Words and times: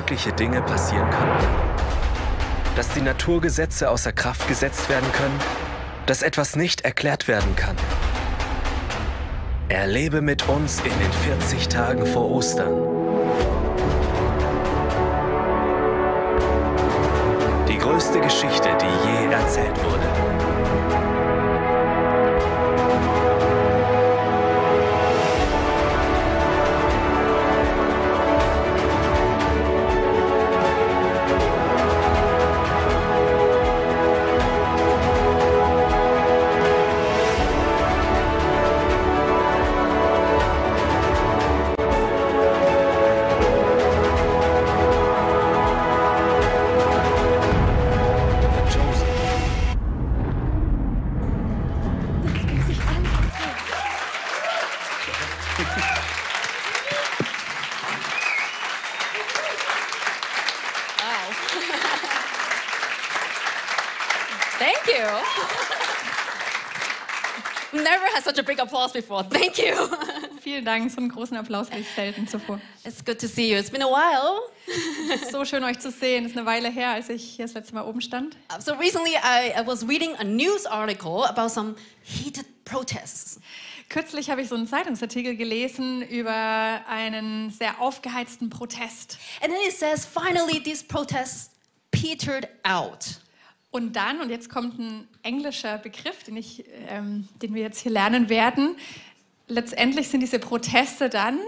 unmögliche 0.00 0.32
Dinge 0.32 0.62
passieren 0.62 1.08
können? 1.10 1.38
Dass 2.74 2.88
die 2.90 3.02
Naturgesetze 3.02 3.90
außer 3.90 4.12
Kraft 4.12 4.48
gesetzt 4.48 4.88
werden 4.88 5.10
können? 5.12 5.38
Dass 6.06 6.22
etwas 6.22 6.56
nicht 6.56 6.82
erklärt 6.82 7.28
werden 7.28 7.54
kann? 7.54 7.76
Erlebe 9.68 10.22
mit 10.22 10.48
uns 10.48 10.78
in 10.78 10.84
den 10.98 11.12
40 11.38 11.68
Tagen 11.68 12.06
vor 12.06 12.30
Ostern. 12.30 12.74
Die 17.68 17.78
größte 17.78 18.20
Geschichte, 18.20 18.68
die 18.80 19.26
je 19.26 19.32
erzählt 19.32 19.76
wurde. 19.84 20.49
Before. 69.10 69.24
Thank 69.24 69.58
you. 69.58 69.74
Vielen 70.40 70.64
Dank, 70.64 70.90
so 70.90 70.98
einen 70.98 71.10
großen 71.10 71.36
Applaus 71.36 71.70
habe 71.70 71.80
ich 71.80 71.88
selten 71.94 72.26
zuvor. 72.26 72.60
It's 72.84 73.04
good 73.04 73.18
to 73.18 73.26
see 73.26 73.50
you. 73.50 73.58
It's 73.58 73.70
been 73.70 73.82
a 73.82 73.86
while. 73.86 74.40
So 75.30 75.44
schön 75.44 75.64
euch 75.64 75.80
zu 75.80 75.90
sehen. 75.90 76.24
Ist 76.24 76.36
eine 76.36 76.46
Weile 76.46 76.70
her, 76.70 76.90
als 76.90 77.08
ich 77.08 77.22
hier 77.22 77.44
das 77.44 77.54
letzte 77.54 77.74
Mal 77.74 77.82
oben 77.82 78.00
stand. 78.00 78.36
Uh, 78.52 78.60
So 78.60 78.74
recently, 78.74 79.12
I, 79.14 79.52
I 79.60 79.66
was 79.66 79.86
reading 79.86 80.14
a 80.16 80.24
news 80.24 80.64
article 80.66 81.24
about 81.24 81.48
some 81.48 81.74
heated 82.02 82.46
protests. 82.64 83.40
Kürzlich 83.88 84.30
habe 84.30 84.42
ich 84.42 84.48
so 84.48 84.54
einen 84.54 84.68
Zeitungsartikel 84.68 85.36
gelesen 85.36 86.02
über 86.02 86.80
einen 86.88 87.50
sehr 87.50 87.80
aufgeheizten 87.80 88.48
Protest. 88.48 89.18
And 89.42 89.52
then 89.52 89.60
it 89.66 89.76
says, 89.76 90.06
finally, 90.06 90.62
these 90.62 90.84
protests 90.84 91.50
petered 91.90 92.48
out. 92.62 93.18
Und 93.70 93.94
dann, 93.94 94.20
und 94.20 94.30
jetzt 94.30 94.48
kommt 94.50 94.78
ein 94.78 95.06
englischer 95.22 95.78
Begriff, 95.78 96.24
den, 96.24 96.36
ich, 96.36 96.64
ähm, 96.88 97.28
den 97.40 97.54
wir 97.54 97.62
jetzt 97.62 97.80
hier 97.80 97.92
lernen 97.92 98.28
werden. 98.28 98.76
Letztendlich 99.46 100.08
sind 100.08 100.20
diese 100.20 100.38
Proteste 100.38 101.08
dann, 101.08 101.38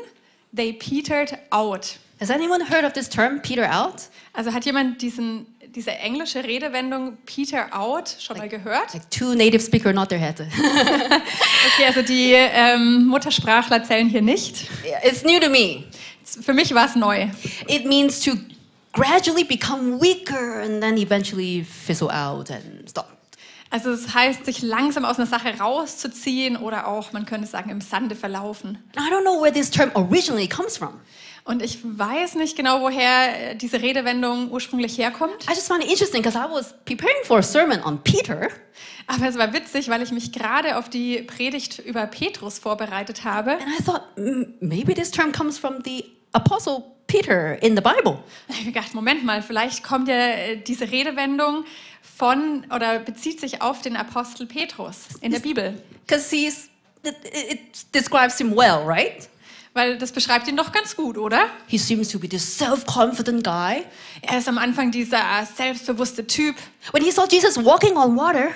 they 0.55 0.73
petered 0.73 1.37
out. 1.51 1.99
Has 2.21 2.31
anyone 2.31 2.65
heard 2.69 2.85
of 2.85 2.93
this 2.93 3.09
term, 3.09 3.43
peter 3.43 3.69
out? 3.73 4.03
Also 4.33 4.53
hat 4.53 4.65
jemand 4.65 5.03
diesen, 5.03 5.47
diese 5.75 5.91
englische 5.91 6.45
Redewendung 6.45 7.17
peter 7.27 7.67
out 7.77 8.15
schon 8.21 8.39
mal 8.39 8.49
gehört? 8.49 8.95
Like 8.95 9.11
two 9.11 9.35
native 9.35 9.61
speaker 9.61 9.93
nod 9.93 10.09
their 10.09 10.21
head. 10.21 10.41
Okay, 11.75 11.87
also 11.87 12.03
die 12.03 12.33
ähm, 12.35 13.07
Muttersprachler 13.07 13.83
zählen 13.83 14.09
hier 14.09 14.23
nicht. 14.23 14.69
it's 15.05 15.25
new 15.25 15.41
to 15.41 15.49
me. 15.49 15.85
Für 16.25 16.53
mich 16.53 16.73
war 16.75 16.87
es 16.87 16.95
neu. 16.95 17.29
It 17.67 17.87
means 17.87 18.21
to 18.21 18.33
gradually 18.93 19.45
become 19.45 20.01
weaker 20.01 20.61
and 20.61 20.83
then 20.83 20.97
eventually 20.99 21.65
fizzle 21.65 22.11
out 22.11 22.51
and 22.51 22.89
stop. 22.89 23.09
Also 23.71 23.91
es 23.91 24.13
heißt, 24.15 24.45
sich 24.45 24.61
langsam 24.61 25.07
aus 25.07 25.17
einer 25.17 25.27
Sache 25.27 25.59
rauszuziehen 25.59 26.59
oder 26.59 26.87
auch, 26.87 27.13
man 27.15 27.25
könnte 27.25 27.47
sagen, 27.47 27.71
im 27.71 27.81
Sande 27.81 28.15
verlaufen. 28.15 28.77
I 28.97 29.11
don't 29.11 29.23
know 29.23 29.41
where 29.43 29.53
this 29.53 29.71
term 29.71 29.91
originally 29.95 30.47
comes 30.47 30.77
from. 30.77 31.01
Und 31.45 31.61
ich 31.63 31.79
weiß 31.83 32.35
nicht 32.37 32.55
genau, 32.57 32.83
woher 32.83 33.51
äh, 33.53 33.57
diese 33.57 33.81
Redewendung 33.83 34.51
ursprünglich 34.53 34.99
herkommt. 34.99 35.45
I 35.51 35.55
just 35.55 35.67
found 35.69 35.83
it 35.83 35.91
interesting 35.91 36.23
because 36.23 36.39
I 36.39 36.49
was 36.49 36.75
preparing 36.85 37.17
for 37.25 37.39
a 37.39 37.43
sermon 37.43 37.83
on 37.83 37.99
Peter, 38.05 38.49
Aber 39.09 39.27
es 39.27 39.37
war 39.39 39.53
witzig, 39.53 39.89
weil 39.89 40.03
ich 40.03 40.13
mich 40.13 40.31
gerade 40.33 40.77
auf 40.77 40.89
die 40.89 41.23
Predigt 41.23 41.79
über 41.81 42.07
Petrus 42.07 42.59
vorbereitet 42.61 43.25
habe. 43.25 43.53
and 43.53 43.63
I 43.81 43.83
thought 43.83 44.03
"Mm, 44.17 44.43
maybe 44.61 44.95
this 44.95 45.11
term 45.11 45.33
comes 45.33 45.59
from 45.59 45.83
the 45.85 46.05
apostle 46.33 46.85
Peter 47.07 47.63
in 47.63 47.77
the 47.77 47.83
Bible. 47.83 48.23
Habe 48.49 48.59
ich 48.59 48.65
gedacht, 48.65 48.95
Moment 48.95 49.25
mal, 49.25 49.43
vielleicht 49.43 49.83
kommt 49.83 50.09
ja 50.09 50.15
äh, 50.15 50.57
diese 50.57 50.91
Redewendung 50.91 51.65
von 52.17 52.67
oder 52.75 53.01
bezieht 53.01 53.41
sich 53.41 53.61
auf 53.61 53.83
den 53.83 53.97
Apostel 53.97 54.47
Petrus 54.47 55.09
in 55.21 55.33
der 55.33 55.41
Bibel. 55.41 55.83
Because 56.07 56.35
he's, 56.35 56.69
it, 57.03 57.61
describes 57.95 58.39
him 58.39 58.57
well, 58.57 58.83
right? 58.85 59.29
Weil 59.75 59.97
das 59.97 60.13
beschreibt 60.13 60.49
ihn 60.49 60.57
doch 60.57 60.71
ganz 60.73 60.97
gut, 60.97 61.17
oder? 61.17 61.47
He 61.67 61.79
seems 61.79 62.09
to 62.09 62.19
be 62.19 62.29
this 62.29 62.59
self 62.59 62.85
confident 62.87 63.43
guy. 63.45 63.85
Er 64.21 64.39
ist 64.39 64.49
am 64.49 64.59
Anfang 64.59 64.91
dieser 64.91 65.21
selbstbewusste 65.55 66.27
Typ. 66.27 66.57
When 66.93 67.03
he 67.03 67.11
saw 67.11 67.27
Jesus 67.27 67.57
walking 67.63 67.97
on 67.97 68.17
water, 68.17 68.51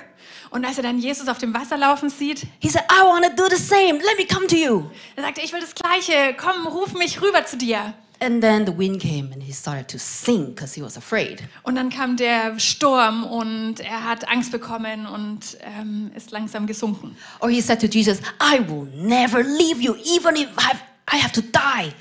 Und 0.56 0.64
als 0.64 0.78
er 0.78 0.84
dann 0.84 0.98
Jesus 0.98 1.28
auf 1.28 1.36
dem 1.36 1.52
Wasser 1.52 1.76
laufen 1.76 2.08
sieht, 2.08 2.46
he 2.60 2.70
said, 2.70 2.82
I 2.90 3.02
want 3.02 3.26
to 3.26 3.30
do 3.36 3.46
the 3.54 3.62
same. 3.62 3.98
Let 3.98 4.16
me 4.16 4.24
come 4.24 4.46
to 4.46 4.56
you. 4.56 4.84
er 5.14 5.24
sagte, 5.24 5.42
ich 5.42 5.52
will 5.52 5.60
das 5.60 5.74
Gleiche, 5.74 6.34
komm, 6.34 6.66
ruf 6.66 6.94
mich 6.94 7.20
rüber 7.20 7.44
zu 7.44 7.58
dir. 7.58 7.92
And 8.20 8.40
then 8.40 8.64
the 8.64 8.72
wind 8.72 9.02
came 9.02 9.34
and 9.34 9.42
he 9.42 9.52
started 9.52 9.86
to 9.88 9.98
sink 9.98 10.56
because 10.56 10.74
he 10.74 10.82
was 10.82 10.96
afraid. 10.96 11.42
Und 11.62 11.74
dann 11.74 11.90
kam 11.90 12.16
der 12.16 12.58
Sturm 12.58 13.24
und 13.24 13.80
er 13.80 14.04
hat 14.04 14.26
Angst 14.30 14.50
bekommen 14.50 15.04
und 15.06 15.58
ähm, 15.60 16.10
ist 16.16 16.30
langsam 16.30 16.66
gesunken. 16.66 17.14
Or 17.40 17.50
he 17.50 17.60
said 17.60 17.78
to 17.82 17.86
Jesus, 17.86 18.20
I 18.40 18.58
will 18.66 18.88
never 18.94 19.42
leave 19.42 19.82
you, 19.82 19.94
even 20.16 20.36
if 20.36 20.48
I've, 20.56 20.80
I 21.12 21.18
have 21.22 21.32
to 21.32 21.42
die. 21.42 21.92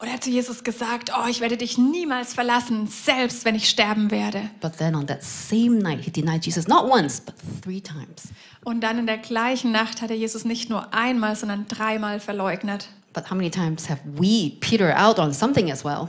Und 0.00 0.06
er 0.06 0.14
hat 0.14 0.24
zu 0.24 0.30
Jesus 0.30 0.64
gesagt, 0.64 1.12
oh, 1.14 1.28
ich 1.28 1.40
werde 1.42 1.58
dich 1.58 1.76
niemals 1.76 2.32
verlassen, 2.32 2.86
selbst 2.86 3.44
wenn 3.44 3.54
ich 3.54 3.68
sterben 3.68 4.10
werde. 4.10 4.50
But 4.62 4.78
then 4.78 4.94
on 4.94 5.06
that 5.08 5.22
same 5.22 5.76
night, 5.82 6.00
he 6.00 6.10
denied 6.10 6.46
Jesus 6.46 6.66
not 6.66 6.90
once, 6.90 7.20
but 7.20 7.34
three 7.62 7.82
times. 7.82 8.28
Und 8.64 8.80
dann 8.80 8.98
in 8.98 9.06
der 9.06 9.18
gleichen 9.18 9.72
Nacht 9.72 10.00
hat 10.00 10.08
er 10.08 10.16
Jesus 10.16 10.46
nicht 10.46 10.70
nur 10.70 10.94
einmal, 10.94 11.36
sondern 11.36 11.68
dreimal 11.68 12.18
verleugnet. 12.18 12.88
But 13.12 13.30
how 13.30 13.34
many 13.34 13.50
times 13.50 13.90
have 13.90 14.00
we 14.06 14.52
petered 14.60 14.96
out 14.96 15.18
on 15.18 15.34
something 15.34 15.70
as 15.70 15.84
well? 15.84 16.08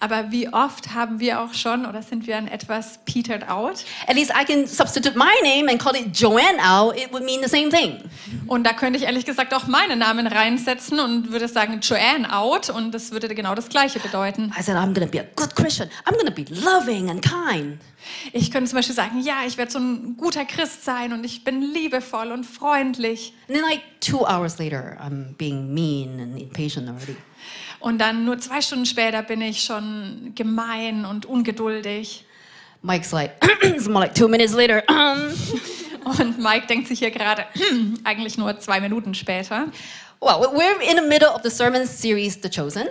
Aber 0.00 0.32
wie 0.32 0.48
oft 0.48 0.94
haben 0.94 1.20
wir 1.20 1.40
auch 1.40 1.52
schon 1.52 1.84
oder 1.84 2.02
sind 2.02 2.26
wir 2.26 2.38
an 2.38 2.48
etwas 2.48 3.00
petered 3.04 3.48
out? 3.48 3.84
At 4.06 4.16
least 4.16 4.30
I 4.30 4.44
can 4.44 4.66
substitute 4.66 5.16
my 5.16 5.30
name 5.42 5.70
and 5.70 5.78
call 5.78 5.94
it 5.94 6.16
Joanne 6.18 6.58
out. 6.58 6.96
It 6.96 7.12
would 7.12 7.22
mean 7.22 7.40
the 7.42 7.48
same 7.48 7.68
thing. 7.68 7.98
Und 8.46 8.64
da 8.64 8.72
könnte 8.72 8.98
ich 8.98 9.04
ehrlich 9.04 9.26
gesagt 9.26 9.52
auch 9.52 9.66
meinen 9.66 9.98
Namen 9.98 10.26
reinsetzen 10.26 11.00
und 11.00 11.32
würde 11.32 11.48
sagen 11.48 11.80
Joanne 11.82 12.34
out 12.34 12.70
und 12.70 12.92
das 12.92 13.12
würde 13.12 13.28
genau 13.34 13.54
das 13.54 13.68
Gleiche 13.68 14.00
bedeuten. 14.00 14.52
I 14.58 14.62
said, 14.62 14.76
I'm 14.76 14.94
going 14.94 15.06
to 15.06 15.06
be 15.06 15.20
a 15.20 15.26
good 15.36 15.54
Christian. 15.54 15.90
I'm 16.06 16.14
going 16.14 16.26
to 16.26 16.32
be 16.32 16.46
loving 16.64 17.10
and 17.10 17.20
kind. 17.20 17.78
Ich 18.32 18.50
könnte 18.50 18.70
zum 18.70 18.78
Beispiel 18.78 18.94
sagen, 18.94 19.20
ja, 19.20 19.42
ich 19.46 19.58
werde 19.58 19.70
so 19.70 19.78
ein 19.78 20.16
guter 20.16 20.46
Christ 20.46 20.84
sein 20.84 21.12
und 21.12 21.24
ich 21.24 21.44
bin 21.44 21.60
liebevoll 21.60 22.32
und 22.32 22.44
freundlich. 22.44 23.34
And 23.48 23.58
then, 23.58 23.68
like 23.68 23.82
two 24.00 24.26
hours 24.26 24.58
later, 24.58 24.96
I'm 24.98 25.36
being 25.36 25.74
mean 25.74 26.20
and 26.20 26.40
impatient 26.40 26.88
already. 26.88 27.16
Und 27.80 27.98
dann 27.98 28.24
nur 28.24 28.38
zwei 28.38 28.60
Stunden 28.60 28.86
später 28.86 29.22
bin 29.22 29.40
ich 29.40 29.62
schon 29.62 30.32
gemein 30.34 31.04
und 31.04 31.26
ungeduldig. 31.26 32.24
Mike's 32.82 33.12
like, 33.12 33.32
it's 33.62 33.88
more 33.88 34.04
like 34.04 34.14
two 34.14 34.28
minutes 34.28 34.54
later. 34.54 34.82
Und 36.02 36.38
Mike 36.38 36.66
denkt 36.66 36.88
sich 36.88 36.98
hier 37.00 37.10
gerade, 37.10 37.44
"Hm, 37.52 37.98
eigentlich 38.04 38.38
nur 38.38 38.58
zwei 38.58 38.80
Minuten 38.80 39.14
später. 39.14 39.66
Well, 40.20 40.36
we're 40.54 40.80
in 40.90 40.96
the 40.96 41.06
middle 41.06 41.28
of 41.28 41.42
the 41.42 41.50
sermon 41.50 41.86
series, 41.86 42.38
The 42.42 42.48
Chosen. 42.50 42.84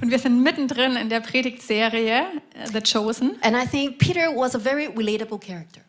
Und 0.00 0.10
wir 0.10 0.18
sind 0.18 0.42
mittendrin 0.42 0.96
in 0.96 1.08
der 1.08 1.20
Predigtserie 1.20 2.20
äh, 2.20 2.66
The 2.72 2.80
Chosen. 2.80 3.36
And 3.42 3.56
I 3.56 3.66
think 3.68 3.98
Peter 3.98 4.28
was 4.34 4.54
a 4.54 4.58
very 4.60 4.86
relatable 4.86 5.38
character. 5.38 5.80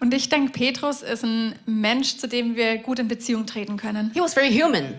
Und 0.00 0.12
ich 0.12 0.28
denke, 0.28 0.52
Petrus 0.52 1.02
ist 1.02 1.22
ein 1.24 1.54
Mensch, 1.66 2.16
zu 2.18 2.26
dem 2.28 2.56
wir 2.56 2.78
gut 2.78 2.98
in 2.98 3.08
Beziehung 3.08 3.46
treten 3.46 3.76
können, 3.78 4.10
He 4.14 4.20
was 4.20 4.34
very 4.34 4.50
human. 4.52 4.94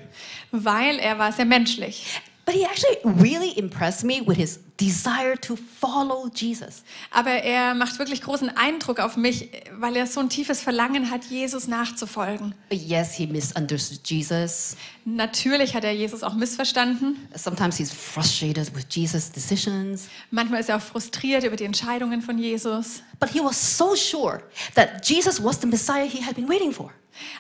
weil 0.51 0.98
er 1.00 1.18
war 1.19 1.31
sehr 1.31 1.45
menschlich. 1.45 2.06
But 2.45 2.56
he 2.56 2.66
actually 2.66 2.98
really 3.04 3.57
impressed 3.57 4.04
me 4.04 4.22
with 4.22 4.38
his 4.38 4.60
desire 4.80 5.40
to 5.40 5.56
follow 5.80 6.30
Jesus. 6.34 6.84
Aber 7.12 7.31
er 7.31 7.75
macht 7.75 8.00
wirklich 8.00 8.22
großen 8.22 8.50
Eindruck 8.58 9.00
auf 9.00 9.18
mich, 9.18 9.50
weil 9.78 9.96
er 9.96 10.08
so 10.08 10.20
ein 10.20 10.30
tiefes 10.30 10.62
Verlangen 10.62 11.12
hat, 11.12 11.25
Jesus 11.25 11.68
nachzufolgen. 11.68 12.56
Yes, 12.72 13.14
he 13.14 13.28
misunderstood 13.28 14.02
Jesus. 14.04 14.75
Natürlich 15.06 15.75
hat 15.75 15.84
er 15.84 15.94
Jesus 15.94 16.24
auch 16.24 16.34
missverstanden. 16.34 17.28
Sometimes 17.36 17.78
he's 17.78 17.92
frustrated 17.92 18.74
with 18.75 18.86
Jesus' 18.90 19.31
decisions. 19.31 20.08
Manchmal 20.31 20.62
ist 20.62 20.70
er 20.70 20.78
auch 20.78 20.81
frustriert 20.81 21.44
über 21.44 21.56
die 21.56 21.66
Entscheidungen 21.66 22.22
von 22.22 22.38
Jesus. 22.38 23.04
But 23.19 23.30
he 23.30 23.40
was 23.40 23.78
so 23.78 23.96
sure 23.96 24.42
that 24.76 25.08
Jesus 25.08 25.44
was 25.44 25.62
the 25.62 25.68
Messiah 25.68 26.06
he 26.06 26.24
had 26.24 26.36
been 26.36 26.50
waiting 26.50 26.72
for. 26.72 26.92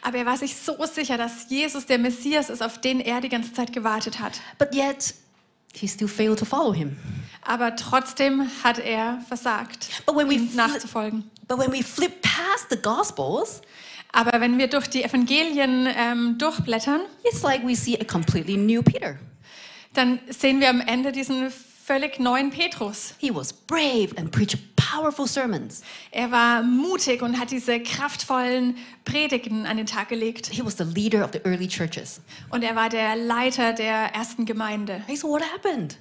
Aber 0.01 0.17
er 0.17 0.25
war 0.25 0.37
sich 0.37 0.55
so 0.55 0.75
sicher, 0.85 1.17
dass 1.17 1.49
Jesus 1.49 1.85
der 1.85 1.97
Messias 1.97 2.49
ist, 2.49 2.61
auf 2.61 2.79
den 2.79 2.99
er 2.99 3.21
die 3.21 3.29
ganze 3.29 3.53
Zeit 3.53 3.73
gewartet 3.73 4.19
hat. 4.19 4.39
But 4.59 4.75
yet, 4.75 5.15
he 5.75 5.87
still 5.87 6.07
failed 6.07 6.39
to 6.39 6.45
follow 6.45 6.73
him. 6.73 6.97
Aber 7.41 7.75
trotzdem 7.75 8.49
hat 8.63 8.79
er 8.79 9.19
versagt, 9.27 9.89
But 10.05 10.15
when 10.15 10.29
we 10.29 10.35
ihm 10.35 10.47
flip, 10.49 10.55
nachzufolgen. 10.55 11.23
but 11.47 11.57
when 11.57 11.71
we 11.71 11.83
flip 11.83 12.21
past 12.21 12.67
the 12.69 12.77
Gospels, 12.81 13.61
Aber 14.15 14.39
wenn 14.39 14.57
wir 14.59 14.67
durch 14.67 14.87
die 14.87 15.03
Evangelien 15.03 15.87
ähm, 15.97 16.37
durchblättern, 16.37 17.01
it's 17.23 17.41
like 17.41 17.65
we 17.65 17.75
see 17.75 17.97
a 17.99 18.03
completely 18.05 18.55
new 18.57 18.81
Peter. 18.83 19.17
dann 19.93 20.19
sehen 20.29 20.59
wir 20.59 20.69
am 20.69 20.81
Ende 20.81 21.11
diesen 21.11 21.51
völlig 21.85 22.19
neuen 22.19 22.49
Petrus. 22.49 23.13
He 23.17 23.33
was 23.33 23.51
brave 23.51 24.09
and 24.17 24.31
preached 24.31 24.57
powerful 24.75 25.27
sermons. 25.27 25.81
Er 26.11 26.31
war 26.31 26.63
mutig 26.63 27.21
und 27.21 27.39
hat 27.39 27.51
diese 27.51 27.79
kraftvollen 27.79 28.77
Predigten 29.05 29.65
an 29.65 29.77
den 29.77 29.85
Tag 29.85 30.09
gelegt. 30.09 30.47
He 30.47 30.63
was 30.63 30.77
the 30.77 30.83
leader 30.83 31.25
of 31.25 31.31
the 31.33 31.39
early 31.43 31.67
churches. 31.67 32.21
Und 32.49 32.63
er 32.63 32.75
war 32.75 32.89
der 32.89 33.15
Leiter 33.15 33.73
der 33.73 34.13
ersten 34.13 34.45
Gemeinde. 34.45 35.03
Hey, 35.07 35.15
so 35.15 35.27
what 35.29 35.41
happened? 35.41 35.97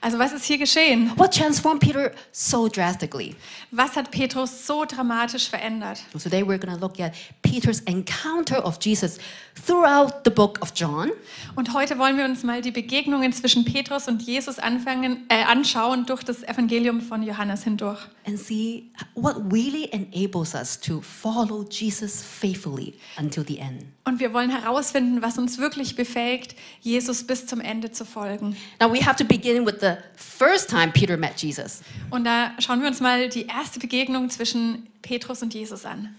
Also 0.00 0.18
was 0.18 0.32
ist 0.32 0.44
hier 0.44 0.58
geschehen? 0.58 1.10
What 1.16 1.34
transformed 1.34 1.80
Peter 1.80 2.12
so 2.30 2.68
drastically? 2.68 3.34
Was 3.72 3.96
hat 3.96 4.10
Petrus 4.12 4.66
so 4.66 4.84
dramatisch 4.84 5.48
verändert? 5.48 6.02
So 6.12 6.18
today 6.20 6.42
we're 6.42 6.58
going 6.58 6.72
to 6.72 6.80
look 6.80 7.00
at 7.00 7.12
Peter's 7.42 7.80
encounter 7.80 8.64
of 8.64 8.78
Jesus 8.80 9.18
throughout 9.66 10.20
the 10.24 10.30
book 10.30 10.58
of 10.62 10.72
John. 10.74 11.10
Und 11.56 11.74
heute 11.74 11.98
wollen 11.98 12.16
wir 12.16 12.24
uns 12.24 12.44
mal 12.44 12.62
die 12.62 12.70
Begegnungen 12.70 13.32
zwischen 13.32 13.64
Petrus 13.64 14.06
und 14.06 14.22
Jesus 14.22 14.58
anfangen, 14.60 15.26
äh, 15.28 15.42
anschauen 15.42 16.06
durch 16.06 16.22
das 16.22 16.44
Evangelium 16.44 17.00
von 17.00 17.22
Johannes 17.22 17.64
hindurch. 17.64 17.98
and 18.28 18.38
see 18.38 18.90
what 19.14 19.36
really 19.50 19.88
enables 19.90 20.54
us 20.54 20.76
to 20.76 21.00
follow 21.00 21.64
Jesus 21.70 22.22
faithfully 22.22 22.92
until 23.16 23.42
the 23.42 23.58
end. 23.58 23.86
Und 24.04 24.20
wir 24.20 24.32
wollen 24.34 24.50
herausfinden, 24.50 25.22
was 25.22 25.38
uns 25.38 25.58
wirklich 25.58 25.96
befähigt, 25.96 26.54
Jesus 26.80 27.24
bis 27.24 27.46
zum 27.46 27.60
Ende 27.60 27.90
zu 27.90 28.04
folgen. 28.04 28.54
Now 28.80 28.92
we 28.92 29.04
have 29.04 29.16
to 29.16 29.24
begin 29.24 29.64
with 29.66 29.76
the 29.80 29.87
first 30.16 30.68
time 30.68 30.92
Peter 30.92 31.16
met 31.16 31.40
Jesus. 31.40 31.82
Und 32.10 32.24
da 32.24 32.52
schauen 32.58 32.80
wir 32.80 32.88
uns 32.88 33.00
mal 33.00 33.28
die 33.28 33.46
erste 33.46 33.78
Begegnung 33.78 34.30
zwischen 34.30 34.86
Petrus 35.02 35.42
und 35.42 35.54
Jesus 35.54 35.84
an. 35.84 36.14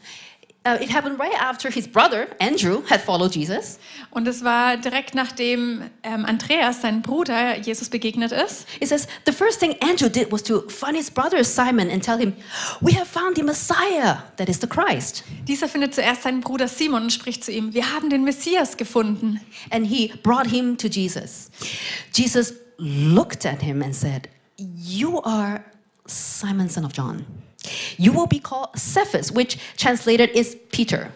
Uh, 0.66 0.78
it 0.82 0.90
happened 0.90 1.18
right 1.18 1.42
after 1.42 1.70
his 1.72 1.88
brother 1.88 2.28
Andrew 2.42 2.84
had 2.90 3.00
followed 3.00 3.34
Jesus. 3.34 3.80
Und 4.12 4.28
es 4.28 4.44
war 4.44 4.76
direkt 4.76 5.16
nachdem 5.16 5.90
ähm, 6.04 6.26
Andreas, 6.26 6.82
sein 6.82 7.02
Bruder, 7.02 7.58
Jesus 7.58 7.88
begegnet 7.88 8.34
ist. 8.34 8.68
It 8.82 8.90
says 8.90 9.08
the 9.26 9.32
first 9.32 9.62
thing 9.62 9.78
Andrew 9.80 10.10
did 10.10 10.30
was 10.34 10.44
to 10.44 10.68
find 10.68 10.98
his 10.98 11.10
brother 11.10 11.46
Simon 11.46 11.90
and 11.90 12.04
tell 12.04 12.18
him, 12.18 12.34
"We 12.82 12.94
have 12.94 13.06
found 13.06 13.38
the 13.38 13.44
Messiah, 13.44 14.24
that 14.36 14.50
is 14.50 14.60
the 14.60 14.68
Christ." 14.68 15.24
Dieser 15.48 15.70
findet 15.70 15.96
zuerst 15.96 16.24
seinen 16.24 16.42
Bruder 16.42 16.68
Simon 16.68 17.04
und 17.04 17.14
spricht 17.14 17.46
zu 17.46 17.54
ihm, 17.54 17.74
wir 17.74 17.94
haben 17.94 18.10
den 18.10 18.26
Messias 18.26 18.76
gefunden. 18.76 19.40
And 19.72 19.88
he 19.88 20.12
brought 20.24 20.48
him 20.48 20.78
to 20.78 20.88
Jesus. 20.88 21.50
Jesus 22.14 22.54
looked 22.80 23.46
at 23.46 23.62
him 23.62 23.82
and 23.82 23.96
said, 23.96 24.30
You 24.58 25.22
are 25.22 25.64
Simon, 26.08 26.70
son 26.70 26.86
of 26.86 26.94
John. 26.94 27.26
You 27.98 28.14
will 28.14 28.28
be 28.28 28.40
called 28.40 28.78
Cephas, 28.78 29.32
which 29.32 29.58
translated 29.78 30.30
is 30.32 30.58
Peter. 30.72 31.12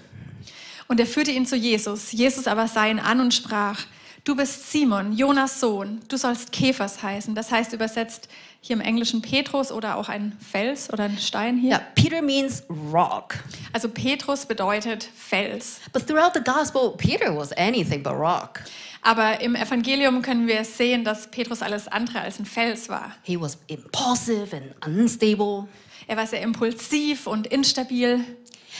Und 0.87 0.99
er 0.99 1.07
führte 1.07 1.31
ihn 1.31 1.45
zu 1.45 1.55
Jesus. 1.55 2.11
Jesus 2.11 2.47
aber 2.47 2.67
sah 2.67 2.85
ihn 2.85 2.99
an 2.99 3.19
und 3.19 3.33
sprach, 3.33 3.85
du 4.23 4.35
bist 4.35 4.71
Simon, 4.71 5.13
Jonas 5.13 5.59
Sohn, 5.59 6.01
du 6.07 6.17
sollst 6.17 6.51
Käfers 6.51 7.01
heißen. 7.01 7.35
Das 7.35 7.51
heißt 7.51 7.73
übersetzt 7.73 8.27
hier 8.61 8.75
im 8.75 8.81
Englischen 8.81 9.21
Petrus 9.21 9.71
oder 9.71 9.97
auch 9.97 10.07
ein 10.07 10.37
Fels 10.39 10.91
oder 10.91 11.05
ein 11.05 11.17
Stein 11.17 11.57
hier. 11.57 11.71
Yeah, 11.71 11.81
Peter 11.95 12.21
means 12.21 12.63
rock. 12.91 13.35
Also 13.73 13.89
Petrus 13.89 14.45
bedeutet 14.45 15.03
Fels. 15.03 15.79
But 15.91 16.07
throughout 16.07 16.31
the 16.33 16.43
gospel, 16.43 16.91
Peter 16.97 17.35
was 17.35 17.51
anything 17.53 18.03
but 18.03 18.13
rock. 18.13 18.61
Aber 19.03 19.41
im 19.41 19.55
Evangelium 19.55 20.21
können 20.21 20.47
wir 20.47 20.63
sehen, 20.63 21.03
dass 21.03 21.29
Petrus 21.29 21.61
alles 21.61 21.89
andere 21.89 22.21
als 22.21 22.39
ein 22.39 22.45
Fels 22.45 22.87
war. 22.87 23.11
He 23.23 23.39
was 23.39 23.57
impulsive 23.67 24.55
and 24.55 24.73
unstable. 24.85 25.67
Er 26.07 26.17
war 26.17 26.25
sehr 26.25 26.41
impulsiv 26.41 27.27
und 27.27 27.47
instabil. 27.47 28.23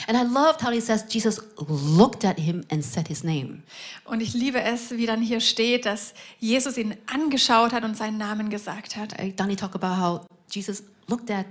And 0.08 0.18
I 0.18 0.22
loved 0.22 0.62
how 0.62 0.72
he 0.72 0.80
says 0.80 1.04
Jesus 1.08 1.40
looked 1.68 2.24
at 2.24 2.38
him 2.38 2.64
and 2.70 2.82
said 2.82 3.06
his 3.06 3.22
name. 3.22 3.62
Und 4.04 4.22
ich 4.22 4.34
liebe 4.34 4.60
es, 4.60 4.90
wie 4.92 5.06
dann 5.06 5.22
hier 5.22 5.40
steht, 5.40 5.86
dass 5.86 6.14
Jesus 6.40 6.76
ihn 6.76 6.96
angeschaut 7.06 7.72
hat 7.72 7.84
und 7.84 7.96
seinen 7.96 8.18
Namen 8.18 8.50
gesagt 8.50 8.96
hat. 8.96 9.14
Danny 9.36 9.56
talked 9.56 9.76
about 9.76 10.00
how 10.00 10.26
Jesus 10.50 10.82
looked 11.06 11.30
at 11.30 11.46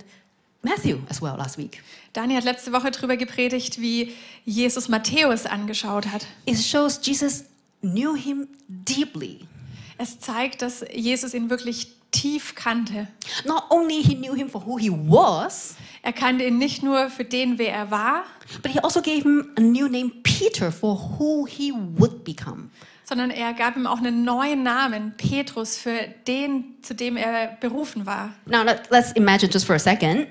Matthew 0.61 0.97
as 1.09 1.21
well 1.21 1.35
last 1.37 1.57
week. 1.57 1.83
Dani 2.13 2.35
hat 2.35 2.43
letzte 2.43 2.71
Woche 2.73 2.89
darüber 2.91 3.17
gepredigt, 3.17 3.79
wie 3.79 4.13
Jesus 4.45 4.87
Matthäus 4.89 5.45
angeschaut 5.45 6.07
hat. 6.07 6.25
It 6.45 6.57
shows 6.57 6.99
Jesus 7.03 7.45
knew 7.83 8.15
him 8.15 8.47
deeply. 8.67 9.39
Es 9.97 10.19
zeigt, 10.19 10.61
dass 10.61 10.83
Jesus 10.91 11.33
ihn 11.33 11.49
wirklich 11.49 11.93
tief 12.11 12.55
kannte. 12.55 13.07
Not 13.45 13.63
only 13.69 14.01
he 14.03 14.15
knew 14.15 14.33
him 14.35 14.49
for 14.49 14.65
who 14.65 14.77
he 14.77 14.89
was, 14.89 15.75
Er 16.01 16.11
kannte 16.13 16.43
ihn 16.45 16.57
nicht 16.57 16.83
nur 16.83 17.09
für 17.09 17.23
den, 17.23 17.57
wer 17.57 17.73
er 17.73 17.89
war, 17.91 18.23
but 18.61 18.71
he 18.71 18.79
also 18.79 19.01
gave 19.01 19.21
him 19.23 19.51
a 19.57 19.61
new 19.61 19.87
name, 19.87 20.11
Peter, 20.23 20.71
for 20.71 20.97
who 21.17 21.45
he 21.47 21.71
would 21.97 22.23
become. 22.25 22.69
sondern 23.05 23.31
er 23.31 23.53
gab 23.53 23.75
ihm 23.77 23.87
auch 23.87 23.97
einen 23.99 24.23
neuen 24.23 24.63
Namen, 24.63 25.13
Petrus, 25.17 25.77
für 25.77 26.07
den, 26.27 26.75
zu 26.81 26.93
dem 26.95 27.15
er 27.17 27.57
berufen 27.59 28.05
war. 28.05 28.33
Now 28.45 28.63
let, 28.63 28.89
let's 28.91 29.11
imagine 29.13 29.51
just 29.51 29.65
for 29.65 29.75
a 29.75 29.79
second 29.79 30.27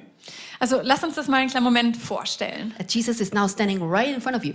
Also 0.58 0.80
lass 0.82 1.02
uns 1.02 1.14
das 1.16 1.26
mal 1.26 1.38
einen 1.38 1.50
kleinen 1.50 1.64
Moment 1.64 1.96
vorstellen. 1.96 2.74
Jesus 2.88 3.20
is 3.20 3.32
now 3.32 3.48
standing 3.48 3.82
right 3.82 4.14
in 4.14 4.20
front 4.20 4.36
of 4.36 4.44
you. 4.44 4.54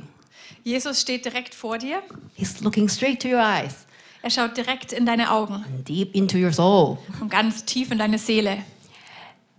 Jesus 0.63 1.01
steht 1.01 1.25
direkt 1.25 1.56
vor 1.56 1.77
dir, 1.77 2.01
He's 2.36 2.62
looking 2.62 2.89
straight 2.89 3.21
to 3.21 3.27
your 3.30 3.42
eyes. 3.42 3.86
Er 4.21 4.30
schaut 4.30 4.57
direkt 4.57 4.92
in 4.92 5.06
deine 5.06 5.31
Augen. 5.31 5.54
And 5.54 5.88
deep 5.88 6.15
into 6.15 6.38
your 6.38 6.51
soul. 6.51 6.98
und 7.21 7.30
ganz 7.30 7.65
tief 7.65 7.92
in 7.92 7.98
deine 7.98 8.18
Seele. 8.18 8.63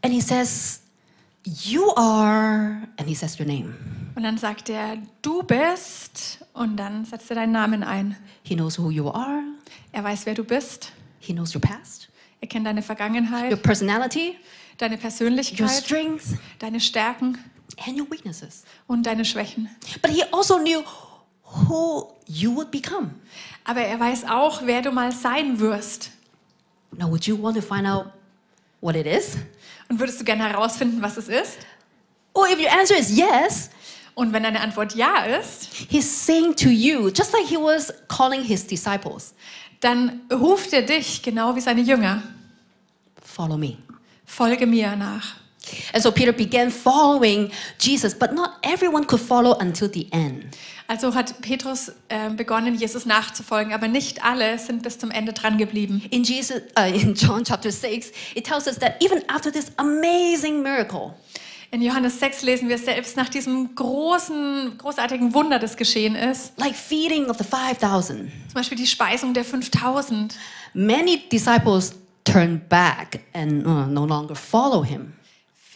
And 0.02 0.12
he 0.12 0.20
says, 0.20 0.82
You 1.44 1.94
are, 1.96 2.82
and 2.98 3.08
he 3.08 3.14
says 3.14 3.38
your 3.38 3.46
name. 3.46 3.74
Und 4.14 4.24
dann 4.24 4.36
sagt 4.36 4.68
er, 4.68 4.98
du 5.22 5.42
bist, 5.44 6.44
und 6.52 6.76
dann 6.76 7.04
setzt 7.04 7.30
er 7.30 7.36
deinen 7.36 7.52
Namen 7.52 7.82
ein. 7.84 8.16
He 8.42 8.56
knows 8.56 8.78
who 8.78 8.90
you 8.90 9.08
are, 9.08 9.42
Er 9.92 10.04
weiß, 10.04 10.26
wer 10.26 10.34
du 10.34 10.44
bist, 10.44 10.92
he 11.20 11.32
knows 11.32 11.54
your 11.54 11.60
past, 11.60 12.08
er 12.40 12.48
kennt 12.48 12.66
deine 12.66 12.80
your 12.80 12.84
Vergangenheit, 12.86 13.62
personality, 13.62 14.36
deine 14.76 14.94
your 14.96 15.00
Persönlichkeit, 15.00 15.70
strengths, 15.70 16.34
deine 16.58 16.80
Stärken 16.80 17.38
and 17.86 17.98
your 17.98 18.10
weaknesses. 18.10 18.64
und 18.86 19.04
deine 19.04 19.24
Schwächen. 19.24 19.68
But 20.02 20.10
he 20.10 20.22
also 20.32 20.58
knew 20.58 20.82
who 21.42 22.12
you 22.26 22.54
would 22.54 22.70
become. 22.70 23.10
Aber 23.64 23.80
er 23.80 23.98
weiß 23.98 24.24
auch, 24.24 24.62
wer 24.64 24.82
du 24.82 24.90
mal 24.90 25.12
sein 25.12 25.58
wirst. 25.60 26.10
Now, 26.96 27.08
would 27.10 27.26
you 27.26 27.40
want 27.40 27.56
to 27.56 27.62
find 27.62 27.86
out 27.86 28.06
what 28.80 28.96
it 28.96 29.06
is? 29.06 29.36
Und 29.88 29.98
würdest 29.98 30.20
du 30.20 30.24
gerne 30.24 30.48
herausfinden, 30.48 31.00
was 31.02 31.16
es 31.16 31.28
ist? 31.28 31.58
Or 32.32 32.46
if 32.48 32.58
your 32.58 32.70
answer 32.70 32.96
is 32.96 33.16
yes, 33.16 33.70
Und 34.18 34.32
wenn 34.32 34.42
deine 34.42 34.60
Antwort 34.60 34.96
ja 34.96 35.26
ist, 35.26 35.68
he's 35.88 36.26
saying 36.26 36.56
to 36.56 36.68
you, 36.68 37.08
just 37.08 37.32
like 37.32 37.46
he 37.46 37.56
was 37.56 37.94
calling 38.08 38.42
his 38.42 38.66
disciples, 38.66 39.32
dann 39.78 40.22
ruft 40.32 40.72
er 40.72 40.82
dich, 40.82 41.22
genau 41.22 41.54
wie 41.54 41.60
seine 41.60 41.82
Jünger, 41.82 42.24
follow 43.22 43.56
me. 43.56 43.76
folge 44.26 44.66
mir 44.66 44.96
nach. 44.96 45.36
And 45.92 46.02
so 46.02 46.10
Peter 46.10 46.32
began 46.32 46.70
following 46.70 47.50
Jesus, 47.78 48.14
but 48.14 48.32
not 48.32 48.58
everyone 48.62 49.06
could 49.06 49.20
follow 49.20 49.56
until 49.58 49.88
the 49.92 50.08
end. 50.12 50.56
Also 50.86 51.14
hat 51.14 51.42
Petrus 51.42 51.92
äh, 52.08 52.30
begonnen, 52.30 52.74
Jesus 52.74 53.04
nachzufolgen, 53.04 53.74
aber 53.74 53.88
nicht 53.88 54.24
alle 54.24 54.58
sind 54.58 54.82
bis 54.82 54.98
zum 54.98 55.10
Ende 55.10 55.34
dran 55.34 55.58
geblieben. 55.58 56.02
In 56.10 56.22
Jesus, 56.22 56.62
uh, 56.78 56.90
in 56.90 57.14
John 57.14 57.44
chapter 57.44 57.70
6, 57.70 58.10
it 58.34 58.46
tells 58.46 58.66
us 58.66 58.78
that 58.78 58.94
even 59.02 59.22
after 59.28 59.52
this 59.52 59.66
amazing 59.76 60.62
miracle, 60.62 61.14
In 61.70 61.82
Johannes 61.82 62.18
6 62.18 62.44
lesen 62.44 62.70
wir 62.70 62.78
selbst 62.78 63.18
nach 63.18 63.28
diesem 63.28 63.74
großen, 63.74 64.78
großartigen 64.78 65.34
Wunder, 65.34 65.58
das 65.58 65.76
geschehen 65.76 66.14
ist, 66.14 66.58
like 66.58 66.74
feeding 66.74 67.28
of 67.28 67.36
the 67.36 67.44
5,000, 67.44 68.20
zum 68.20 68.54
Beispiel 68.54 68.78
die 68.78 68.86
Speisung 68.86 69.34
der 69.34 69.44
5000. 69.44 70.34
many 70.72 71.18
disciples 71.30 71.94
turned 72.24 72.66
back 72.70 73.20
and 73.34 73.66
uh, 73.66 73.84
no 73.84 74.06
longer 74.06 74.34
follow 74.34 74.82
him 74.82 75.12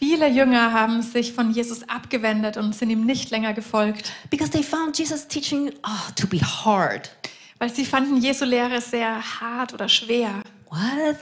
Viele 0.05 0.27
Jünger 0.27 0.73
haben 0.73 1.01
sich 1.01 1.31
von 1.31 1.51
Jesus 1.51 1.87
abgewendet 1.87 2.57
und 2.57 2.75
sind 2.75 2.89
ihm 2.89 3.05
nicht 3.05 3.31
länger 3.31 3.53
gefolgt, 3.53 4.11
because 4.29 4.51
they 4.51 4.61
found 4.61 4.97
Jesus' 4.99 5.25
teaching 5.25 5.71
oh, 5.81 6.11
to 6.17 6.27
be 6.27 6.41
hard. 6.41 7.09
weil 7.57 7.73
sie 7.73 7.85
fanden 7.85 8.17
Jesu 8.17 8.43
Lehre 8.43 8.81
sehr 8.81 9.39
hart 9.39 9.73
oder 9.73 9.87
schwer. 9.87 10.41
What? 10.69 11.15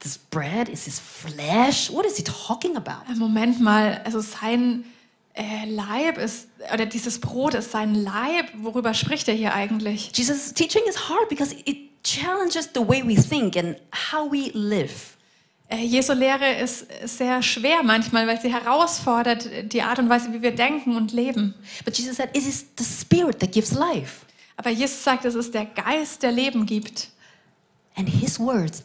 This 0.00 0.18
bread 0.18 0.68
is 0.68 0.84
his 0.84 1.00
flesh? 1.00 1.90
What 1.90 2.04
is 2.04 2.18
he 2.18 2.22
talking 2.22 2.76
about? 2.76 3.10
Äh, 3.10 3.14
Moment 3.14 3.62
mal, 3.62 4.02
also 4.04 4.20
sein 4.20 4.84
äh, 5.32 5.64
Leib 5.64 6.18
ist, 6.18 6.48
oder 6.70 6.84
dieses 6.84 7.18
Brot 7.22 7.54
ist 7.54 7.70
sein 7.70 7.94
Leib. 7.94 8.50
Worüber 8.58 8.92
spricht 8.92 9.28
er 9.28 9.34
hier 9.34 9.54
eigentlich? 9.54 10.12
Jesus' 10.14 10.52
teaching 10.52 10.82
is 10.86 11.08
hard 11.08 11.30
because 11.30 11.54
it 11.64 12.04
challenges 12.04 12.68
the 12.74 12.86
way 12.86 13.02
we 13.02 13.14
think 13.14 13.56
and 13.56 13.76
how 14.12 14.30
we 14.30 14.50
live. 14.52 15.16
Äh, 15.70 15.84
Jesu 15.84 16.14
Lehre 16.14 16.54
ist 16.60 16.86
sehr 17.04 17.42
schwer 17.42 17.82
manchmal, 17.82 18.26
weil 18.26 18.40
sie 18.40 18.52
herausfordert 18.52 19.72
die 19.72 19.82
Art 19.82 19.98
und 19.98 20.08
Weise, 20.08 20.32
wie 20.32 20.40
wir 20.40 20.54
denken 20.54 20.96
und 20.96 21.12
leben. 21.12 21.54
But 21.84 21.96
Jesus 21.98 22.16
said, 22.16 22.30
It 22.34 22.46
is 22.46 22.64
the 22.78 22.84
Spirit 22.84 23.38
that 23.40 23.52
gives 23.52 23.72
life, 23.72 24.24
Aber 24.56 24.70
Jesus 24.70 25.04
sagt, 25.04 25.24
es 25.26 25.34
ist 25.34 25.52
der 25.54 25.66
Geist, 25.66 26.22
der 26.22 26.32
Leben 26.32 26.64
gibt. 26.64 27.08
and 27.96 28.08
His 28.08 28.38
words 28.40 28.82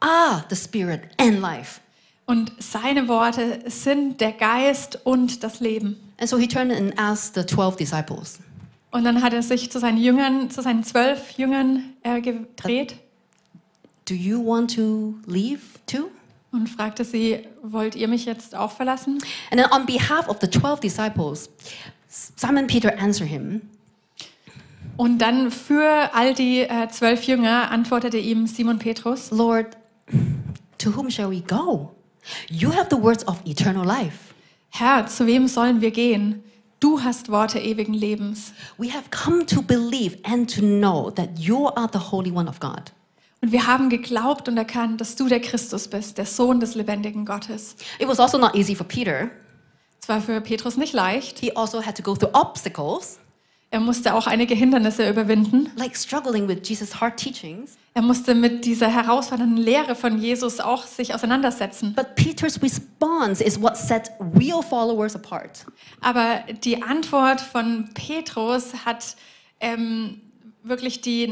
are 0.00 0.44
the 0.48 0.56
Spirit 0.56 1.02
and 1.18 1.40
life. 1.40 1.80
Und 2.26 2.52
seine 2.60 3.08
Worte 3.08 3.58
sind 3.66 4.20
der 4.20 4.32
Geist 4.32 5.00
und 5.04 5.42
das 5.42 5.58
Leben. 5.58 5.96
And 6.18 6.28
so 6.28 6.38
he 6.38 6.46
turned 6.46 6.70
and 6.72 6.96
asked 6.96 7.34
the 7.34 7.44
12 7.44 7.76
disciples, 7.76 8.38
Und 8.92 9.02
dann 9.04 9.20
hat 9.22 9.32
er 9.32 9.42
sich 9.42 9.72
zu 9.72 9.80
seinen 9.80 9.98
Jüngern, 9.98 10.48
zu 10.48 10.62
seinen 10.62 10.84
zwölf 10.84 11.32
Jüngern 11.32 11.94
äh, 12.04 12.20
gedreht 12.20 12.96
Do 14.08 14.14
you 14.14 14.44
want 14.44 14.74
to 14.76 15.14
leave 15.26 15.60
too? 15.86 16.08
Und 16.52 16.68
fragte 16.68 17.04
sie, 17.04 17.46
wollt 17.62 17.94
ihr 17.94 18.08
mich 18.08 18.24
jetzt 18.24 18.54
auch 18.54 18.72
verlassen? 18.72 19.18
And 19.50 19.60
then 19.60 19.70
on 19.72 19.86
behalf 19.86 20.28
of 20.28 20.38
the 20.40 20.48
12 20.48 20.80
disciples, 20.80 21.50
Simon 22.08 22.66
Peter 22.66 22.98
answered 22.98 23.28
him, 23.28 23.62
Und 24.96 25.18
dann 25.18 25.50
für 25.50 26.10
all 26.12 26.34
die 26.34 26.60
äh, 26.60 26.88
zwölf 26.88 27.24
Jünger 27.24 27.70
antwortete 27.70 28.18
ihm 28.18 28.46
Simon 28.46 28.78
Petrus, 28.78 29.30
Lord, 29.30 29.76
to 30.78 30.94
whom 30.96 31.10
shall 31.10 31.30
we 31.30 31.40
go? 31.40 31.94
You 32.48 32.70
have 32.72 32.88
the 32.90 33.00
words 33.00 33.26
of 33.26 33.40
eternal 33.46 33.86
life. 33.86 34.34
Herr, 34.70 35.06
zu 35.06 35.26
wem 35.26 35.48
sollen 35.48 35.80
wir 35.80 35.90
gehen? 35.90 36.42
Du 36.80 37.02
hast 37.02 37.30
Worte 37.30 37.58
ewigen 37.58 37.92
Lebens. 37.92 38.52
We 38.78 38.92
have 38.92 39.10
come 39.10 39.44
to 39.46 39.62
believe 39.62 40.18
and 40.22 40.52
to 40.54 40.62
know 40.62 41.10
that 41.10 41.38
you 41.38 41.68
are 41.68 41.88
the 41.92 42.10
Holy 42.10 42.30
One 42.30 42.48
of 42.48 42.58
God. 42.60 42.92
Und 43.42 43.52
wir 43.52 43.66
haben 43.66 43.88
geglaubt 43.88 44.48
und 44.48 44.56
erkannt, 44.58 45.00
dass 45.00 45.16
du 45.16 45.26
der 45.28 45.40
Christus 45.40 45.88
bist, 45.88 46.18
der 46.18 46.26
Sohn 46.26 46.60
des 46.60 46.74
lebendigen 46.74 47.24
Gottes. 47.24 47.74
It 47.98 48.06
was 48.06 48.20
also 48.20 48.36
not 48.38 48.54
easy 48.54 48.74
for 48.74 48.86
Peter. 48.86 49.30
Es 50.00 50.08
war 50.08 50.20
für 50.20 50.40
Petrus 50.40 50.76
nicht 50.76 50.92
leicht. 50.92 51.38
He 51.38 51.56
also 51.56 51.84
had 51.84 51.96
to 51.96 52.02
go 52.02 52.14
through 52.14 52.34
obstacles, 52.34 53.18
Er 53.72 53.78
musste 53.80 54.14
auch 54.14 54.26
einige 54.26 54.54
Hindernisse 54.54 55.08
überwinden. 55.08 55.70
like 55.76 55.96
struggling 55.96 56.48
with 56.48 56.58
Jesus' 56.64 57.00
hard 57.00 57.16
teachings. 57.16 57.76
Er 57.94 58.02
musste 58.02 58.34
mit 58.34 58.64
dieser 58.64 58.88
herausfordernden 58.88 59.56
Lehre 59.56 59.94
von 59.94 60.18
Jesus 60.18 60.58
auch 60.60 60.86
sich 60.86 61.14
auseinandersetzen. 61.14 61.94
But 61.94 62.16
Peter's 62.16 62.60
response 62.62 63.42
is 63.42 63.60
what 63.60 63.76
set 63.76 64.10
real 64.36 64.62
followers 64.62 65.14
apart. 65.14 65.64
Aber 66.00 66.40
die 66.64 66.82
Antwort 66.82 67.40
von 67.40 67.88
Petrus 67.94 68.84
hat 68.84 69.16
ähm, 69.60 70.20
wirklich 70.62 71.00
die 71.00 71.26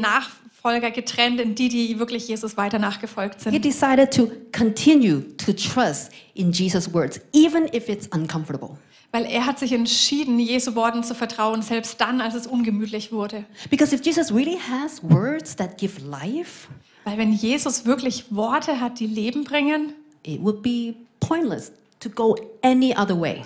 Nachfolger 0.63 0.91
getrennt 0.91 1.39
in 1.39 1.55
die, 1.55 1.69
die 1.69 1.99
wirklich 1.99 2.27
Jesus 2.27 2.57
weiter 2.57 2.79
nachgefolgt 2.79 3.43
He 3.43 3.49
sind. 3.51 3.63
decided 3.65 4.13
to 4.13 4.29
continue 4.51 5.21
to 5.37 5.53
trust 5.53 6.11
in 6.33 6.51
Jesus' 6.51 6.93
words, 6.93 7.21
even 7.33 7.67
if 7.73 7.87
it's 7.89 8.07
uncomfortable. 8.07 8.77
Weil 9.11 9.25
er 9.25 9.45
hat 9.45 9.57
sich 9.57 9.71
entschieden, 9.71 10.37
Jesu 10.39 10.75
Worten 10.75 11.03
zu 11.03 11.15
vertrauen, 11.15 11.61
selbst 11.63 11.99
dann, 11.99 12.21
als 12.21 12.35
es 12.35 12.45
ungemütlich 12.45 13.11
wurde. 13.11 13.45
Because 13.69 13.95
if 13.95 14.05
Jesus 14.05 14.31
really 14.31 14.57
has 14.69 15.01
words 15.01 15.55
that 15.55 15.77
give 15.77 15.99
life, 16.01 16.67
Weil 17.05 17.17
wenn 17.17 17.33
Jesus 17.33 17.85
wirklich 17.85 18.25
Worte 18.29 18.79
hat, 18.79 18.99
die 18.99 19.07
Leben 19.07 19.45
bringen, 19.45 19.93
it 20.23 20.41
would 20.41 20.61
be 20.61 20.93
pointless 21.19 21.71
to 22.01 22.09
go 22.09 22.35
any 22.61 22.93
other 22.95 23.19
way. 23.19 23.41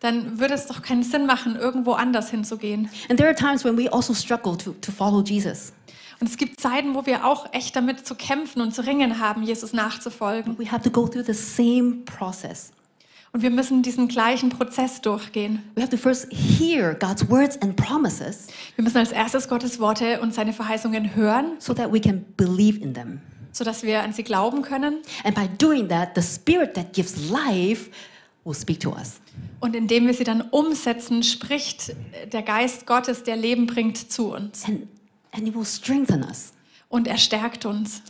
dann 0.00 0.38
würde 0.38 0.52
es 0.54 0.66
doch 0.66 0.82
keinen 0.82 1.02
Sinn 1.02 1.24
machen, 1.24 1.56
irgendwo 1.56 1.92
anders 1.92 2.30
hinzugehen. 2.30 2.90
And 3.08 3.18
there 3.18 3.28
are 3.28 3.34
times 3.34 3.64
when 3.64 3.78
we 3.78 3.90
also 3.90 4.12
struggle 4.12 4.56
to, 4.58 4.72
to 4.82 4.92
follow 4.92 5.22
Jesus. 5.22 5.72
Und 6.20 6.28
es 6.28 6.36
gibt 6.36 6.60
Zeiten, 6.60 6.94
wo 6.94 7.04
wir 7.04 7.26
auch 7.26 7.52
echt 7.52 7.76
damit 7.76 8.06
zu 8.06 8.14
kämpfen 8.14 8.60
und 8.62 8.74
zu 8.74 8.86
ringen 8.86 9.18
haben, 9.18 9.42
Jesus 9.42 9.72
nachzufolgen. 9.72 10.58
We 10.58 10.70
have 10.70 10.82
to 10.82 10.90
go 10.90 11.06
through 11.06 11.26
the 11.26 11.34
same 11.34 12.04
process. 12.04 12.72
Und 13.32 13.42
wir 13.42 13.50
müssen 13.50 13.82
diesen 13.82 14.08
gleichen 14.08 14.48
Prozess 14.48 15.02
durchgehen. 15.02 15.62
We 15.74 15.82
have 15.82 15.90
to 15.90 15.98
first 15.98 16.28
hear 16.32 16.94
God's 16.94 17.28
words 17.28 17.60
and 17.60 17.76
promises 17.76 18.46
Wir 18.76 18.82
müssen 18.82 18.96
als 18.96 19.12
erstes 19.12 19.46
Gottes 19.48 19.78
Worte 19.78 20.20
und 20.20 20.32
seine 20.32 20.54
Verheißungen 20.54 21.14
hören, 21.14 21.52
so 21.58 21.74
that 21.74 21.92
we 21.92 22.00
can 22.00 22.24
believe 22.36 22.80
in 22.80 22.94
them. 22.94 23.20
sodass 23.52 23.82
wir 23.82 24.02
an 24.02 24.12
sie 24.12 24.22
glauben 24.22 24.62
können. 24.62 25.02
And 25.24 25.34
by 25.34 25.48
doing 25.58 25.88
that, 25.88 26.10
the 26.14 26.22
Spirit 26.22 26.74
that 26.74 26.92
gives 26.94 27.28
life 27.30 27.90
will 28.44 28.54
speak 28.54 28.80
to 28.80 28.92
us. 28.92 29.20
Und 29.60 29.74
indem 29.74 30.06
wir 30.06 30.14
sie 30.14 30.24
dann 30.24 30.40
umsetzen, 30.40 31.22
spricht 31.22 31.94
der 32.32 32.42
Geist 32.42 32.86
Gottes, 32.86 33.22
der 33.22 33.36
Leben 33.36 33.66
bringt, 33.66 34.10
zu 34.10 34.32
uns. 34.32 34.64
And, 34.66 34.88
and 35.36 35.46
it 35.46 35.54
will 35.54 35.64
strengthen 35.64 36.24
us. 36.24 36.52
Und 36.88 37.08
er 37.08 37.18
stärkt 37.18 37.66
uns. 37.66 38.02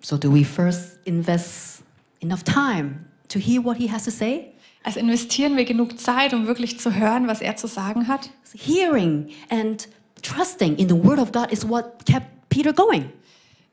So, 0.00 0.16
do 0.16 0.32
we 0.32 0.44
first 0.44 0.98
invest 1.04 1.82
enough 2.20 2.42
time 2.42 3.04
to 3.28 3.38
hear 3.38 3.64
what 3.64 3.76
He 3.76 3.90
has 3.90 4.04
to 4.04 4.10
say? 4.10 4.52
Also 4.84 5.00
investieren 5.00 5.56
wir 5.56 5.64
genug 5.64 5.98
Zeit, 5.98 6.32
um 6.32 6.46
wirklich 6.46 6.78
zu 6.78 6.94
hören, 6.94 7.26
was 7.26 7.40
er 7.40 7.56
zu 7.56 7.66
sagen 7.66 8.08
hat. 8.08 8.30
Hearing 8.54 9.28
and 9.50 9.88
trusting 10.22 10.76
in 10.76 10.88
the 10.88 10.94
Word 10.94 11.18
of 11.18 11.32
God 11.32 11.52
is 11.52 11.68
what 11.68 12.06
kept 12.06 12.26
Peter 12.48 12.72
going. 12.72 13.12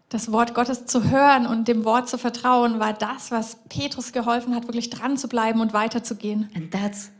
Das 0.09 0.31
Wort 0.31 0.53
Gottes 0.53 0.85
zu 0.85 1.09
hören 1.09 1.47
und 1.47 1.67
dem 1.67 1.83
Wort 1.83 2.09
zu 2.09 2.17
vertrauen, 2.17 2.79
war 2.79 2.93
das, 2.93 3.31
was 3.31 3.57
Petrus 3.69 4.11
geholfen 4.11 4.53
hat, 4.53 4.67
wirklich 4.67 4.89
dran 4.89 5.17
zu 5.17 5.27
bleiben 5.27 5.61
und 5.61 5.73
weiterzugehen. 5.73 6.49
And 6.55 6.71
that's 6.71 7.11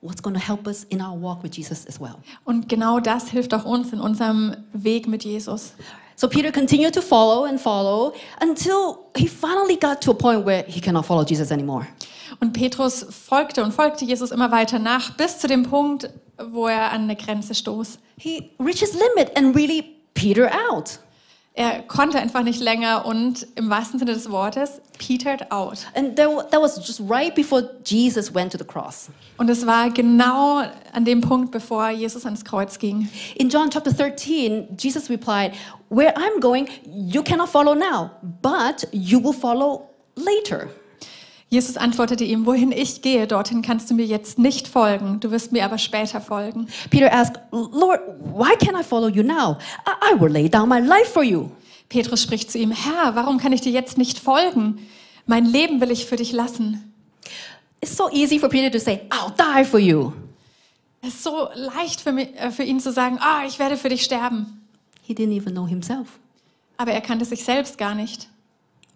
what's 0.00 0.22
going 0.22 0.34
to 0.34 0.40
help 0.40 0.66
us 0.66 0.84
in 0.84 1.00
our 1.00 1.16
walk 1.18 1.42
with 1.42 1.56
Jesus 1.56 1.86
as 1.86 2.00
well. 2.00 2.16
Und 2.44 2.68
genau 2.68 3.00
das 3.00 3.28
hilft 3.28 3.54
auch 3.54 3.64
uns 3.64 3.92
in 3.92 4.00
unserem 4.00 4.56
Weg 4.72 5.06
mit 5.06 5.24
Jesus. 5.24 5.74
So 6.18 6.28
Peter 6.28 6.50
continued 6.50 6.94
to 6.94 7.02
follow 7.02 7.44
and 7.44 7.60
follow 7.60 8.14
until 8.40 9.10
he 9.16 9.28
finally 9.28 9.76
got 9.76 10.00
to 10.00 10.10
a 10.12 10.14
point 10.14 10.46
where 10.46 10.64
he 10.66 10.80
cannot 10.80 11.04
follow 11.04 11.24
Jesus 11.24 11.50
anymore. 11.50 11.86
Und 12.40 12.52
Petrus 12.52 13.06
folgte 13.10 13.62
und 13.62 13.72
folgte 13.72 14.04
Jesus 14.04 14.30
immer 14.30 14.50
weiter 14.50 14.78
nach, 14.78 15.16
bis 15.16 15.38
zu 15.38 15.46
dem 15.46 15.64
Punkt, 15.64 16.10
wo 16.38 16.68
er 16.68 16.90
an 16.92 17.02
eine 17.02 17.16
Grenze 17.16 17.54
stoß. 17.54 17.98
He 18.18 18.50
reaches 18.58 18.94
limit 18.94 19.36
and 19.36 19.54
really 19.54 19.96
Peter 20.14 20.50
out. 20.70 20.98
Er 21.58 21.80
konnte 21.80 22.18
einfach 22.18 22.42
nicht 22.42 22.60
länger 22.60 23.06
und 23.06 23.46
im 23.54 23.70
wahrsten 23.70 23.98
Sinne 23.98 24.12
des 24.12 24.30
Wortes 24.30 24.82
petered 24.98 25.50
out. 25.50 25.86
And 25.94 26.14
that 26.16 26.50
that 26.50 26.60
was 26.60 26.76
just 26.76 27.00
right 27.08 27.34
before 27.34 27.70
Jesus 27.82 28.34
went 28.34 28.52
to 28.52 28.58
the 28.58 28.64
cross. 28.64 29.08
Und 29.38 29.48
es 29.48 29.66
war 29.66 29.88
genau 29.88 30.64
an 30.92 31.04
dem 31.06 31.22
Punkt, 31.22 31.52
bevor 31.52 31.88
Jesus 31.88 32.26
ans 32.26 32.44
Kreuz 32.44 32.78
ging. 32.78 33.08
In 33.36 33.48
John 33.48 33.70
chapter 33.70 33.90
13, 33.90 34.76
Jesus 34.76 35.08
replied, 35.08 35.52
Where 35.88 36.12
I'm 36.14 36.40
going, 36.40 36.68
you 36.84 37.22
cannot 37.22 37.48
follow 37.48 37.74
now, 37.74 38.10
but 38.42 38.86
you 38.92 39.18
will 39.18 39.32
follow 39.32 39.88
later. 40.14 40.68
Jesus 41.48 41.76
antwortete 41.76 42.24
ihm, 42.24 42.44
wohin 42.44 42.72
ich 42.72 43.02
gehe, 43.02 43.26
dorthin 43.28 43.62
kannst 43.62 43.88
du 43.88 43.94
mir 43.94 44.04
jetzt 44.04 44.36
nicht 44.38 44.66
folgen, 44.66 45.20
du 45.20 45.30
wirst 45.30 45.52
mir 45.52 45.64
aber 45.64 45.78
später 45.78 46.20
folgen. 46.20 46.66
Peter 46.90 47.12
asked, 47.12 47.40
Lord, 47.52 48.00
why 48.34 48.52
can't 48.56 48.78
I 48.78 48.82
follow 48.82 49.08
you 49.08 49.22
now? 49.22 49.56
I, 49.86 50.14
I 50.14 50.20
will 50.20 50.30
lay 50.30 50.48
down 50.48 50.68
my 50.68 50.80
life 50.80 51.12
for 51.12 51.22
you. 51.22 51.50
Petrus 51.88 52.20
spricht 52.22 52.50
zu 52.50 52.58
ihm, 52.58 52.72
Herr, 52.72 53.14
warum 53.14 53.38
kann 53.38 53.52
ich 53.52 53.60
dir 53.60 53.70
jetzt 53.70 53.96
nicht 53.96 54.18
folgen? 54.18 54.78
Mein 55.26 55.44
Leben 55.46 55.80
will 55.80 55.92
ich 55.92 56.06
für 56.06 56.16
dich 56.16 56.32
lassen. 56.32 56.92
It's 57.80 57.96
so 57.96 58.10
easy 58.10 58.40
for 58.40 58.48
Peter 58.48 58.70
to 58.76 58.82
say, 58.82 59.02
I'll 59.10 59.32
die 59.36 59.64
for 59.64 59.78
you. 59.78 60.12
Es 61.02 61.08
ist 61.14 61.22
so 61.22 61.48
leicht 61.54 62.00
für, 62.00 62.10
mich, 62.10 62.34
äh, 62.36 62.50
für 62.50 62.64
ihn 62.64 62.80
zu 62.80 62.90
sagen, 62.90 63.18
ah, 63.20 63.44
ich 63.46 63.60
werde 63.60 63.76
für 63.76 63.88
dich 63.88 64.02
sterben. 64.02 64.66
He 65.02 65.14
didn't 65.14 65.36
even 65.36 65.52
know 65.52 65.68
himself, 65.68 66.18
Aber 66.76 66.90
er 66.90 67.00
kannte 67.00 67.24
sich 67.24 67.44
selbst 67.44 67.78
gar 67.78 67.94
nicht. 67.94 68.26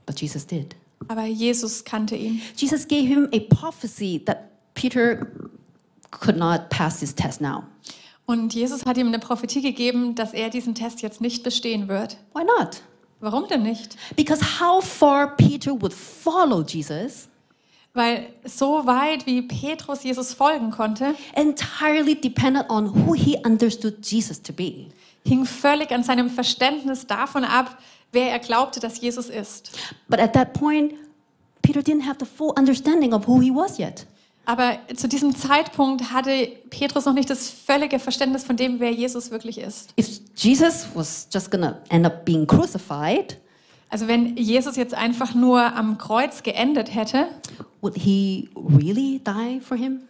but 0.07 0.21
Jesus 0.21 0.45
did. 0.45 0.75
Aber 1.09 1.25
Jesus 1.25 1.85
kannte 1.85 2.17
ihn. 2.17 2.41
Jesus 2.57 2.87
gave 2.87 3.07
him 3.07 3.29
a 3.33 3.41
prophecy 3.41 4.23
that 4.27 4.51
Peter 4.75 5.27
could 6.11 6.37
not 6.37 6.69
pass 6.71 7.01
this 7.01 7.15
test 7.15 7.41
now. 7.41 7.65
Und 8.27 8.55
Jesus 8.55 8.87
hat 8.87 8.97
ihm 8.97 9.09
eine 9.09 9.19
Prophetie 9.19 9.61
gegeben, 9.61 10.15
dass 10.15 10.33
er 10.33 10.51
diesen 10.51 10.75
Test 10.75 11.03
jetzt 11.03 11.21
nicht 11.21 11.43
bestehen 11.43 11.89
wird. 11.89 12.17
Why 12.33 12.45
not? 12.45 12.83
Warum 13.19 13.49
denn 13.49 13.63
nicht? 13.63 13.97
Because 14.17 14.61
how 14.61 14.83
far 14.83 15.37
Peter 15.37 15.73
would 15.81 15.93
follow 15.93 16.63
Jesus 16.63 17.29
Weil 17.93 18.29
so 18.45 18.87
weit 18.87 19.27
wie 19.27 19.43
Petrus 19.43 20.05
Jesus 20.05 20.33
folgen 20.33 20.71
konnte, 20.71 21.17
entirely 21.35 22.15
depended 22.15 22.71
on 22.71 22.95
who 22.95 23.15
he 23.15 23.37
understood 23.45 24.07
Jesus 24.07 24.41
to 24.41 24.53
be. 24.53 24.87
hing 25.27 25.45
völlig 25.45 25.91
an 25.93 26.03
seinem 26.03 26.31
Verständnis 26.31 27.07
davon 27.07 27.45
ab, 27.45 27.79
wer 28.13 28.31
er 28.31 28.39
glaubte, 28.39 28.81
dass 28.81 29.01
Jesus 29.01 29.29
ist. 29.29 29.71
But 30.09 30.21
at 30.21 30.33
that 30.35 30.53
point, 30.53 30.95
Peter 31.63 31.81
didn't 31.81 32.07
have 32.07 32.17
the 32.19 32.27
full 32.27 32.53
understanding 32.59 33.13
of 33.13 33.27
who 33.27 33.41
he 33.41 33.51
was 33.51 33.79
yet. 33.79 34.07
Aber 34.47 34.79
zu 34.97 35.07
diesem 35.07 35.37
Zeitpunkt 35.37 36.13
hatte 36.13 36.49
Petrus 36.71 37.05
noch 37.05 37.13
nicht 37.13 37.31
das 37.31 37.51
völlige 37.51 37.99
Verständnis 37.99 38.43
von 38.43 38.57
dem, 38.57 38.81
wer 38.81 38.91
Jesus 38.91 39.31
wirklich 39.31 39.59
ist. 39.59 39.93
If 39.99 40.21
Jesus 40.35 40.87
was 40.95 41.29
just 41.33 41.51
gonna 41.51 41.81
end 41.89 42.07
up 42.07 42.25
being 42.25 42.47
crucified, 42.47 43.39
Also 43.91 44.07
wenn 44.09 44.37
Jesus 44.37 44.77
jetzt 44.77 44.95
einfach 44.95 45.35
nur 45.35 45.61
am 45.61 45.99
Kreuz 45.99 46.43
geendet 46.43 46.95
hätte, 46.95 47.27
would 47.81 47.97
he 47.97 48.49
really 48.57 49.21
die 49.25 49.61
for 49.61 49.77
him? 49.77 50.03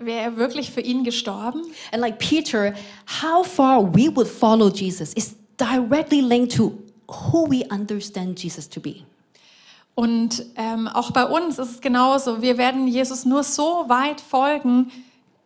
wäre 0.00 0.20
er 0.20 0.36
wirklich 0.36 0.70
für 0.70 0.80
ihn 0.80 1.04
gestorben. 1.04 1.62
And 1.92 2.00
like 2.00 2.18
Peter, 2.18 2.74
how 3.22 3.46
far 3.46 3.82
we 3.94 4.14
would 4.14 4.26
follow 4.28 4.70
Jesus 4.70 5.12
is 5.12 5.36
directly 5.58 6.20
linked 6.20 6.56
to 6.56 6.72
who 7.08 7.46
we 7.50 7.64
understand 7.70 8.42
Jesus 8.42 8.68
to 8.68 8.80
be. 8.80 8.96
Und 9.94 10.44
ähm, 10.56 10.86
auch 10.88 11.10
bei 11.10 11.24
uns 11.24 11.58
ist 11.58 11.70
es 11.72 11.80
genauso. 11.80 12.40
Wir 12.40 12.56
werden 12.56 12.86
Jesus 12.86 13.24
nur 13.24 13.42
so 13.42 13.84
weit 13.88 14.20
folgen, 14.20 14.92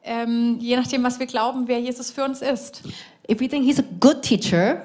ähm, 0.05 0.59
je 0.61 0.77
nachdem, 0.77 1.03
was 1.05 1.19
wir 1.19 1.27
glauben, 1.27 1.69
wer 1.69 1.81
Jesus 1.81 2.11
für 2.11 2.25
uns 2.25 2.43
ist. 2.43 2.83
If 3.31 3.41
we 3.41 3.49
think 3.49 3.65
he's 3.65 3.79
a 3.79 3.85
good 4.01 4.23
teacher, 4.23 4.83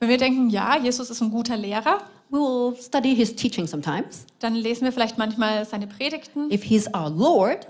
Wenn 0.00 0.08
wir 0.08 0.18
denken, 0.18 0.50
ja, 0.50 0.76
Jesus 0.76 1.08
ist 1.10 1.20
ein 1.22 1.30
guter 1.30 1.56
Lehrer, 1.56 1.98
we 2.30 2.38
will 2.38 2.74
study 2.82 3.14
his 3.14 3.34
teaching 3.36 3.66
sometimes. 3.66 4.26
dann 4.40 4.54
lesen 4.56 4.84
wir 4.84 4.92
vielleicht 4.92 5.16
manchmal 5.18 5.64
seine 5.64 5.86
Predigten. 5.86 6.50
If 6.50 6.64
he's 6.64 6.88
our 6.92 7.08
Lord, 7.10 7.68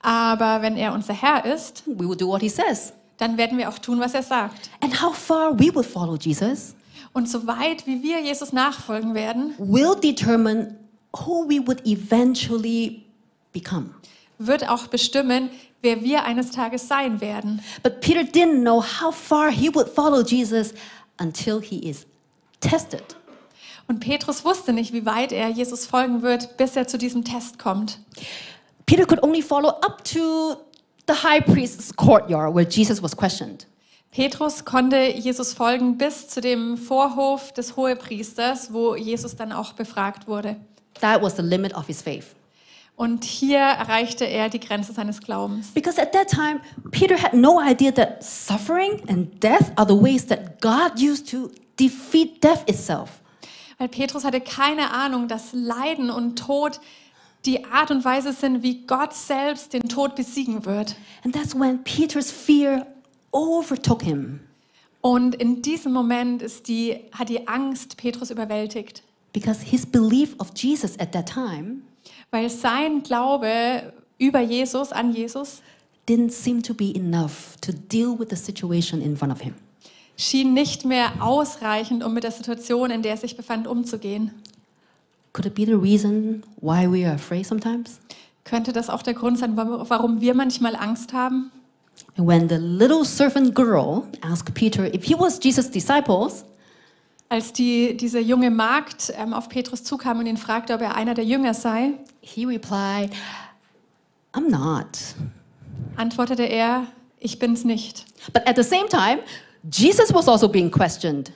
Aber 0.00 0.62
wenn 0.62 0.76
er 0.76 0.94
unser 0.94 1.12
Herr 1.12 1.44
ist, 1.44 1.82
we 1.86 2.08
will 2.08 2.16
do 2.16 2.26
what 2.28 2.40
he 2.40 2.48
says. 2.48 2.92
Dann 3.18 3.36
werden 3.36 3.58
wir 3.58 3.68
auch 3.68 3.78
tun, 3.78 4.00
was 4.00 4.14
er 4.14 4.22
sagt. 4.22 4.70
And 4.80 5.02
how 5.02 5.14
far 5.14 5.58
we 5.58 5.74
will 5.74 5.84
follow 5.84 6.16
Jesus 6.16 6.74
Und 7.12 7.28
so 7.28 7.46
weit, 7.46 7.86
wie 7.86 8.02
wir 8.02 8.20
Jesus 8.20 8.52
nachfolgen 8.52 9.14
werden, 9.14 9.54
will 9.58 9.94
determine 10.02 10.76
who 11.14 11.48
we 11.48 11.66
would 11.66 11.86
eventually 11.86 13.04
become. 13.52 13.90
wird 14.38 14.68
auch 14.68 14.86
bestimmen, 14.86 15.50
wer 15.82 16.02
wir 16.02 16.24
eines 16.24 16.50
Tages 16.50 16.88
sein 16.88 17.20
werden. 17.20 17.62
But 17.82 18.00
Peter 18.00 18.20
didn't 18.20 18.62
know 18.62 18.82
how 18.82 19.14
far 19.14 19.50
he 19.50 19.72
would 19.74 19.88
follow 19.88 20.22
Jesus 20.22 20.72
until 21.20 21.60
he 21.60 21.78
is 21.88 22.06
tested. 22.60 23.16
Und 23.88 24.00
Petrus 24.00 24.44
wusste 24.44 24.72
nicht, 24.72 24.92
wie 24.92 25.04
weit 25.04 25.32
er 25.32 25.48
Jesus 25.48 25.86
folgen 25.86 26.22
wird, 26.22 26.56
bis 26.56 26.76
er 26.76 26.86
zu 26.86 26.96
diesem 26.96 27.24
Test 27.24 27.58
kommt. 27.58 27.98
Peter 28.86 29.04
could 29.06 29.22
only 29.22 29.42
follow 29.42 29.68
up 29.68 30.02
to 30.04 30.56
the 31.06 31.14
high 31.14 31.40
priest's 31.40 31.92
courtyard 31.94 32.54
where 32.54 32.64
Jesus 32.68 33.02
was 33.02 33.16
questioned. 33.16 33.66
Petrus 34.10 34.64
konnte 34.64 35.10
Jesus 35.10 35.54
folgen 35.54 35.96
bis 35.96 36.28
zu 36.28 36.42
dem 36.42 36.76
Vorhof 36.76 37.52
des 37.52 37.76
Hohepriesters, 37.76 38.72
wo 38.72 38.94
Jesus 38.94 39.36
dann 39.36 39.52
auch 39.52 39.72
befragt 39.72 40.28
wurde. 40.28 40.56
That 41.00 41.22
was 41.22 41.36
the 41.36 41.42
limit 41.42 41.74
of 41.74 41.86
his 41.86 42.02
faith. 42.02 42.34
Und 42.94 43.24
hier 43.24 43.58
erreichte 43.58 44.26
er 44.26 44.50
die 44.50 44.60
Grenze 44.60 44.92
seines 44.92 45.20
Glaubens. 45.22 45.68
Because 45.68 46.00
at 46.00 46.12
that 46.12 46.28
time, 46.28 46.60
Peter 46.90 47.16
had 47.16 47.32
no 47.32 47.58
idea 47.58 47.90
that 47.92 48.22
suffering 48.22 49.02
and 49.08 49.42
death 49.42 49.72
are 49.76 49.86
the 49.86 49.98
ways 49.98 50.26
that 50.26 50.60
God 50.60 51.00
used 51.00 51.28
to 51.30 51.50
defeat 51.80 52.44
death 52.44 52.68
itself. 52.68 53.22
Weil 53.78 53.88
Petrus 53.88 54.24
hatte 54.24 54.40
keine 54.40 54.92
Ahnung, 54.92 55.26
dass 55.26 55.52
Leiden 55.52 56.10
und 56.10 56.38
Tod 56.38 56.80
die 57.44 57.64
Art 57.64 57.90
und 57.90 58.04
Weise 58.04 58.32
sind, 58.32 58.62
wie 58.62 58.86
Gott 58.86 59.14
selbst 59.14 59.72
den 59.72 59.88
Tod 59.88 60.14
besiegen 60.14 60.64
wird. 60.64 60.96
And 61.24 61.34
that's 61.34 61.54
when 61.58 61.82
Peter's 61.82 62.30
fear 62.30 62.86
overtook 63.32 64.02
him. 64.02 64.40
Und 65.00 65.34
in 65.34 65.62
diesem 65.62 65.92
Moment 65.92 66.42
ist 66.42 66.68
die, 66.68 67.00
hat 67.12 67.28
die 67.28 67.48
Angst 67.48 67.96
Petrus 67.96 68.30
überwältigt, 68.30 69.02
Because 69.32 69.62
his 69.64 69.86
belief 69.86 70.34
of 70.38 70.50
Jesus 70.54 70.98
at 70.98 71.12
that 71.12 71.26
time 71.26 71.82
weil 72.32 72.48
sein 72.48 73.02
Glaube 73.02 73.92
über 74.18 74.40
Jesus, 74.40 74.90
an 74.90 75.12
Jesus, 75.12 75.62
didn't 76.08 76.30
seem 76.30 76.62
to 76.62 76.74
be 76.74 76.92
enough 76.96 77.56
to 77.60 77.72
deal 77.72 78.18
with 78.18 78.28
the 78.30 78.36
situation 78.36 79.00
in 79.00 79.16
front 79.16 79.32
of 79.32 79.40
him. 79.40 79.54
schien 80.16 80.52
nicht 80.54 80.84
mehr 80.84 81.12
ausreichend, 81.20 82.02
um 82.02 82.14
mit 82.14 82.24
der 82.24 82.32
Situation, 82.32 82.90
in 82.90 83.02
der 83.02 83.12
er 83.12 83.16
sich 83.18 83.36
befand, 83.36 83.66
umzugehen. 83.66 84.32
Could 85.32 85.46
it 85.46 85.54
be 85.54 85.64
the 85.64 85.76
reason 85.76 86.44
why 86.60 86.86
we 86.86 87.06
are 87.06 87.14
afraid 87.14 87.46
sometimes? 87.46 88.00
Könnte 88.44 88.72
das 88.72 88.90
auch 88.90 89.02
der 89.02 89.14
Grund 89.14 89.38
sein, 89.38 89.56
warum 89.56 90.20
wir 90.20 90.34
manchmal 90.34 90.76
Angst 90.76 91.12
haben? 91.12 91.50
And 92.16 92.26
when 92.26 92.48
the 92.48 92.56
little 92.56 93.04
servant 93.04 93.54
girl 93.54 94.04
asked 94.22 94.52
Peter 94.54 94.92
if 94.92 95.04
he 95.04 95.14
was 95.14 95.38
Jesus' 95.42 95.70
disciples, 95.70 96.44
Als 97.28 97.54
die, 97.54 97.96
diese 97.96 98.20
junge 98.20 98.50
Magd 98.50 99.10
ähm, 99.16 99.32
auf 99.32 99.48
Petrus 99.48 99.84
zukam 99.84 100.18
und 100.18 100.26
ihn 100.26 100.36
fragte, 100.36 100.74
ob 100.74 100.82
er 100.82 100.96
einer 100.96 101.14
der 101.14 101.24
Jünger 101.24 101.54
sei, 101.54 101.94
he 102.20 102.44
replied, 102.44 103.10
I'm 104.34 104.50
not. 104.50 104.98
antwortete 105.96 106.42
er, 106.42 106.86
ich 107.20 107.38
bin's 107.38 107.64
nicht. 107.64 108.04
But 108.34 108.46
at 108.46 108.56
the 108.56 108.62
same 108.62 108.86
time, 108.88 109.20
Jesus 109.70 110.12
was 110.12 110.28
also 110.28 110.46
being 110.46 110.70
questioned. 110.70 111.32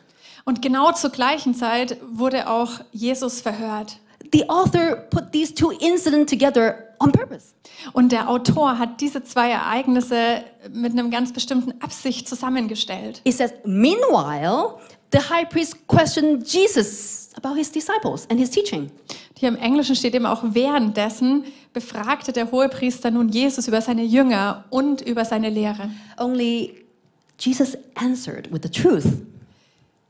Und 0.49 0.63
genau 0.63 0.93
zur 0.93 1.11
gleichen 1.11 1.55
Zeit 1.55 1.99
wurde 2.09 2.49
auch 2.49 2.81
Jesus 2.93 3.41
verhört. 3.41 3.99
The 4.33 4.49
author 4.49 4.95
put 5.11 5.33
these 5.33 5.53
two 5.53 5.73
incidents 5.73 6.31
together 6.31 6.95
on 7.01 7.11
purpose. 7.11 7.49
Und 7.93 8.13
der 8.13 8.29
Autor 8.29 8.79
hat 8.79 9.01
diese 9.01 9.25
zwei 9.25 9.51
Ereignisse 9.51 10.45
mit 10.73 10.93
einem 10.93 11.11
ganz 11.11 11.33
bestimmten 11.33 11.81
Absicht 11.83 12.29
zusammengestellt. 12.29 13.21
It 13.25 13.35
says, 13.35 13.53
Meanwhile, 13.65 14.79
the 15.13 15.19
high 15.19 15.49
priest 15.49 15.87
questioned 15.89 16.47
Jesus 16.47 17.31
about 17.37 17.57
his 17.57 17.73
disciples 17.73 18.29
and 18.31 18.39
his 18.39 18.51
teaching. 18.51 18.93
Hier 19.37 19.49
im 19.49 19.57
Englischen 19.57 19.97
steht 19.97 20.15
eben 20.15 20.27
auch 20.27 20.43
währenddessen 20.43 21.45
befragte 21.73 22.33
der 22.33 22.53
Hohepriester 22.53 23.11
nun 23.11 23.29
Jesus 23.31 23.67
über 23.67 23.81
seine 23.81 24.05
Jünger 24.05 24.65
und 24.71 25.01
über 25.01 25.25
seine 25.25 25.51
Lehre. 25.51 25.91
Only 26.19 26.85
Jesus 27.39 27.77
answered 27.97 28.51
with 28.53 28.61
the 28.63 28.71
truth. 28.71 29.07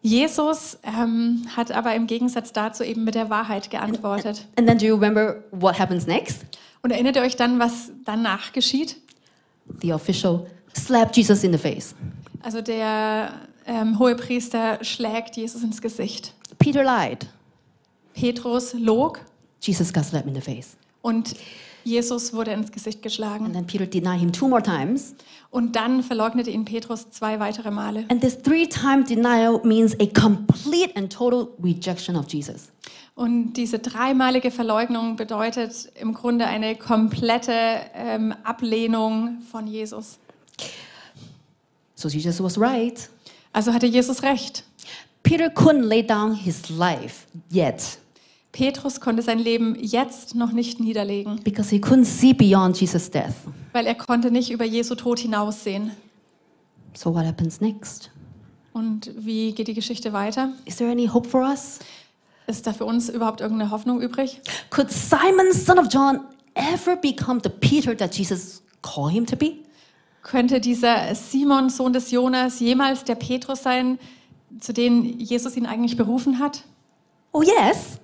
Jesus 0.03 0.79
ähm, 0.85 1.47
hat 1.57 1.73
aber 1.73 1.95
im 1.95 2.07
Gegensatz 2.07 2.53
dazu 2.53 2.85
eben 2.85 3.05
mit 3.05 3.15
der 3.15 3.29
Wahrheit 3.31 3.71
geantwortet. 3.71 4.47
And 4.57 4.69
then 4.69 4.79
do 4.79 4.87
you 4.87 4.95
remember 4.95 5.43
what 5.51 5.79
happens 5.79 6.07
next? 6.07 6.45
Und 6.83 6.93
erinnert 6.93 7.17
ihr 7.17 7.23
euch 7.23 7.37
dann, 7.37 7.59
was 7.59 7.91
danach 8.05 8.53
geschieht? 8.53 8.97
The 9.83 9.93
official 9.93 10.47
slapped 10.77 11.17
Jesus 11.17 11.43
in 11.43 11.53
the 11.53 11.59
face. 11.59 11.95
Also 12.43 12.61
der 12.61 13.33
ähm, 13.67 13.99
Hohepriester 13.99 14.79
schlägt 14.85 15.37
Jesus 15.37 15.65
ins 15.65 15.83
Gesicht. 15.83 16.35
Peter 16.59 16.85
lied. 16.85 17.27
Petrus 18.15 18.75
log 18.75 19.21
Jesus 19.61 19.93
got 19.93 20.05
slapped 20.05 20.29
in 20.29 20.35
the 20.35 20.41
face. 20.41 20.77
und 21.03 21.35
Jesus 21.87 22.33
wurde 22.33 22.51
ins 22.51 22.73
Gesicht 22.73 23.01
geschlagen. 23.01 23.47
And 23.47 23.55
then 23.55 23.65
Peter 23.65 23.87
denied 23.87 24.19
him 24.19 24.33
two 24.33 24.49
more 24.49 24.63
times. 24.63 25.15
Und 25.51 25.77
dann 25.77 26.03
verleugnete 26.03 26.51
ihn 26.51 26.65
Petrus 26.65 27.11
zwei 27.11 27.39
weitere 27.39 27.71
Male. 27.71 28.05
And 28.09 28.21
this 28.21 28.37
three 28.43 28.67
time 28.67 29.05
denial 29.05 29.61
means 29.63 29.95
a 30.01 30.07
complete 30.07 30.97
and 30.97 31.13
total 31.13 31.49
rejection 31.63 32.17
of 32.17 32.27
Jesus. 32.29 32.73
Und 33.15 33.53
diese 33.53 33.79
dreimalige 33.79 34.51
Verleugnung 34.51 35.15
bedeutet 35.15 35.91
im 36.01 36.13
Grunde 36.13 36.47
eine 36.47 36.75
komplette 36.75 37.53
ähm, 37.95 38.35
Ablehnung 38.43 39.39
von 39.51 39.69
Jesus. 39.69 40.19
So 41.95 42.09
Jesus 42.09 42.43
was 42.43 42.61
right. 42.61 43.09
Also 43.53 43.73
hatte 43.73 43.87
Jesus 43.87 44.25
recht. 44.25 44.65
Peter 45.23 45.47
couldn't 45.47 45.87
lay 45.87 46.03
down 46.03 46.35
his 46.35 46.69
life 46.69 47.27
yet 47.51 47.99
Petrus 48.57 49.03
konnte 49.03 49.21
sein 49.21 49.39
Leben 49.39 49.77
jetzt 49.79 50.35
noch 50.35 50.51
nicht 50.51 50.81
niederlegen, 50.81 51.41
because 51.45 51.69
he 51.69 51.77
couldn't 51.77 52.07
see 52.07 52.33
beyond 52.33 52.81
Jesus' 52.81 53.11
death. 53.11 53.35
weil 53.75 53.87
er 53.87 53.95
konnte 53.95 54.31
nicht 54.31 54.51
über 54.51 54.65
Jesu 54.65 54.95
Tod 54.95 55.19
hinaussehen. 55.19 55.91
So 56.95 57.15
what 57.15 57.27
happens 57.27 57.61
next? 57.61 58.11
Und 58.73 59.11
wie 59.15 59.53
geht 59.53 59.69
die 59.69 59.75
Geschichte 59.75 60.15
weiter? 60.15 60.53
Is 60.65 60.77
there 60.77 60.91
any 60.91 61.07
hope 61.07 61.29
for 61.29 61.43
us? 61.43 61.81
Ist 62.47 62.67
da 62.67 62.73
für 62.73 62.87
uns 62.87 63.11
überhaupt 63.11 63.43
irgendeine 63.43 63.71
Hoffnung 63.71 64.01
übrig? 64.01 64.41
Could 64.71 64.91
Simon, 64.91 65.53
son 65.53 65.79
of 65.79 65.89
John, 65.93 66.21
ever 66.55 66.97
become 66.97 67.41
the 67.43 67.51
Peter 67.51 67.95
that 67.95 68.17
Jesus 68.17 68.63
called 68.81 69.13
him 69.13 69.27
to 69.27 69.37
be? 69.37 69.57
Könnte 70.23 70.61
dieser 70.61 71.15
Simon, 71.15 71.69
Sohn 71.69 71.93
des 71.93 72.11
Jonas, 72.11 72.61
jemals 72.61 73.05
der 73.05 73.17
Petrus 73.17 73.63
sein, 73.63 73.99
zu 74.61 74.73
dem 74.73 75.05
Jesus 75.19 75.59
ihn 75.59 75.67
eigentlich 75.67 75.99
berufen 75.99 76.39
hat? 76.39 76.65
Oh, 77.33 77.43
yes, 77.43 78.01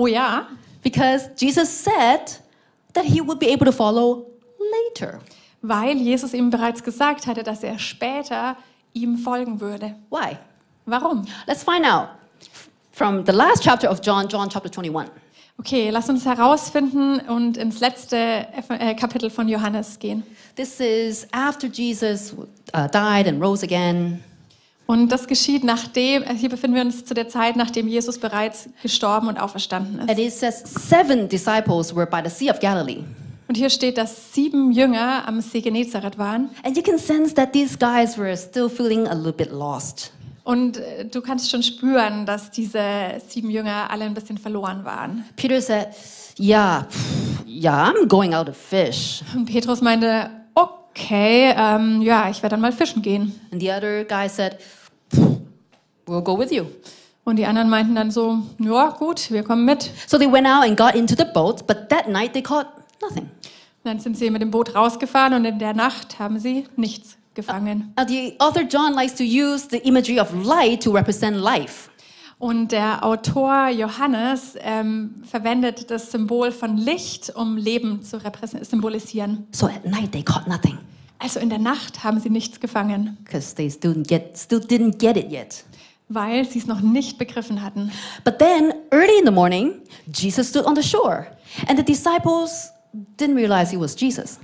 Oh 0.00 0.06
ja, 0.06 0.46
because 0.82 1.28
Jesus 1.36 1.68
said 1.68 2.38
that 2.94 3.04
he 3.04 3.20
would 3.20 3.38
be 3.38 3.48
able 3.48 3.66
to 3.66 3.72
follow 3.72 4.24
later. 4.58 5.20
weil 5.62 5.98
Jesus 5.98 6.32
ihm 6.32 6.48
bereits 6.48 6.82
gesagt 6.82 7.26
hatte, 7.26 7.42
dass 7.42 7.62
er 7.62 7.78
später 7.78 8.56
ihm 8.94 9.18
folgen 9.18 9.60
würde. 9.60 9.94
Why? 10.08 10.38
Warum? 10.86 11.26
Let's 11.46 11.62
find 11.62 11.84
out 11.84 12.08
from 12.92 13.26
the 13.26 13.32
last 13.32 13.62
chapter 13.62 13.90
of 13.90 14.00
John, 14.02 14.26
John 14.26 14.48
chapter 14.48 14.70
21. 14.70 15.10
Okay, 15.58 15.90
lass 15.90 16.08
uns 16.08 16.24
herausfinden 16.24 17.20
und 17.28 17.58
ins 17.58 17.80
letzte 17.80 18.16
äh, 18.16 18.94
Kapitel 18.94 19.28
von 19.28 19.46
Johannes 19.48 19.98
gehen. 19.98 20.22
This 20.56 20.80
is 20.80 21.26
after 21.32 21.68
Jesus 21.68 22.34
uh, 22.72 22.88
died 22.88 23.28
and 23.28 23.42
rose 23.42 23.62
again. 23.62 24.24
Und 24.90 25.12
das 25.12 25.28
geschieht 25.28 25.62
nachdem, 25.62 26.24
äh, 26.24 26.34
hier 26.34 26.48
befinden 26.48 26.74
wir 26.74 26.82
uns 26.82 27.04
zu 27.04 27.14
der 27.14 27.28
Zeit, 27.28 27.54
nachdem 27.54 27.86
Jesus 27.86 28.18
bereits 28.18 28.68
gestorben 28.82 29.28
und 29.28 29.38
auferstanden 29.38 30.00
And 30.00 30.10
ist. 30.10 30.18
it 30.18 30.32
says 30.52 30.64
seven 30.88 31.28
disciples 31.28 31.94
were 31.94 32.06
by 32.08 32.20
the 32.24 32.28
Sea 32.28 32.50
of 32.52 32.58
Galilee. 32.58 33.04
Und 33.46 33.56
hier 33.56 33.70
steht, 33.70 33.98
dass 33.98 34.32
sieben 34.34 34.72
Jünger 34.72 35.28
am 35.28 35.40
See 35.42 35.60
Genezareth 35.60 36.18
waren. 36.18 36.50
And 36.64 36.76
you 36.76 36.82
can 36.82 36.98
sense 36.98 37.32
that 37.34 37.52
these 37.52 37.78
guys 37.78 38.18
were 38.18 38.36
still 38.36 38.68
feeling 38.68 39.06
a 39.06 39.14
little 39.14 39.32
bit 39.32 39.52
lost. 39.52 40.10
Und 40.42 40.78
äh, 40.78 41.04
du 41.04 41.20
kannst 41.20 41.48
schon 41.52 41.62
spüren, 41.62 42.26
dass 42.26 42.50
diese 42.50 42.82
sieben 43.28 43.48
Jünger 43.50 43.90
alle 43.92 44.06
ein 44.06 44.14
bisschen 44.14 44.38
verloren 44.38 44.84
waren. 44.84 45.24
Peter 45.36 45.60
said, 45.60 45.86
Yeah, 46.36 46.88
yeah, 47.46 47.92
I'm 47.92 48.08
going 48.08 48.34
out 48.34 48.46
to 48.48 48.52
fish. 48.52 49.22
Und 49.36 49.44
Petrus 49.46 49.82
meinte, 49.82 50.30
okay, 50.54 51.54
ähm, 51.56 52.02
ja, 52.02 52.28
ich 52.28 52.42
werde 52.42 52.54
dann 52.54 52.60
mal 52.60 52.72
fischen 52.72 53.02
gehen. 53.02 53.38
And 53.52 53.60
the 53.62 53.70
other 53.70 54.04
guy 54.04 54.28
said, 54.28 54.54
"Pff, 54.54 54.79
We'll 56.06 56.22
go 56.22 56.38
with 56.38 56.50
you. 56.50 56.66
Und 57.24 57.36
die 57.36 57.46
anderen 57.46 57.70
meinten 57.70 57.94
dann 57.94 58.10
so, 58.10 58.38
ja 58.58 58.90
gut, 58.90 59.30
wir 59.30 59.42
kommen 59.42 59.64
mit. 59.64 59.90
So 60.06 60.18
they 60.18 60.30
went 60.30 60.46
out 60.46 60.64
and 60.64 60.76
got 60.76 60.94
into 60.94 61.14
the 61.16 61.26
boat, 61.32 61.66
but 61.66 61.88
that 61.88 62.08
night 62.08 62.32
they 62.32 62.42
caught 62.42 62.66
nothing. 63.00 63.24
Und 63.24 63.84
dann 63.84 64.00
sind 64.00 64.16
sie 64.16 64.30
mit 64.30 64.42
dem 64.42 64.50
Boot 64.50 64.74
rausgefahren 64.74 65.34
und 65.34 65.44
in 65.44 65.58
der 65.58 65.74
Nacht 65.74 66.18
haben 66.18 66.38
sie 66.38 66.66
nichts 66.76 67.16
gefangen. 67.34 67.92
Now, 67.96 68.04
the 68.06 68.34
author 68.38 68.62
John 68.62 68.94
likes 68.94 69.14
to 69.14 69.22
use 69.22 69.68
the 69.70 69.78
imagery 69.78 70.18
of 70.18 70.32
light 70.44 70.82
to 70.82 70.90
represent 70.90 71.36
life. 71.36 71.90
Und 72.38 72.72
der 72.72 73.04
Autor 73.04 73.68
Johannes 73.68 74.54
ähm, 74.60 75.22
verwendet 75.24 75.90
das 75.90 76.10
Symbol 76.10 76.50
von 76.50 76.78
Licht, 76.78 77.30
um 77.36 77.58
Leben 77.58 78.02
zu 78.02 78.18
symbolisieren. 78.62 79.46
So 79.52 79.66
at 79.66 79.84
night 79.84 80.12
they 80.12 80.22
caught 80.22 80.48
nothing 80.48 80.78
Also 81.22 81.38
in 81.38 81.50
der 81.50 81.58
Nacht 81.58 82.02
haben 82.02 82.18
sie 82.18 82.30
nichts 82.30 82.60
gefangen, 82.60 83.18
because 83.22 83.54
they 83.54 83.70
still 83.70 83.92
didn't 83.92 84.08
get 84.08 84.38
still 84.38 84.58
didn't 84.58 84.98
get 84.98 85.16
it 85.16 85.30
yet. 85.30 85.64
weil 86.08 86.44
sie 86.48 86.58
es 86.58 86.66
noch 86.66 86.80
nicht 86.80 87.18
begriffen 87.18 87.62
hatten. 87.62 87.92
But 88.24 88.38
then 88.38 88.72
early 88.90 89.18
in 89.20 89.26
the 89.26 89.30
morning, 89.30 89.82
Jesus 90.12 90.48
stood 90.48 90.64
on 90.64 90.74
the 90.74 90.82
shore, 90.82 91.26
and 91.68 91.78
the 91.78 91.84
disciples 91.84 92.72
didn't 93.18 93.36
realize 93.36 93.70
he 93.70 93.78
was 93.78 93.94
Jesus. 94.00 94.38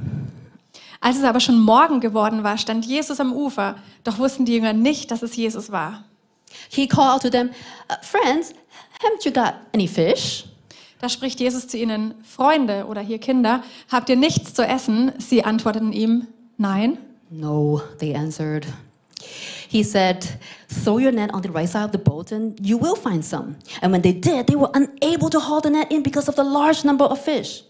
Als 1.01 1.17
es 1.17 1.25
aber 1.25 1.41
schon 1.41 1.59
Morgen 1.59 2.01
geworden 2.01 2.45
war, 2.45 2.59
stand 2.59 2.85
Jesus 2.85 3.21
am 3.21 3.33
Ufer, 3.33 3.77
doch 4.05 4.19
wussten 4.19 4.45
die 4.45 4.55
Jünger 4.55 4.73
nicht, 4.73 5.11
dass 5.11 5.23
es 5.23 5.35
Jesus 5.35 5.73
war. 5.73 6.05
He 6.69 6.87
called 6.87 7.15
out 7.15 7.23
to 7.23 7.31
them, 7.31 7.51
"Uh, 7.91 7.95
"Friends, 8.03 8.53
haven't 9.03 9.25
you 9.25 9.33
got 9.33 9.55
any 9.73 9.89
fish?" 9.89 10.45
Da 11.01 11.09
spricht 11.09 11.41
Jesus 11.41 11.69
zu 11.69 11.77
ihnen, 11.77 12.15
Freunde 12.25 12.87
oder 12.87 13.03
hier 13.03 13.19
Kinder, 13.19 13.62
habt 13.91 14.09
ihr 14.09 14.17
nichts 14.17 14.55
zu 14.55 14.67
essen? 14.67 15.12
Sie 15.19 15.45
antworteten 15.45 15.93
ihm, 15.93 16.27
nein. 16.59 16.99
No, 17.31 17.83
they 17.99 18.14
answered. 18.14 18.66
He 19.69 19.83
said, 19.83 20.38
Throw 20.69 20.99
your 20.99 21.12
net 21.12 21.31
on 21.35 21.42
the 21.42 21.51
right 21.51 21.69
side 21.69 21.85
of 21.85 21.92
the 21.92 21.99
boat 21.99 22.33
and 22.33 22.59
you 22.61 22.79
will 22.79 22.97
find 22.97 23.25
some. 23.25 23.57
And 23.83 23.92
when 23.92 24.03
they 24.03 24.12
did, 24.12 24.47
they 24.47 24.57
were 24.57 24.71
unable 24.75 25.29
to 25.31 25.40
haul 25.40 25.61
the 25.61 25.71
net 25.71 25.90
in 25.90 26.03
because 26.03 26.29
of 26.29 26.37
the 26.37 26.45
large 26.45 26.85
number 26.85 27.05
of 27.05 27.21
fish. 27.21 27.64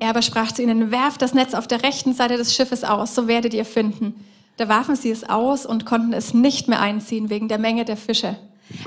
Er 0.00 0.10
aber 0.10 0.22
sprach 0.22 0.52
zu 0.52 0.62
ihnen, 0.62 0.90
werft 0.90 1.20
das 1.20 1.34
Netz 1.34 1.52
auf 1.52 1.66
der 1.66 1.82
rechten 1.82 2.14
Seite 2.14 2.38
des 2.38 2.54
Schiffes 2.54 2.84
aus, 2.84 3.14
so 3.14 3.28
werdet 3.28 3.52
ihr 3.52 3.66
finden. 3.66 4.24
Da 4.56 4.68
warfen 4.68 4.96
sie 4.96 5.10
es 5.10 5.28
aus 5.28 5.66
und 5.66 5.84
konnten 5.84 6.14
es 6.14 6.32
nicht 6.32 6.68
mehr 6.68 6.80
einziehen 6.80 7.28
wegen 7.28 7.48
der 7.48 7.58
Menge 7.58 7.84
der 7.84 7.98
Fische. 7.98 8.36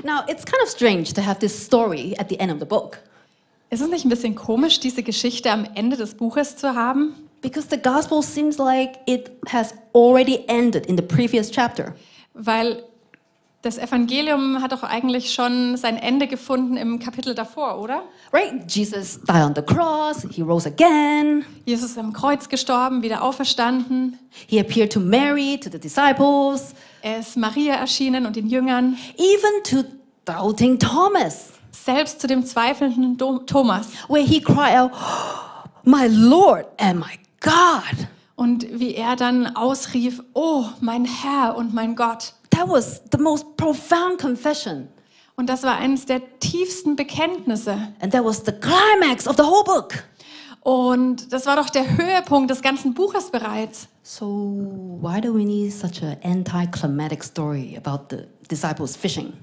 Now, 0.02 0.22
it's 0.28 0.44
kind 0.44 0.62
of 0.62 0.68
strange 0.68 1.12
to 1.14 1.24
have 1.24 1.38
this 1.38 1.66
story 1.66 2.16
at 2.18 2.28
the 2.30 2.38
end 2.40 2.52
of 2.52 2.58
the 2.58 2.64
book 2.64 2.98
Ist 3.70 3.80
es 3.80 3.88
nicht 3.88 4.04
ein 4.04 4.08
bisschen 4.08 4.34
komisch, 4.34 4.80
diese 4.80 5.02
Geschichte 5.02 5.50
am 5.50 5.66
Ende 5.74 5.96
des 5.96 6.14
Buches 6.14 6.56
zu 6.56 6.74
haben? 6.74 7.14
Because 7.44 7.68
the 7.68 7.76
gospel 7.76 8.22
seems 8.22 8.58
like 8.58 8.98
it 9.06 9.30
has 9.48 9.74
already 9.94 10.44
ended 10.48 10.86
in 10.86 10.96
the 10.96 11.02
previous 11.02 11.50
chapter. 11.50 11.94
Weil 12.32 12.82
das 13.62 13.78
Evangelium 13.78 14.60
hat 14.60 14.72
doch 14.72 14.82
eigentlich 14.82 15.32
schon 15.32 15.76
sein 15.76 15.96
Ende 15.96 16.26
gefunden 16.26 16.76
im 16.76 16.98
Kapitel 16.98 17.34
davor, 17.34 17.78
oder? 17.80 18.02
Right? 18.32 18.52
Jesus 18.70 19.20
died 19.26 19.42
on 19.42 19.54
the 19.54 19.62
cross, 19.62 20.26
he 20.30 20.42
rose 20.42 20.66
again, 20.66 21.44
Jesus 21.64 21.92
ist 21.92 21.98
am 21.98 22.12
Kreuz 22.12 22.48
gestorben, 22.48 23.02
wieder 23.02 23.22
auferstanden. 23.22 24.18
he 24.48 24.58
appeared 24.60 24.92
to 24.92 25.00
Mary, 25.00 25.58
to 25.62 25.70
the 25.70 25.78
disciples, 25.78 26.74
Er 27.02 27.18
ist 27.20 27.36
Maria 27.36 27.74
erschienen 27.76 28.26
und 28.26 28.36
den 28.36 28.48
Jüngern, 28.48 28.96
even 29.16 29.62
to 29.62 29.84
doubting 30.26 30.78
Thomas. 30.78 31.52
selbst 31.70 32.20
zu 32.20 32.26
dem 32.26 32.44
zweifelnden 32.44 33.16
Thomas. 33.46 33.88
where 34.08 34.24
he 34.24 34.40
cried 34.40 34.74
out, 34.76 34.90
My 35.84 36.06
Lord 36.06 36.66
and 36.78 36.98
my 36.98 37.18
God. 37.44 38.08
Und 38.36 38.66
wie 38.80 38.94
er 38.94 39.14
dann 39.14 39.54
ausrief, 39.54 40.22
oh, 40.32 40.64
mein 40.80 41.04
Herr 41.04 41.56
und 41.56 41.72
mein 41.72 41.94
Gott. 41.94 42.32
That 42.50 42.68
was 42.68 43.02
the 43.12 43.18
most 43.18 43.56
profound 43.56 44.20
confession. 44.20 44.88
Und 45.36 45.48
das 45.48 45.62
war 45.62 45.76
eines 45.76 46.06
der 46.06 46.20
tiefsten 46.40 46.96
Bekenntnisse. 46.96 47.76
And 48.00 48.12
that 48.12 48.24
was 48.24 48.42
the 48.44 48.52
climax 48.52 49.28
of 49.28 49.36
the 49.36 49.42
whole 49.42 49.64
book. 49.64 50.04
Und 50.60 51.32
das 51.32 51.46
war 51.46 51.56
doch 51.56 51.68
der 51.68 51.98
Höhepunkt 51.98 52.50
des 52.50 52.62
ganzen 52.62 52.94
Buches 52.94 53.30
bereits. 53.30 53.88
So, 54.02 54.26
why 55.00 55.20
do 55.20 55.34
we 55.34 55.44
need 55.44 55.72
such 55.72 56.02
an 56.02 56.16
anticlimactic 56.24 57.22
story 57.22 57.76
about 57.76 58.06
the 58.10 58.24
disciples 58.50 58.96
fishing? 58.96 59.34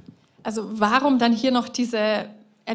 Also 0.43 0.67
warum 0.79 1.19
dann 1.19 1.33
hier 1.33 1.51
noch 1.51 1.69
diese 1.69 2.25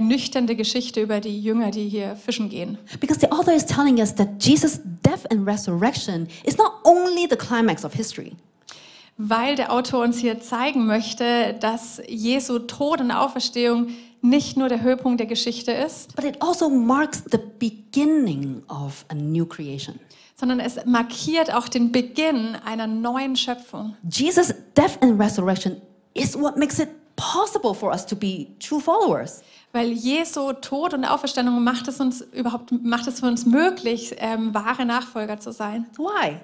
ernüchternde 0.01 0.55
Geschichte 0.57 1.01
über 1.01 1.21
die 1.21 1.41
Jünger, 1.41 1.71
die 1.71 1.89
hier 1.89 2.17
fischen 2.17 2.49
gehen? 2.51 2.77
Because 3.01 3.19
the 3.21 3.31
author 3.31 3.53
is 3.55 3.65
telling 3.65 3.99
us 3.99 4.15
that 4.15 4.29
Jesus' 4.41 4.79
death 5.03 5.25
and 5.31 5.47
resurrection 5.47 6.29
is 6.45 6.59
not 6.59 6.73
only 6.85 7.27
the 7.29 7.37
climax 7.37 7.85
of 7.85 7.95
history, 7.95 8.33
Weil 9.19 9.57
der 9.57 9.73
Autor 9.73 10.05
uns 10.05 10.19
hier 10.19 10.41
zeigen 10.41 10.85
möchte, 10.87 11.55
dass 11.61 12.03
Jesu 12.07 12.59
Tod 12.59 13.01
und 13.01 13.11
Auferstehung 13.11 13.89
nicht 14.21 14.59
nur 14.59 14.69
der 14.69 14.83
Höhepunkt 14.83 15.21
der 15.21 15.27
Geschichte 15.27 15.73
ist, 15.73 16.15
but 16.17 16.25
it 16.27 16.43
also 16.43 16.69
marks 16.69 17.23
the 17.31 17.39
beginning 17.59 18.63
of 18.69 19.07
a 19.09 19.15
new 19.15 19.47
creation. 19.47 19.99
sondern 20.39 20.61
es 20.61 20.77
markiert 20.85 21.51
auch 21.55 21.67
den 21.69 21.93
Beginn 21.93 22.57
einer 22.63 22.87
neuen 22.87 23.37
Schöpfung. 23.37 23.97
Jesus' 24.11 24.53
death 24.77 24.99
and 25.01 25.19
resurrection 25.19 25.81
is 26.13 26.39
what 26.39 26.59
makes 26.59 26.79
it 26.79 26.91
possible 27.17 27.73
for 27.73 27.91
us 27.91 28.05
to 28.05 28.15
be 28.15 28.49
true 28.61 28.81
followers. 28.81 29.41
Weil 29.77 29.93
Jesu 29.93 30.55
Tod 30.55 30.95
und 30.95 31.05
Auferstehung 31.05 31.63
macht 31.63 31.87
es 31.87 32.01
uns 32.01 32.23
überhaupt 32.33 32.73
macht 32.83 33.07
es 33.09 33.21
für 33.21 33.27
uns 33.27 33.45
möglich, 33.45 34.17
ähm, 34.17 34.55
wahre 34.55 34.87
Nachfolger 34.87 35.39
zu 35.39 35.53
sein. 35.53 35.85
Why? 35.99 36.37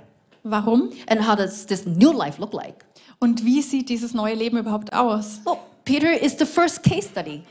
Warum? 0.43 0.91
And 1.07 1.27
how 1.27 1.35
does 1.35 1.65
this 1.65 1.87
new 1.87 2.13
life 2.13 2.39
look 2.39 2.53
like? 2.53 2.85
Und 3.21 3.43
wie 3.43 3.63
sieht 3.63 3.89
dieses 3.89 4.13
neue 4.13 4.35
Leben 4.35 4.59
überhaupt 4.59 4.93
aus? 4.93 5.41
Well, 5.47 5.57
Peter 5.87 6.13
is 6.13 6.37
the 6.39 6.45
first 6.45 6.83
case 6.83 7.09
study. 7.09 7.43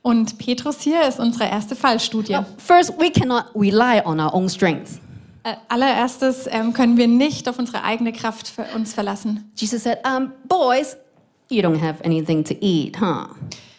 Und 0.00 0.38
Petrus 0.38 0.82
hier 0.82 1.02
ist 1.02 1.18
unsere 1.18 1.50
erste 1.50 1.74
Fallstudie. 1.74 2.34
Now, 2.34 2.44
first, 2.58 2.92
we 2.96 3.10
cannot 3.10 3.46
rely 3.56 4.00
on 4.04 4.20
our 4.20 4.32
own 4.32 4.48
strength. 4.48 5.00
Äh, 5.42 5.56
allererstes 5.66 6.46
ähm, 6.48 6.72
können 6.72 6.96
wir 6.96 7.08
nicht 7.08 7.48
auf 7.48 7.58
unsere 7.58 7.82
eigene 7.82 8.12
Kraft 8.12 8.46
für 8.46 8.64
uns 8.76 8.94
verlassen. 8.94 9.50
Jesus 9.56 9.82
said, 9.82 9.98
um, 10.06 10.30
Boys, 10.46 10.96
you 11.50 11.62
don't 11.62 11.80
have 11.80 12.00
anything 12.04 12.44
to 12.44 12.54
eat, 12.60 13.00
huh? 13.00 13.26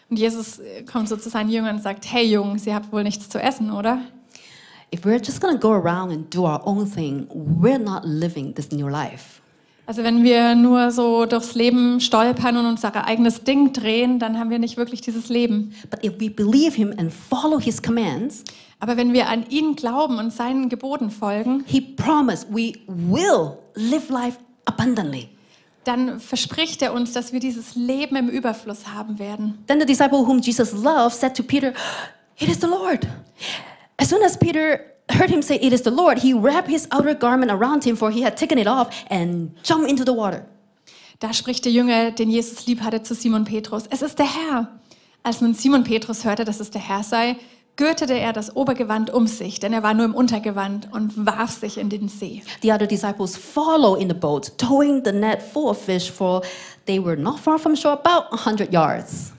Und 0.10 0.18
Jesus 0.18 0.60
äh, 0.60 0.84
kommt 0.84 1.10
so 1.10 1.18
zu 1.18 1.30
seinen 1.30 1.50
Jüngern 1.50 1.76
und 1.78 1.82
sagt, 1.82 2.12
hey 2.12 2.26
Jungs, 2.26 2.66
ihr 2.66 2.76
habt 2.76 2.92
wohl 2.92 3.04
nichts 3.04 3.30
zu 3.30 3.40
essen, 3.40 3.72
oder? 3.72 4.00
If 4.94 5.04
we're 5.06 5.24
just 5.24 5.42
gonna 5.42 5.58
go 5.58 5.72
around 5.72 6.12
and 6.12 6.34
do 6.34 6.44
our 6.44 6.66
own 6.66 6.90
thing, 6.90 7.28
we're 7.34 7.78
not 7.78 8.04
living 8.06 8.54
this 8.56 8.72
new 8.72 8.88
life. 8.88 9.42
Also 9.86 10.04
wenn 10.04 10.24
wir 10.24 10.56
nur 10.56 10.92
so 10.92 11.26
durchs 11.26 11.56
Leben 11.56 12.00
stolpern 12.02 12.58
und 12.58 12.66
unser 12.66 12.94
eigenes 13.06 13.44
Ding 13.44 13.72
drehen, 13.72 14.20
dann 14.20 14.38
haben 14.38 14.50
wir 14.50 14.60
nicht 14.60 14.76
wirklich 14.76 15.02
dieses 15.02 15.30
Leben. 15.30 15.74
But 15.90 16.04
if 16.04 16.20
we 16.20 16.30
believe 16.30 16.76
him 16.76 16.94
and 16.98 17.12
follow 17.12 17.60
his 17.60 17.82
commands, 17.82 18.44
Aber 18.80 18.96
wenn 18.96 19.14
wir 19.14 19.28
an 19.28 19.46
ihn 19.50 19.76
glauben 19.76 20.20
und 20.20 20.32
seinen 20.32 20.70
Geboten 20.70 21.10
folgen, 21.10 21.64
he 21.66 21.82
promised 21.82 22.48
we 22.52 22.74
will 22.88 23.58
live 23.76 24.10
life 24.10 24.38
abundantly. 24.66 25.30
Dann 25.88 26.20
verspricht 26.20 26.82
er 26.82 26.94
uns, 26.94 27.14
dass 27.14 27.32
wir 27.32 27.40
dieses 27.40 27.76
Leben 27.76 28.16
im 28.18 28.28
Überfluss 28.28 28.88
haben 28.88 29.20
werden. 29.20 29.64
Then 29.68 29.80
the 29.80 29.86
disciple 29.86 30.20
whom 30.20 30.42
Jesus 30.42 30.74
loved 30.74 31.16
said 31.16 31.36
to 31.36 31.44
Peter, 31.44 31.74
It 32.38 32.50
is 32.50 32.60
the 32.60 32.68
Lord. 32.68 33.08
As 33.98 34.10
soon 34.10 34.22
as 34.24 34.38
Peter 34.38 34.80
heard 35.10 35.30
him 35.30 35.42
say, 35.42 35.56
It 35.56 35.74
is 35.74 35.84
the 35.84 35.90
Lord, 35.90 36.20
he 36.20 36.34
wrapped 36.34 36.70
his 36.70 36.88
outer 36.92 37.16
garment 37.16 37.52
around 37.52 37.86
him, 37.86 37.96
for 37.96 38.12
he 38.12 38.24
had 38.24 38.36
taken 38.36 38.58
it 38.58 38.68
off, 38.68 38.90
and 39.10 39.52
jumped 39.64 39.90
into 39.90 40.04
the 40.04 40.14
water. 40.14 40.46
Da 41.20 41.34
spricht 41.34 41.66
der 41.66 41.72
Jünger, 41.72 42.12
den 42.12 42.30
Jesus 42.30 42.68
lieb 42.68 42.82
hatte, 42.82 43.02
zu 43.02 43.16
Simon 43.16 43.46
Petrus. 43.46 43.86
Es 43.90 44.02
ist 44.02 44.20
der 44.20 44.28
Herr. 44.28 44.80
Als 45.24 45.42
nun 45.42 45.56
Simon 45.56 45.84
Petrus 45.84 46.26
hörte, 46.26 46.46
dass 46.46 46.60
es 46.60 46.70
der 46.70 46.82
Herr 46.82 47.04
sei, 47.04 47.38
gürtete 47.78 48.14
er 48.14 48.34
das 48.34 48.56
Obergewand 48.56 49.10
um 49.12 49.28
sich, 49.28 49.60
denn 49.60 49.72
er 49.72 49.84
war 49.84 49.94
nur 49.94 50.06
im 50.06 50.16
Untergewand 50.16 50.92
und 50.92 51.26
warf 51.26 51.52
sich 51.52 51.78
in 51.78 51.90
den 51.90 52.10
See. 52.10 52.44
The 52.62 52.74
other 52.74 52.88
disciples 52.88 53.38
followed 53.38 54.02
in 54.02 54.10
the 54.10 54.16
boat, 54.16 54.58
towing 54.58 55.04
the 55.06 55.12
net 55.12 55.42
full 55.42 55.70
of 55.70 55.82
fish, 55.82 56.12
for 56.12 56.42
they 56.86 57.04
were 57.04 57.16
not 57.16 57.40
far 57.40 57.58
from 57.58 57.76
shore, 57.76 57.94
about 57.94 58.36
a 58.36 58.46
hundred 58.46 58.74
yards. 58.74 59.32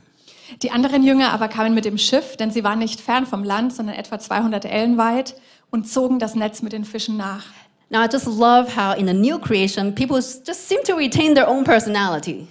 Die 0.62 0.70
anderen 0.70 1.02
Jünger 1.02 1.32
aber 1.32 1.48
kamen 1.48 1.74
mit 1.74 1.84
dem 1.84 1.98
Schiff, 1.98 2.36
denn 2.36 2.50
sie 2.50 2.64
waren 2.64 2.78
nicht 2.78 3.00
fern 3.00 3.26
vom 3.26 3.44
Land, 3.44 3.74
sondern 3.74 3.96
etwa 3.96 4.18
200 4.18 4.64
Ellen 4.64 4.96
weit 4.96 5.34
und 5.70 5.88
zogen 5.88 6.18
das 6.18 6.34
Netz 6.34 6.62
mit 6.62 6.72
den 6.72 6.84
Fischen 6.84 7.16
nach. 7.16 7.44
Now, 7.90 8.04
I 8.04 8.08
just 8.10 8.26
love 8.26 8.76
how 8.76 8.96
in 8.96 9.06
the 9.06 9.14
new 9.14 9.38
creation, 9.38 9.94
people 9.94 10.16
just 10.18 10.68
seem 10.68 10.78
to 10.86 10.94
retain 10.94 11.34
their 11.34 11.48
own 11.48 11.64
personality. 11.64 12.46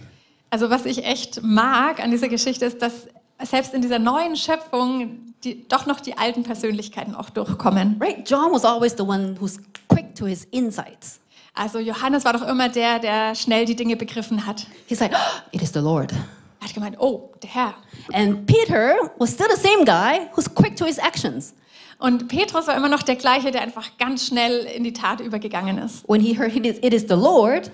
Also 0.49 0.69
was 0.69 0.85
ich 0.85 1.05
echt 1.05 1.41
mag 1.43 2.01
an 2.01 2.11
dieser 2.11 2.29
Geschichte 2.29 2.65
ist, 2.65 2.81
dass 2.81 3.07
selbst 3.43 3.73
in 3.73 3.81
dieser 3.81 3.99
neuen 3.99 4.35
Schöpfung 4.35 5.33
die, 5.43 5.67
doch 5.67 5.85
noch 5.85 5.99
die 5.99 6.17
alten 6.17 6.43
Persönlichkeiten 6.43 7.15
auch 7.15 7.29
durchkommen. 7.29 7.97
Right? 7.99 8.29
John 8.29 8.51
was 8.51 8.65
always 8.65 8.95
the 8.97 9.03
one 9.03 9.35
who's 9.39 9.59
quick 9.87 10.15
to 10.15 10.25
his 10.25 10.45
insights. 10.45 11.19
Also 11.53 11.79
Johannes 11.79 12.25
war 12.25 12.33
doch 12.33 12.47
immer 12.47 12.69
der, 12.69 12.99
der 12.99 13.35
schnell 13.35 13.65
die 13.65 13.75
Dinge 13.75 13.95
begriffen 13.95 14.45
hat. 14.45 14.67
He's 14.87 14.99
like, 14.99 15.13
It 15.51 15.61
is 15.61 15.73
the 15.73 15.79
Lord. 15.79 16.11
Er 16.59 16.67
hat 16.67 16.73
gemeint, 16.73 16.97
oh, 16.99 17.31
der 17.41 17.49
Herr. 17.49 17.73
And 18.13 18.45
Peter 18.47 18.95
was 19.17 19.31
still 19.31 19.47
the 19.53 19.61
same 19.61 19.85
guy 19.85 20.27
who's 20.35 20.53
quick 20.53 20.75
to 20.75 20.85
his 20.85 20.97
actions. 20.97 21.53
Und 21.99 22.27
Petrus 22.27 22.67
war 22.67 22.75
immer 22.75 22.89
noch 22.89 23.01
der 23.01 23.15
gleiche, 23.15 23.51
der 23.51 23.61
einfach 23.61 23.97
ganz 23.97 24.27
schnell 24.27 24.65
in 24.65 24.83
die 24.83 24.93
Tat 24.93 25.19
übergegangen 25.19 25.79
ist. 25.79 26.07
When 26.07 26.21
he 26.21 26.37
heard 26.37 26.55
it 26.55 26.65
is, 26.65 26.77
it 26.81 26.93
is 26.93 27.05
the 27.07 27.15
Lord, 27.15 27.71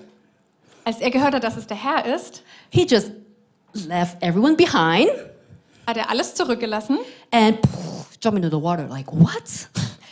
Als 0.84 1.00
er 1.00 1.10
gehört 1.10 1.34
hat, 1.34 1.44
dass 1.44 1.56
es 1.56 1.66
der 1.66 1.82
Herr 1.82 2.04
ist, 2.14 2.42
he 2.70 2.86
just 2.86 3.10
left 3.72 4.22
everyone 4.22 4.54
behind 4.54 5.08
hat 5.86 5.96
er 5.96 6.10
alles 6.10 6.34
zurückgelassen 6.34 6.98
and 7.30 7.60
poof, 7.62 8.08
jumped 8.22 8.42
into 8.42 8.48
the 8.48 8.62
water. 8.62 8.86
Like, 8.88 9.12
what? 9.12 9.68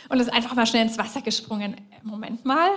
und 0.09 0.19
ist 0.19 0.31
einfach 0.31 0.55
mal 0.55 0.65
schnell 0.65 0.85
ins 0.85 0.97
Wasser 0.97 1.21
gesprungen. 1.21 1.75
Moment 2.03 2.45
mal. 2.45 2.71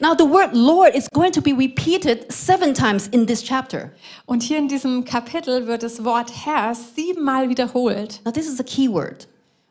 Now, 0.00 0.14
the 0.14 0.24
word 0.24 0.52
Lord 0.52 0.94
is 0.94 1.08
going 1.08 1.32
to 1.32 1.40
be 1.40 1.54
repeated 1.54 2.30
seven 2.30 2.74
times 2.74 3.08
in 3.08 3.26
this 3.26 3.42
chapter. 3.42 3.92
Und 4.26 4.42
hier 4.42 4.58
in 4.58 4.68
diesem 4.68 5.04
Kapitel 5.04 5.66
wird 5.66 5.82
das 5.82 6.04
Wort 6.04 6.30
Herr 6.44 6.74
siebenmal 6.74 7.48
wiederholt. 7.48 8.20
Now, 8.24 8.30
this 8.30 8.46
is 8.46 8.60
a 8.60 8.62
key 8.62 8.88
word 8.88 9.26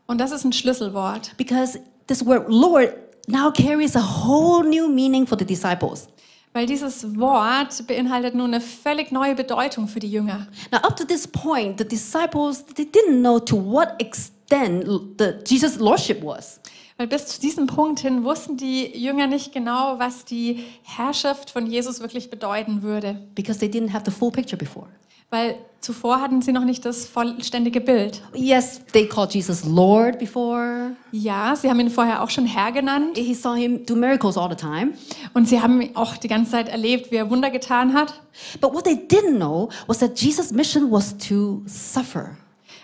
Und 0.08 0.20
das 0.20 0.32
ist 0.32 0.44
ein 0.44 0.52
Schlüsselwort, 0.52 1.36
because 1.38 1.80
this 2.08 2.26
word 2.26 2.48
Lord 2.50 2.94
now 3.28 3.52
carries 3.52 3.96
a 3.96 4.02
whole 4.02 4.64
new 4.64 4.88
meaning 4.88 5.26
for 5.28 5.38
the 5.38 5.46
disciples. 5.46 6.08
Weil 6.56 6.66
dieses 6.68 7.18
Wort 7.20 7.86
beinhaltet 7.86 8.34
nun 8.34 8.54
eine 8.54 8.62
völlig 8.62 9.12
neue 9.12 9.36
Bedeutung 9.36 9.90
für 9.90 10.00
die 10.00 10.10
Jünger. 10.10 10.48
Now, 10.72 10.78
up 10.80 10.96
to 10.96 11.04
this 11.04 11.28
point, 11.28 11.78
the 11.78 11.86
disciples 11.86 12.66
they 12.66 12.86
didn't 12.86 13.20
know 13.20 13.40
to 13.40 13.58
what 13.58 14.02
extent 14.02 14.86
the 15.20 15.34
Jesus' 15.46 15.80
lordship 15.80 16.24
was. 16.24 16.62
Weil 16.96 17.08
bis 17.08 17.28
zu 17.28 17.42
diesem 17.42 17.68
Punkt 17.68 18.00
hin 18.00 18.24
wussten 18.24 18.56
die 18.56 18.86
Jünger 18.98 19.28
nicht 19.28 19.52
genau, 19.52 20.00
was 20.00 20.24
die 20.24 20.64
Herrschaft 20.84 21.50
von 21.50 21.68
Jesus 21.68 22.00
wirklich 22.00 22.30
bedeuten 22.30 22.82
würde. 22.84 23.22
because 23.36 23.60
they 23.60 23.68
didn't 23.68 23.92
have 23.92 24.06
the 24.06 24.12
full 24.12 24.32
picture 24.32 24.58
before. 24.58 24.88
Weil 25.30 25.58
zuvor 25.82 26.22
hatten 26.22 26.42
sie 26.42 26.52
noch 26.52 26.64
nicht 26.66 26.86
das 26.86 27.06
vollständige 27.08 27.82
Bild. 27.82 28.22
Yes, 28.34 28.82
they 28.94 29.08
called 29.08 29.34
Jesus 29.34 29.66
Lord 29.66 30.20
before. 30.20 30.92
Ja, 31.12 31.56
sie 31.56 31.70
haben 31.70 31.80
ihn 31.80 31.90
vorher 31.90 32.22
auch 32.24 32.30
schon 32.30 32.46
Herr 32.46 32.72
genannt 32.72 33.18
He 33.18 33.34
saw 33.34 33.56
him 33.56 33.86
do 33.86 33.96
miracles 33.96 34.38
all 34.38 34.50
the 34.50 34.56
time. 34.56 34.94
und 35.34 35.48
sie 35.48 35.62
haben 35.62 35.96
auch 35.96 36.18
die 36.18 36.28
ganze 36.28 36.52
Zeit 36.52 36.70
erlebt, 36.70 37.12
wie 37.12 37.16
er 37.16 37.30
Wunder 37.30 37.50
getan 37.52 37.94
hat. 37.94 38.22
But 38.62 38.74
what 38.74 38.84
they 38.86 38.96
didn't 38.96 39.36
know 39.38 39.70
was 39.88 40.00
that 40.00 40.20
Jesus' 40.20 40.52
mission 40.52 40.92
was 40.92 41.18
to 41.18 41.64
suffer, 41.66 42.38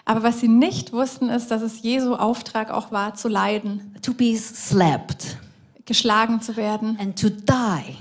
Aber 0.05 0.23
was 0.23 0.39
sie 0.39 0.47
nicht 0.47 0.93
wussten, 0.93 1.29
ist, 1.29 1.51
dass 1.51 1.61
es 1.61 1.81
Jesu 1.83 2.15
Auftrag 2.15 2.71
auch 2.71 2.91
war, 2.91 3.13
zu 3.13 3.27
leiden, 3.29 3.95
to 4.01 4.13
be 4.13 4.35
slapped, 4.35 5.37
geschlagen 5.85 6.41
zu 6.41 6.57
werden 6.57 6.97
and 6.99 7.19
to 7.19 7.29
die 7.29 7.95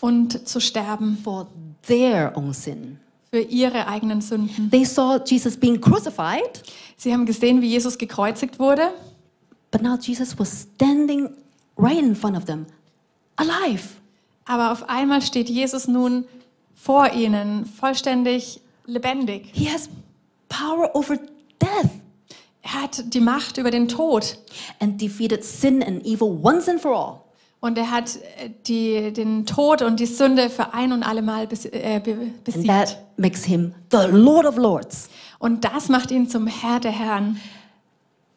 und 0.00 0.48
zu 0.48 0.60
sterben 0.60 1.18
for 1.22 1.46
their 1.86 2.32
own 2.36 2.52
sin. 2.52 2.98
Für 3.36 3.42
ihre 3.42 3.86
eigenen 3.86 4.22
Sünden. 4.22 4.70
They 4.70 4.86
saw 4.86 5.18
Jesus 5.22 5.58
being 5.58 5.78
crucified, 5.78 6.62
Sie 6.96 7.12
haben 7.12 7.26
gesehen, 7.26 7.60
wie 7.60 7.68
Jesus 7.68 7.98
gekreuzigt 7.98 8.58
wurde, 8.58 8.92
but 9.70 9.82
now 9.82 9.98
Jesus 10.00 10.38
was 10.38 10.62
standing 10.74 11.28
right 11.76 11.98
in 11.98 12.16
front 12.16 12.34
of 12.34 12.46
them, 12.46 12.64
alive. 13.36 13.88
aber 14.46 14.72
auf 14.72 14.88
einmal 14.88 15.20
steht 15.20 15.50
Jesus 15.50 15.86
nun 15.86 16.24
vor 16.74 17.12
ihnen, 17.12 17.66
vollständig 17.66 18.62
lebendig. 18.86 19.50
He 19.52 19.68
has 19.70 19.90
power 20.48 20.90
over 20.94 21.18
death 21.60 21.90
Er 22.62 22.82
hat 22.82 23.12
die 23.12 23.20
Macht 23.20 23.58
über 23.58 23.70
den 23.70 23.86
Tod 23.86 24.38
and 24.80 24.98
defeated 24.98 25.44
sin 25.44 25.82
and 25.82 26.06
evil 26.06 26.40
once 26.42 26.68
and 26.70 26.80
for 26.80 26.92
all. 26.96 27.25
Und 27.60 27.78
er 27.78 27.90
hat 27.90 28.16
äh, 28.38 28.50
die, 28.66 29.12
den 29.12 29.46
Tod 29.46 29.82
und 29.82 29.98
die 30.00 30.06
Sünde 30.06 30.50
für 30.50 30.74
ein 30.74 30.92
und 30.92 31.02
allemal 31.02 31.44
äh, 31.72 32.00
be 32.00 32.12
And 32.12 32.44
besiegt. 32.44 32.66
that 32.68 32.98
makes 33.16 33.44
him 33.44 33.74
the 33.90 34.06
Lord 34.10 34.46
of 34.46 34.56
Lords. 34.56 35.08
Und 35.38 35.64
das 35.64 35.88
macht 35.88 36.10
ihn 36.10 36.28
zum 36.28 36.46
Herr 36.46 36.80
der 36.80 36.92
Herren. 36.92 37.40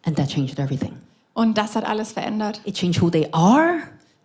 And 0.05 0.15
that 0.17 0.29
changed 0.29 0.59
everything. 0.59 0.93
Und 1.33 1.57
das 1.57 1.75
hat 1.75 1.85
alles 1.85 2.11
verändert. 2.13 2.61
It 2.65 2.75
changed 2.75 3.01
who 3.01 3.09
they 3.09 3.27
are. 3.31 3.79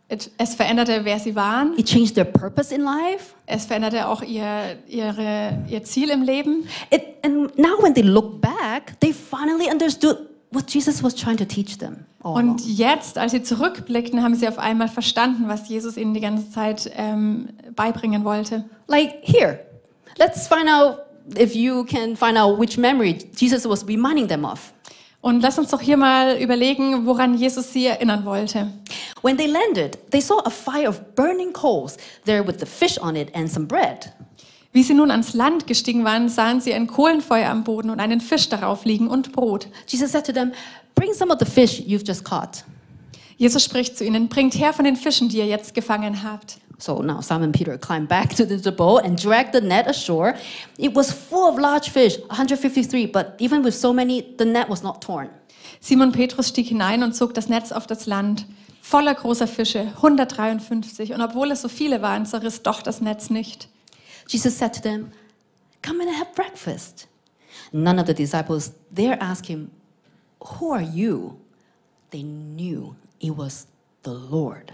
Es- 0.08 0.30
Es 0.38 0.54
veränderte, 0.54 1.00
wer 1.04 1.18
sie 1.18 1.34
waren. 1.34 1.76
It 1.78 1.86
changed 1.86 2.14
their 2.14 2.24
purpose 2.24 2.74
in 2.74 2.82
life. 2.82 3.34
Es 3.46 3.64
veränderte 3.66 4.06
auch 4.08 4.22
ihr, 4.22 4.76
ihre, 4.88 5.64
ihr 5.68 5.82
Ziel 5.84 6.10
im 6.10 6.22
Leben. 6.22 6.66
It, 6.90 7.02
and 7.22 7.56
now, 7.58 7.80
when 7.82 7.94
they 7.94 8.02
look 8.02 8.40
back, 8.40 8.98
they 9.00 9.12
finally 9.12 9.70
understood 9.70 10.18
what 10.54 10.72
Jesus 10.72 11.02
was 11.02 11.14
trying 11.14 11.36
to 11.36 11.44
teach 11.44 11.78
them. 11.78 12.06
Und 12.20 12.60
jetzt, 12.66 13.18
als 13.18 13.32
sie 13.32 13.42
zurückblickten, 13.42 14.22
haben 14.22 14.34
sie 14.34 14.48
auf 14.48 14.58
einmal 14.58 14.88
verstanden, 14.88 15.44
was 15.46 15.68
Jesus 15.68 15.96
ihnen 15.96 16.14
die 16.14 16.20
ganze 16.20 16.50
Zeit 16.50 16.90
ähm, 16.94 17.50
beibringen 17.76 18.24
wollte. 18.24 18.64
Like 18.86 19.16
here, 19.22 19.60
let's 20.18 20.48
find 20.48 20.68
out 20.68 21.00
if 21.38 21.54
you 21.54 21.84
can 21.84 22.16
find 22.16 22.38
out 22.38 22.58
which 22.58 22.78
memory 22.78 23.18
Jesus 23.36 23.68
was 23.68 23.86
reminding 23.86 24.28
them 24.28 24.44
of. 24.44 24.72
Und 25.20 25.40
lass 25.40 25.58
uns 25.58 25.70
doch 25.70 25.80
hier 25.80 25.96
mal 25.96 26.36
überlegen, 26.36 27.06
woran 27.06 27.34
Jesus 27.34 27.72
sie 27.72 27.86
erinnern 27.86 28.26
wollte. 28.26 28.70
When 29.22 29.38
they 29.38 29.46
landed, 29.46 29.98
they 30.10 30.20
saw 30.20 30.40
a 30.44 30.50
fire 30.50 30.86
of 30.86 31.00
burning 31.14 31.52
coals 31.52 31.96
there 32.26 32.46
with 32.46 32.58
the 32.58 32.66
fish 32.66 32.98
on 33.00 33.16
it 33.16 33.34
and 33.34 33.50
some 33.50 33.66
bread. 33.66 34.12
Wie 34.74 34.82
sie 34.82 34.94
nun 34.94 35.12
ans 35.12 35.34
Land 35.34 35.68
gestiegen 35.68 36.04
waren, 36.04 36.28
sahen 36.28 36.60
sie 36.60 36.74
ein 36.74 36.88
Kohlenfeuer 36.88 37.48
am 37.48 37.62
Boden 37.62 37.90
und 37.90 38.00
einen 38.00 38.20
Fisch 38.20 38.48
darauf 38.48 38.84
liegen 38.84 39.06
und 39.06 39.30
Brot. 39.30 39.68
Jesus 39.86 40.10
said 40.10 40.26
to 40.26 40.32
them, 40.32 40.50
Bring 40.96 41.14
some 41.14 41.32
of 41.32 41.38
the 41.38 41.46
fish 41.46 41.78
you've 41.78 42.04
just 42.04 42.24
caught. 42.24 42.64
Jesus 43.36 43.62
spricht 43.62 43.96
zu 43.96 44.04
ihnen, 44.04 44.28
bringt 44.28 44.54
her 44.58 44.72
von 44.72 44.84
den 44.84 44.96
Fischen, 44.96 45.28
die 45.28 45.38
ihr 45.38 45.46
jetzt 45.46 45.74
gefangen 45.74 46.24
habt. 46.24 46.58
So 46.78 47.00
now 47.02 47.22
Simon 47.22 47.52
Peter 47.52 47.78
climbed 47.78 48.08
back 48.08 48.34
to 48.34 48.44
the, 48.44 48.70
boat 48.72 49.04
and 49.04 49.16
dragged 49.22 49.54
the 49.54 49.60
net 49.60 49.86
ashore. 49.86 50.34
It 50.76 50.92
was 50.96 51.12
full 51.12 51.48
of 51.48 51.56
large 51.56 51.88
fish, 51.90 52.18
153, 52.22 53.06
but 53.06 53.34
even 53.38 53.64
with 53.64 53.74
so 53.74 53.92
many, 53.92 54.24
the 54.38 54.44
net 54.44 54.68
was 54.68 54.82
not 54.82 55.00
torn. 55.00 55.28
Simon 55.78 56.10
Petrus 56.10 56.48
stieg 56.48 56.66
hinein 56.66 57.04
und 57.04 57.14
zog 57.14 57.32
das 57.32 57.48
Netz 57.48 57.70
auf 57.70 57.86
das 57.86 58.06
Land, 58.06 58.46
voller 58.82 59.14
großer 59.14 59.46
Fische, 59.46 59.92
153. 59.98 61.12
Und 61.12 61.20
obwohl 61.20 61.52
es 61.52 61.62
so 61.62 61.68
viele 61.68 62.02
waren, 62.02 62.26
zerriss 62.26 62.62
doch 62.62 62.82
das 62.82 63.00
Netz 63.00 63.30
nicht. 63.30 63.68
Jesus 64.26 64.56
said 64.56 64.72
to 64.74 64.82
them, 64.82 65.12
Come 65.82 66.00
and 66.00 66.10
have 66.10 66.34
breakfast. 66.34 67.06
None 67.72 67.98
of 67.98 68.06
the 68.06 68.14
disciples 68.14 68.72
there 68.90 69.18
asked 69.20 69.46
him, 69.46 69.70
Who 70.40 70.72
are 70.72 70.82
you? 70.82 71.38
They 72.10 72.22
knew 72.22 72.96
it 73.20 73.36
was 73.36 73.66
the 74.02 74.12
Lord. 74.12 74.72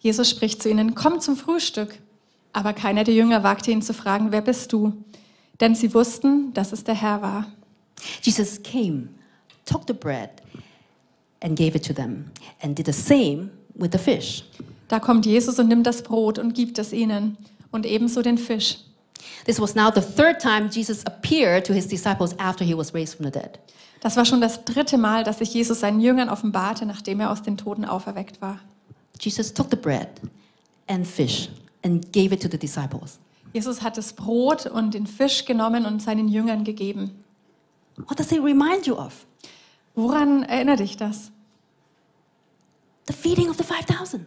Jesus 0.00 0.30
spricht 0.30 0.62
zu 0.62 0.70
ihnen, 0.70 0.94
komm 0.94 1.20
zum 1.20 1.36
Frühstück. 1.36 1.98
Aber 2.52 2.72
keiner 2.72 3.04
der 3.04 3.14
Jünger 3.14 3.42
wagte 3.42 3.70
ihn 3.70 3.82
zu 3.82 3.94
fragen, 3.94 4.32
wer 4.32 4.40
bist 4.40 4.72
du? 4.72 4.92
Denn 5.60 5.74
sie 5.74 5.92
wussten, 5.94 6.52
dass 6.54 6.72
es 6.72 6.82
der 6.82 6.94
Herr 6.94 7.22
war. 7.22 7.46
Jesus 8.22 8.60
came, 8.62 9.08
took 9.66 9.82
the 9.86 9.92
bread, 9.92 10.30
and 11.42 11.56
gave 11.56 11.76
it 11.76 11.84
to 11.86 11.92
them, 11.92 12.30
and 12.62 12.76
did 12.76 12.86
the 12.86 12.92
same 12.92 13.50
with 13.74 13.90
the 13.92 13.98
fish. 13.98 14.42
Da 14.88 14.98
kommt 14.98 15.26
Jesus 15.26 15.58
und 15.58 15.68
nimmt 15.68 15.86
das 15.86 16.02
Brot 16.02 16.38
und 16.38 16.54
gibt 16.54 16.78
es 16.78 16.92
ihnen 16.92 17.36
und 17.70 17.86
ebenso 17.86 18.22
den 18.22 18.38
Fisch. 18.38 18.78
This 19.44 19.60
was 19.60 19.74
now 19.74 19.90
the 19.94 20.00
third 20.00 20.40
time 20.40 20.68
Jesus 20.70 21.04
appeared 21.06 21.66
to 21.66 21.72
his 21.72 21.86
disciples 21.86 22.38
after 22.38 22.64
he 22.64 22.76
was 22.76 22.94
raised 22.94 23.16
from 23.16 23.26
the 23.26 23.32
dead. 23.32 23.58
Das 24.00 24.16
war 24.16 24.24
schon 24.24 24.40
das 24.40 24.64
dritte 24.64 24.96
Mal, 24.96 25.24
dass 25.24 25.38
sich 25.38 25.52
Jesus 25.52 25.80
seinen 25.80 26.00
Jüngern 26.00 26.30
offenbarte, 26.30 26.86
nachdem 26.86 27.20
er 27.20 27.30
aus 27.30 27.42
den 27.42 27.56
Toten 27.56 27.84
auferweckt 27.84 28.40
war. 28.40 28.60
Jesus 29.20 29.52
took 29.52 29.68
the 29.70 29.76
bread 29.76 30.08
and 30.88 31.06
fish 31.06 31.50
and 31.84 32.10
gave 32.12 32.34
it 32.34 32.42
to 32.42 32.48
the 32.50 32.58
disciples. 32.58 33.18
Jesus 33.52 33.82
hat 33.82 33.98
das 33.98 34.12
Brot 34.12 34.66
und 34.66 34.94
den 34.94 35.06
Fisch 35.06 35.44
genommen 35.44 35.84
und 35.84 36.00
seinen 36.00 36.28
Jüngern 36.28 36.64
gegeben. 36.64 37.24
What 37.96 38.18
does 38.18 38.32
it 38.32 38.42
remind 38.42 38.86
you 38.86 38.94
of? 38.94 39.26
Woran 39.94 40.44
erinnert 40.44 40.80
dich 40.80 40.96
das? 40.96 41.30
The 43.06 43.12
feeding 43.12 43.50
of 43.50 43.56
the 43.56 43.64
5,000, 43.64 44.24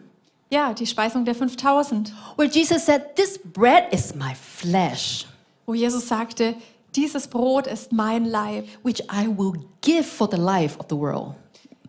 Ja, 0.54 0.72
die 0.72 0.86
Speisung 0.86 1.26
der 1.26 1.34
5000, 1.34 2.14
where 2.38 2.48
Jesus 2.48 2.86
said, 2.86 3.16
This 3.16 3.40
bread 3.40 3.92
is 3.92 4.14
my 4.14 4.36
flesh, 4.36 5.26
wo 5.66 5.74
Jesus 5.74 6.08
sagte, 6.08 6.54
dieses 6.96 7.28
Brot 7.28 7.66
ist 7.66 7.92
mein 7.92 8.26
Leib, 8.26 8.68
which 8.84 9.02
I 9.12 9.28
will 9.28 9.54
give 9.82 10.04
for 10.04 10.30
the 10.30 10.38
life 10.38 10.78
of 10.80 10.86
the 10.92 10.96
world. 10.96 11.34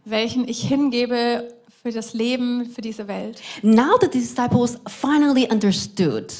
welchen 0.06 0.48
ich 0.48 0.66
hingebe 0.66 1.52
für 1.82 1.92
das 1.92 2.14
Leben, 2.14 2.64
für 2.64 2.80
diese 2.80 3.06
Welt. 3.06 3.42
Now 3.60 3.98
the 4.00 4.08
disciples 4.08 4.78
finally 4.86 5.46
understood 5.52 6.32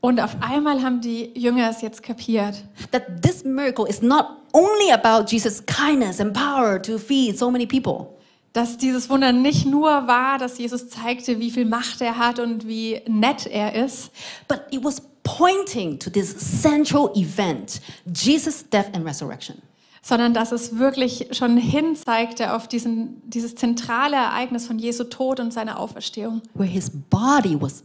Und 0.00 0.20
auf 0.20 0.36
einmal 0.40 0.80
haben 0.84 1.00
die 1.00 1.32
Jünger 1.34 1.68
es 1.68 1.82
jetzt 1.82 2.04
kapiert, 2.04 2.62
that 2.92 3.22
this 3.22 3.42
miracle 3.42 3.88
is 3.88 4.00
not 4.00 4.26
only 4.52 4.92
about 4.92 5.28
Jesus' 5.28 5.60
kindness 5.66 6.20
and 6.20 6.32
power 6.32 6.80
to 6.80 6.96
feed 6.96 7.36
so 7.36 7.50
many 7.50 7.66
people, 7.66 8.19
dass 8.52 8.78
dieses 8.78 9.08
Wunder 9.08 9.32
nicht 9.32 9.66
nur 9.66 10.06
war, 10.06 10.38
dass 10.38 10.58
Jesus 10.58 10.88
zeigte, 10.88 11.38
wie 11.38 11.50
viel 11.50 11.64
Macht 11.64 12.00
er 12.00 12.18
hat 12.18 12.38
und 12.38 12.66
wie 12.66 13.00
nett 13.06 13.46
er 13.46 13.74
ist, 13.74 14.10
but 14.48 14.62
it 14.70 14.82
was 14.82 15.02
pointing 15.22 15.98
to 15.98 16.10
this 16.10 16.34
central 16.62 17.10
event 17.14 17.80
Jesus' 18.12 18.68
death 18.68 18.92
and 18.94 19.06
resurrection. 19.06 19.56
sondern 20.02 20.32
dass 20.34 20.50
es 20.50 20.78
wirklich 20.78 21.28
schon 21.32 21.56
hinzeigte 21.58 22.54
auf 22.54 22.66
diesen, 22.66 23.20
dieses 23.28 23.54
zentrale 23.54 24.16
Ereignis 24.16 24.66
von 24.66 24.78
Jesu 24.78 25.04
Tod 25.04 25.40
und 25.40 25.52
seiner 25.52 25.78
Auferstehung, 25.78 26.40
where 26.54 26.68
his 26.68 26.90
body 26.90 27.60
was 27.60 27.84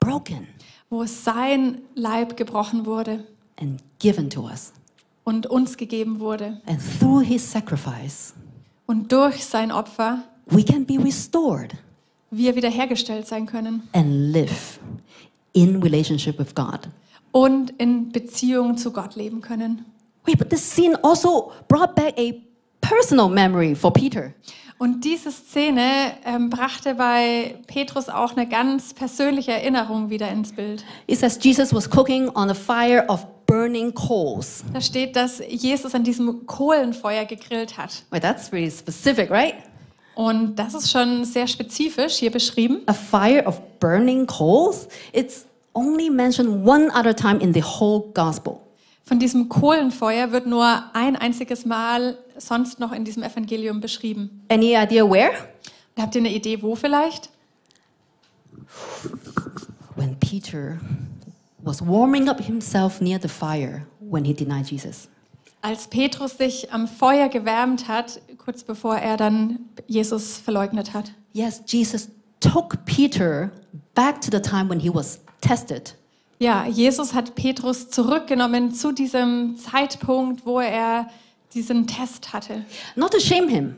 broken 0.00 0.46
wo 0.90 1.04
sein 1.04 1.82
Leib 1.94 2.36
gebrochen 2.36 2.86
wurde 2.86 3.24
and 3.60 3.80
given 3.98 4.30
to 4.30 4.42
us. 4.44 4.72
und 5.24 5.46
uns 5.46 5.76
gegeben 5.76 6.20
wurde. 6.20 6.60
And 6.66 6.80
through 6.98 7.20
his 7.22 7.50
sacrifice, 7.50 8.32
Und 8.90 9.12
durch 9.12 9.44
sein 9.44 9.70
Opfer 9.70 10.24
we 10.46 10.64
can 10.64 10.84
be 10.86 10.98
restored 10.98 11.74
wir 12.30 12.56
wiederhergestellt 12.56 13.26
sein 13.26 13.46
können 13.46 13.88
and 13.92 14.32
live 14.32 14.80
in 15.52 15.82
relationship 15.82 16.38
with 16.38 16.54
God. 16.54 16.88
und 17.32 17.70
in 17.78 18.10
Beziehung 18.10 18.76
zu 18.78 18.90
Gott 18.92 19.14
leben 19.14 19.40
können. 19.42 19.84
Wait, 20.24 20.38
but 20.38 20.48
this 20.50 20.62
scene 20.62 20.98
also 21.04 21.52
brought 21.68 21.94
back 21.94 22.14
a 22.18 22.32
personal 22.80 23.28
memory 23.28 23.74
for 23.74 23.92
Peter. 23.92 24.32
Und 24.78 25.04
diese 25.04 25.32
Szene 25.32 26.12
ähm, 26.24 26.50
brachte 26.50 26.94
bei 26.94 27.56
Petrus 27.66 28.08
auch 28.08 28.36
eine 28.36 28.48
ganz 28.48 28.94
persönliche 28.94 29.52
Erinnerung 29.52 30.08
wieder 30.08 30.30
ins 30.30 30.52
Bild. 30.52 30.84
It 31.06 31.18
says 31.18 31.38
Jesus 31.42 31.74
was 31.74 31.88
cooking 31.90 32.28
on 32.30 32.48
a 32.48 32.54
fire 32.54 33.04
of 33.08 33.26
burning 33.48 33.92
coals. 33.92 34.62
Da 34.72 34.80
steht, 34.80 35.16
dass 35.16 35.40
Jesus 35.48 35.94
an 35.94 36.04
diesem 36.04 36.46
Kohlenfeuer 36.46 37.24
gegrillt 37.24 37.76
hat. 37.76 38.04
Well, 38.10 38.20
that's 38.20 38.52
really 38.52 38.70
specific, 38.70 39.30
right? 39.30 39.54
Und 40.14 40.56
das 40.56 40.74
ist 40.74 40.90
schon 40.90 41.24
sehr 41.24 41.46
spezifisch 41.46 42.16
hier 42.16 42.30
beschrieben. 42.30 42.82
A 42.86 42.92
fire 42.92 43.44
of 43.46 43.60
burning 43.80 44.26
coals? 44.26 44.86
It's 45.12 45.46
only 45.72 46.10
mentioned 46.10 46.66
one 46.66 46.90
other 46.92 47.14
time 47.14 47.40
in 47.40 47.54
the 47.54 47.62
whole 47.62 48.12
gospel. 48.14 48.60
Von 49.04 49.18
diesem 49.18 49.48
Kohlenfeuer 49.48 50.32
wird 50.32 50.46
nur 50.46 50.82
ein 50.92 51.16
einziges 51.16 51.64
Mal 51.64 52.18
sonst 52.36 52.78
noch 52.78 52.92
in 52.92 53.04
diesem 53.04 53.22
Evangelium 53.22 53.80
beschrieben. 53.80 54.44
Any 54.50 54.74
idea 54.76 55.08
where? 55.08 55.30
Habt 55.98 56.14
ihr 56.14 56.20
eine 56.20 56.34
Idee, 56.34 56.62
wo 56.62 56.74
vielleicht? 56.74 57.30
When 59.96 60.16
Peter 60.20 60.78
was 61.68 61.82
warming 61.82 62.28
up 62.28 62.40
himself 62.40 63.00
near 63.00 63.18
the 63.20 63.28
fire 63.28 63.86
when 64.00 64.24
he 64.24 64.32
denied 64.32 64.66
Jesus. 64.66 65.08
Als 65.60 65.86
Petrus 65.86 66.38
sich 66.38 66.72
am 66.72 66.88
Feuer 66.88 67.28
gewärmt 67.28 67.88
hat, 67.88 68.20
kurz 68.38 68.64
bevor 68.64 68.96
er 68.96 69.16
dann 69.16 69.60
Jesus 69.86 70.38
verleugnet 70.38 70.94
hat. 70.94 71.12
Yes, 71.32 71.62
Jesus 71.66 72.08
took 72.40 72.84
Peter 72.86 73.50
back 73.94 74.20
to 74.20 74.30
the 74.30 74.40
time 74.40 74.70
when 74.70 74.80
he 74.80 74.88
was 74.92 75.20
tested. 75.40 75.94
Ja, 76.40 76.66
Jesus 76.66 77.12
hat 77.12 77.34
Petrus 77.34 77.90
zurückgenommen 77.90 78.72
zu 78.72 78.92
diesem 78.92 79.56
Zeitpunkt, 79.56 80.46
wo 80.46 80.60
er 80.60 81.08
diesen 81.52 81.86
Test 81.86 82.32
hatte. 82.32 82.64
Not 82.94 83.12
to 83.12 83.20
shame 83.20 83.48
him, 83.48 83.76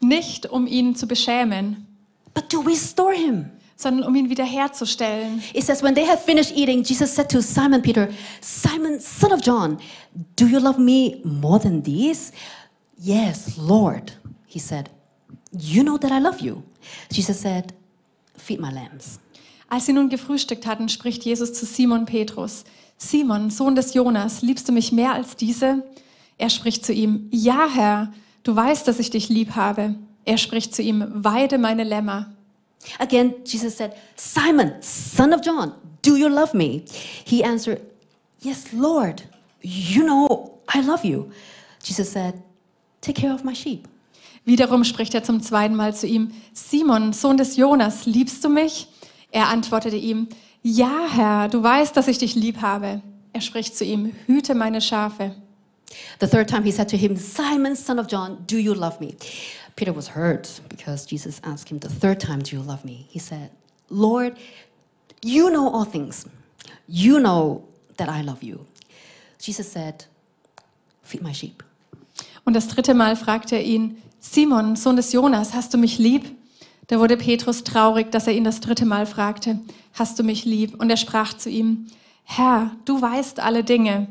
Nicht 0.00 0.46
um 0.50 0.66
ihn 0.66 0.96
zu 0.96 1.06
beschämen, 1.06 1.86
but 2.34 2.50
to 2.50 2.60
restore 2.60 3.14
him. 3.14 3.50
Sondern 3.76 4.06
um 4.06 4.14
ihn 4.14 4.28
wiederherzustellen. 4.28 5.42
It 5.54 5.64
says, 5.64 5.82
when 5.82 5.94
they 5.94 6.06
had 6.06 6.18
finished 6.18 6.52
eating, 6.56 6.84
Jesus 6.84 7.14
said 7.14 7.28
to 7.30 7.40
Simon 7.40 7.82
Peter, 7.82 8.08
Simon, 8.40 9.00
son 9.00 9.32
of 9.32 9.42
John, 9.42 9.78
do 10.36 10.46
you 10.46 10.58
love 10.58 10.78
me 10.78 11.20
more 11.24 11.58
than 11.58 11.82
these? 11.82 12.32
Yes, 12.98 13.56
Lord, 13.56 14.12
he 14.46 14.58
said. 14.58 14.90
You 15.52 15.82
know 15.82 15.98
that 15.98 16.12
I 16.12 16.20
love 16.20 16.40
you. 16.40 16.62
Jesus 17.10 17.40
said, 17.40 17.72
Feed 18.36 18.60
my 18.60 18.70
lambs. 18.70 19.18
Als 19.68 19.86
sie 19.86 19.92
nun 19.92 20.08
gefrühstückt 20.08 20.66
hatten, 20.66 20.88
spricht 20.88 21.24
Jesus 21.24 21.54
zu 21.54 21.64
Simon 21.64 22.04
Petrus. 22.04 22.64
Simon, 22.98 23.50
Sohn 23.50 23.74
des 23.74 23.94
Jonas, 23.94 24.42
liebst 24.42 24.68
du 24.68 24.72
mich 24.72 24.92
mehr 24.92 25.14
als 25.14 25.34
diese? 25.36 25.82
Er 26.38 26.50
spricht 26.50 26.84
zu 26.84 26.92
ihm, 26.92 27.28
ja 27.30 27.68
Herr, 27.72 28.12
du 28.42 28.54
weißt, 28.54 28.86
dass 28.86 28.98
ich 28.98 29.10
dich 29.10 29.28
lieb 29.28 29.56
habe. 29.56 29.94
Er 30.24 30.38
spricht 30.38 30.74
zu 30.74 30.82
ihm, 30.82 31.04
weide 31.12 31.58
meine 31.58 31.84
Lämmer. 31.84 32.32
Again, 32.98 33.44
Jesus 33.44 33.76
said, 33.76 33.94
Simon, 34.16 34.82
son 34.82 35.32
of 35.32 35.42
John, 35.42 35.74
do 36.02 36.16
you 36.16 36.28
love 36.28 36.54
me? 36.54 36.84
He 37.24 37.42
answered, 37.44 37.80
Yes, 38.40 38.72
Lord, 38.72 39.22
you 39.60 40.04
know 40.04 40.60
I 40.68 40.80
love 40.80 41.04
you. 41.04 41.30
Jesus 41.82 42.10
said, 42.10 42.42
Take 43.00 43.16
care 43.16 43.32
of 43.32 43.44
my 43.44 43.54
sheep. 43.54 43.88
Wiederum 44.44 44.82
spricht 44.82 45.14
er 45.14 45.22
zum 45.22 45.40
zweiten 45.40 45.76
Mal 45.76 45.94
zu 45.94 46.06
ihm, 46.06 46.32
Simon, 46.52 47.12
Sohn 47.12 47.36
des 47.36 47.56
Jonas, 47.56 48.06
liebst 48.06 48.44
du 48.44 48.48
mich? 48.48 48.88
Er 49.30 49.48
antwortete 49.48 49.96
ihm, 49.96 50.28
ja 50.62 51.06
Herr, 51.08 51.48
du 51.48 51.62
weißt, 51.62 51.96
dass 51.96 52.08
ich 52.08 52.18
dich 52.18 52.34
lieb 52.34 52.60
habe. 52.60 53.02
Er 53.32 53.40
spricht 53.40 53.76
zu 53.76 53.84
ihm, 53.84 54.12
hüte 54.26 54.54
meine 54.54 54.80
Schafe. 54.80 55.36
The 56.20 56.26
third 56.26 56.48
time 56.48 56.64
he 56.64 56.72
said 56.72 56.88
to 56.90 56.96
him, 56.96 57.16
Simon, 57.16 57.76
son 57.76 57.98
of 57.98 58.06
John, 58.08 58.38
do 58.46 58.56
you 58.56 58.74
love 58.74 58.98
me? 59.00 59.14
Peter 59.76 59.92
was 59.92 60.08
hurt 60.08 60.60
because 60.68 61.06
Jesus 61.06 61.40
asked 61.44 61.68
him 61.70 61.78
the 61.80 61.88
third 61.88 62.20
time, 62.20 62.40
Do 62.40 62.56
you 62.56 62.62
love 62.62 62.84
me? 62.84 63.06
He 63.08 63.18
said, 63.18 63.50
Lord, 63.88 64.36
you 65.22 65.50
know 65.50 65.72
all 65.72 65.84
things. 65.84 66.26
You 66.86 67.18
know 67.18 67.64
that 67.96 68.08
I 68.08 68.22
love 68.22 68.42
you. 68.42 68.66
Jesus 69.38 69.70
said, 69.70 70.06
Feed 71.02 71.22
my 71.22 71.32
sheep. 71.32 71.62
Und 72.44 72.54
das 72.54 72.68
dritte 72.68 72.94
Mal 72.94 73.16
fragte 73.16 73.56
er 73.56 73.62
ihn, 73.62 73.96
Simon, 74.20 74.76
Sohn 74.76 74.96
des 74.96 75.12
Jonas, 75.12 75.54
hast 75.54 75.74
du 75.74 75.78
mich 75.78 75.98
lieb? 75.98 76.24
Da 76.88 76.98
wurde 76.98 77.16
Petrus 77.16 77.64
traurig, 77.64 78.10
dass 78.10 78.26
er 78.26 78.34
ihn 78.34 78.44
das 78.44 78.60
dritte 78.60 78.84
Mal 78.84 79.06
fragte, 79.06 79.60
hast 79.94 80.18
du 80.18 80.22
mich 80.22 80.44
lieb? 80.44 80.80
Und 80.80 80.90
er 80.90 80.96
sprach 80.96 81.34
zu 81.34 81.48
ihm, 81.48 81.86
Herr, 82.24 82.72
du 82.84 83.00
weißt 83.00 83.40
alle 83.40 83.64
Dinge. 83.64 84.08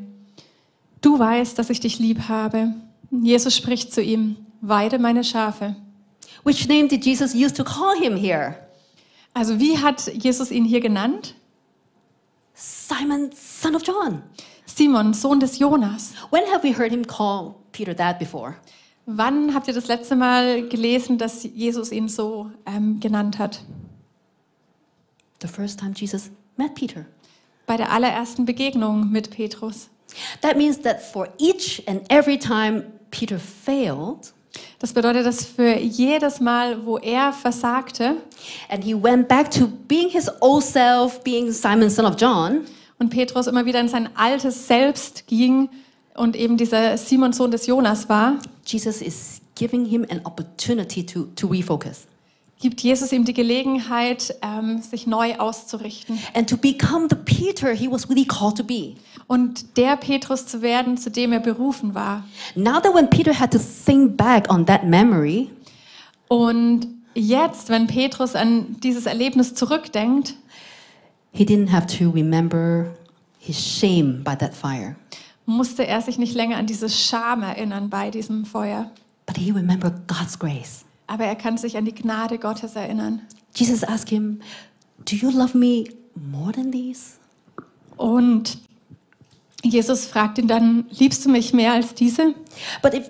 Du 1.01 1.17
weißt, 1.17 1.57
dass 1.57 1.69
ich 1.69 1.79
dich 1.79 1.99
lieb 1.99 2.27
habe. 2.27 2.73
Jesus 3.11 3.55
spricht 3.55 3.93
zu 3.93 4.01
ihm, 4.01 4.37
weide 4.61 4.99
meine 4.99 5.23
Schafe. 5.23 5.75
Which 6.43 6.67
name 6.67 6.87
did 6.87 7.03
Jesus 7.03 7.35
use 7.35 7.53
to 7.53 7.63
call 7.63 7.95
him 7.95 8.15
here? 8.15 8.55
Also 9.33 9.59
wie 9.59 9.77
hat 9.77 10.07
Jesus 10.13 10.51
ihn 10.51 10.65
hier 10.65 10.81
genannt? 10.81 11.35
Simon, 12.53 13.31
son 13.33 13.75
of 13.75 13.83
John. 13.83 14.23
Simon, 14.65 15.13
Sohn 15.13 15.39
des 15.39 15.59
Jonas. 15.59 16.13
When 16.29 16.45
have 16.51 16.63
we 16.63 16.73
heard 16.73 16.91
him 16.91 17.05
call 17.05 17.55
Peter 17.71 17.93
that 17.95 18.19
before? 18.19 18.55
Wann 19.05 19.53
habt 19.53 19.67
ihr 19.67 19.73
das 19.73 19.87
letzte 19.87 20.15
Mal 20.15 20.67
gelesen, 20.69 21.17
dass 21.17 21.43
Jesus 21.43 21.91
ihn 21.91 22.07
so 22.07 22.51
ähm, 22.65 22.99
genannt 22.99 23.39
hat? 23.39 23.61
The 25.41 25.47
first 25.47 25.79
time 25.79 25.93
Jesus 25.95 26.29
met 26.55 26.75
Peter. 26.75 27.05
Bei 27.65 27.77
der 27.77 27.91
allerersten 27.91 28.45
Begegnung 28.45 29.11
mit 29.11 29.31
Petrus. 29.31 29.89
That 30.41 30.57
means 30.57 30.81
that 30.81 31.01
for 31.01 31.29
each 31.39 31.83
and 31.87 32.01
every 32.09 32.37
time 32.37 32.83
Peter 33.11 33.39
failed, 33.39 34.33
Das 34.79 34.93
bedeutet, 34.93 35.25
dass 35.25 35.45
für 35.45 35.77
jedes 35.77 36.39
Mal, 36.39 36.85
wo 36.85 36.97
er 36.97 37.33
versagte 37.33 38.17
and 38.69 38.83
he 38.83 38.93
went 38.93 39.27
back 39.27 39.51
to 39.51 39.67
being 39.87 40.09
his 40.09 40.29
old 40.41 40.63
self, 40.63 41.21
being 41.23 41.51
Simon, 41.51 41.89
son 41.89 42.05
of 42.05 42.15
John, 42.19 42.61
und 42.99 43.09
Petrus 43.09 43.47
immer 43.47 43.65
wieder 43.65 43.79
in 43.79 43.89
sein 43.89 44.09
altes 44.15 44.67
Selbst 44.67 45.27
ging 45.27 45.69
und 46.15 46.35
eben 46.35 46.57
dieser 46.57 46.97
Simon 46.97 47.33
Sohn 47.33 47.51
des 47.51 47.67
Jonas 47.67 48.09
war, 48.09 48.37
Jesus 48.65 49.01
is 49.01 49.41
giving 49.55 49.85
him 49.85 50.05
an 50.09 50.21
opportunity 50.23 51.05
to, 51.05 51.25
to 51.35 51.47
refocus. 51.47 52.07
gibt 52.61 52.81
Jesus 52.81 53.11
ihm 53.11 53.25
die 53.25 53.33
Gelegenheit, 53.33 54.35
ähm, 54.41 54.81
sich 54.81 55.07
neu 55.07 55.35
auszurichten. 55.35 56.19
And 56.33 56.49
to 56.49 56.55
become 56.55 57.07
the 57.09 57.15
Peter 57.15 57.73
he 57.73 57.91
was 57.91 58.07
really 58.09 58.25
called 58.25 58.55
to 58.57 58.63
be. 58.63 58.95
Und 59.31 59.77
der 59.77 59.95
Petrus 59.95 60.45
zu 60.45 60.61
werden, 60.61 60.97
zu 60.97 61.09
dem 61.09 61.31
er 61.31 61.39
berufen 61.39 61.95
war. 61.95 62.25
Now 62.53 62.81
that 62.81 62.93
when 62.93 63.09
Peter 63.09 63.39
had 63.39 63.51
to 63.51 63.59
think 63.59 64.17
back 64.17 64.51
on 64.53 64.65
that 64.65 64.83
memory, 64.83 65.49
Und 66.27 66.87
jetzt, 67.15 67.69
wenn 67.69 67.87
Petrus 67.87 68.35
an 68.35 68.75
dieses 68.81 69.05
Erlebnis 69.05 69.55
zurückdenkt, 69.55 70.35
he 71.31 71.45
didn't 71.45 71.71
have 71.71 71.87
to 71.87 72.09
remember 72.09 72.93
his 73.39 73.57
shame 73.57 74.21
by 74.21 74.35
that 74.35 74.53
fire, 74.53 74.97
musste 75.45 75.87
er 75.87 76.01
sich 76.01 76.17
nicht 76.17 76.35
länger 76.35 76.57
an 76.57 76.65
diese 76.65 76.89
Scham 76.89 77.41
erinnern 77.41 77.89
bei 77.89 78.11
diesem 78.11 78.43
Feuer. 78.45 78.91
but 79.25 79.37
he 79.37 79.51
remembered 79.51 79.93
God's 80.09 80.37
grace. 80.37 80.83
Aber 81.07 81.23
er 81.23 81.35
kann 81.35 81.57
sich 81.57 81.77
an 81.77 81.85
die 81.85 81.95
Gnade 81.95 82.37
Gottes 82.37 82.75
erinnern. 82.75 83.21
Jesus 83.55 83.81
asked 83.85 84.09
him, 84.09 84.41
Do 85.09 85.15
you 85.15 85.29
love 85.31 85.57
me 85.57 85.85
more 86.15 86.51
than 86.51 86.69
these? 86.73 87.13
Und 87.95 88.57
Jesus 89.63 90.05
fragt 90.05 90.37
ihn 90.37 90.47
dann, 90.47 90.85
liebst 90.91 91.25
du 91.25 91.29
mich 91.29 91.53
mehr 91.53 91.73
als 91.73 91.93
diese? 91.93 92.33
But 92.81 92.93
if 92.93 93.09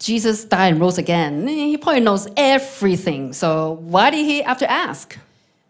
Jesus 0.00 0.48
died 0.48 0.72
and 0.72 0.80
rose 0.80 0.98
again, 0.98 1.46
he 1.46 1.78
probably 1.78 2.00
knows 2.00 2.26
everything. 2.36 3.32
So 3.32 3.78
why 3.88 4.10
did 4.10 4.26
he 4.26 4.44
have 4.44 4.58
to 4.58 4.66
ask? 4.66 5.18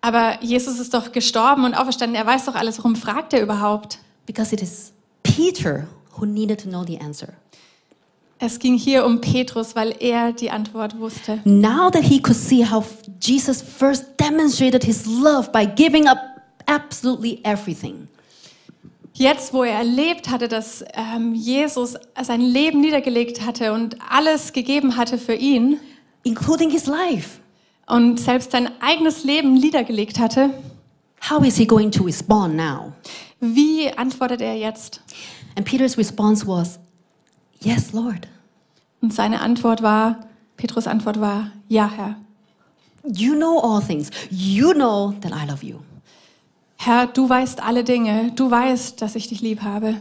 Aber 0.00 0.38
Jesus 0.42 0.78
ist 0.78 0.92
doch 0.92 1.12
gestorben 1.12 1.64
und 1.64 1.74
auferstanden, 1.74 2.16
er 2.16 2.26
weiß 2.26 2.44
doch 2.46 2.54
alles, 2.54 2.78
warum 2.78 2.96
fragt 2.96 3.32
er 3.32 3.42
überhaupt? 3.42 3.98
Because 4.26 4.54
it 4.54 4.60
is 4.60 4.92
Peter 5.22 5.86
who 6.18 6.26
needed 6.26 6.60
to 6.62 6.68
know 6.68 6.84
the 6.84 6.98
answer. 7.00 7.34
Es 8.38 8.58
ging 8.58 8.76
hier 8.76 9.06
um 9.06 9.20
Petrus, 9.20 9.74
weil 9.74 9.94
er 10.00 10.32
die 10.32 10.50
Antwort 10.50 10.98
wusste. 10.98 11.40
Now 11.44 11.88
that 11.90 12.02
he 12.02 12.20
could 12.20 12.36
see 12.36 12.64
how 12.68 12.84
Jesus 13.20 13.62
first 13.62 14.04
demonstrated 14.18 14.84
his 14.84 15.06
love 15.06 15.50
by 15.52 15.64
giving 15.64 16.06
up 16.08 16.18
absolutely 16.66 17.40
everything, 17.44 18.08
Jetzt, 19.16 19.54
wo 19.54 19.62
er 19.62 19.78
erlebt 19.78 20.28
hatte, 20.28 20.48
dass 20.48 20.84
ähm, 20.94 21.34
Jesus 21.34 21.94
sein 22.20 22.40
Leben 22.40 22.80
niedergelegt 22.80 23.46
hatte 23.46 23.72
und 23.72 23.96
alles 24.08 24.52
gegeben 24.52 24.96
hatte 24.96 25.18
für 25.18 25.34
ihn 25.34 25.78
including 26.24 26.70
his 26.70 26.86
life, 26.86 27.38
und 27.86 28.18
selbst 28.18 28.50
sein 28.50 28.70
eigenes 28.80 29.24
Leben 29.24 29.54
niedergelegt 29.54 30.18
hatte, 30.18 30.50
how 31.28 31.44
is 31.44 31.56
he 31.56 31.66
going 31.66 31.90
to 31.90 32.02
respond 32.02 32.56
now? 32.56 32.92
wie 33.40 33.90
antwortet 33.90 34.40
er 34.40 34.56
jetzt? 34.56 35.02
And 35.54 35.66
Peter's 35.66 35.98
response 35.98 36.46
was, 36.46 36.78
Yes, 37.60 37.92
Lord. 37.92 38.26
Und 39.00 39.12
seine 39.12 39.40
Antwort 39.40 39.82
war, 39.82 40.26
Petrus 40.56 40.86
Antwort 40.86 41.20
war, 41.20 41.52
ja 41.68 41.90
Herr. 41.90 42.16
You 43.04 43.34
know 43.34 43.58
all 43.60 43.82
things. 43.82 44.10
You 44.30 44.72
know 44.72 45.14
that 45.20 45.32
I 45.32 45.46
love 45.46 45.64
you. 45.64 45.80
Herr, 46.76 47.06
du 47.06 47.28
weißt 47.28 47.62
alle 47.62 47.84
Dinge, 47.84 48.32
du 48.34 48.50
weißt, 48.50 49.00
dass 49.00 49.14
ich 49.14 49.28
dich 49.28 49.40
lieb 49.40 49.62
habe. 49.62 49.96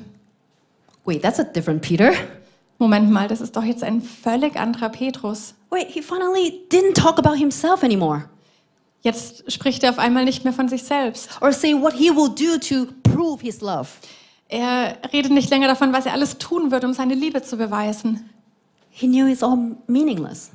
Wait, 1.06 1.22
that's 1.22 1.40
a 1.40 1.44
different 1.44 1.82
Peter. 1.82 2.12
Moment 2.80 3.12
mal, 3.12 3.28
das 3.28 3.40
ist 3.42 3.56
doch 3.56 3.64
jetzt 3.64 3.84
ein 3.84 4.02
völlig 4.02 4.56
anderer 4.58 4.90
Petrus. 4.90 5.54
wait, 5.70 5.88
he 5.90 6.02
finally 6.02 6.62
didn't 6.72 6.94
talk 6.96 7.18
about 7.18 7.36
himself 7.36 7.84
anymore 7.84 8.26
Jetzt 9.02 9.52
spricht 9.52 9.84
er 9.84 9.90
auf 9.90 10.00
einmal 10.00 10.24
nicht 10.24 10.44
mehr 10.46 10.54
von 10.54 10.70
sich 10.70 10.84
selbst. 10.84 11.30
or 11.42 11.52
say 11.52 11.74
what 11.74 11.94
he 11.94 12.10
will 12.10 12.30
do 12.30 12.58
to 12.58 12.92
prove 13.04 13.42
his 13.42 13.60
love. 13.62 13.88
Er 14.48 14.98
redet 15.12 15.32
nicht 15.32 15.50
länger 15.50 15.68
davon, 15.68 15.92
was 15.94 16.06
er 16.06 16.14
alles 16.14 16.38
tun 16.38 16.72
wird, 16.72 16.84
um 16.86 16.94
seine 16.94 17.14
Liebe 17.14 17.42
zu 17.42 17.58
beweisen. 17.58 18.30
He 18.90 19.08
knew 19.08 19.28
it's 19.28 19.44
all 19.44 19.76
meaningless. 19.88 20.52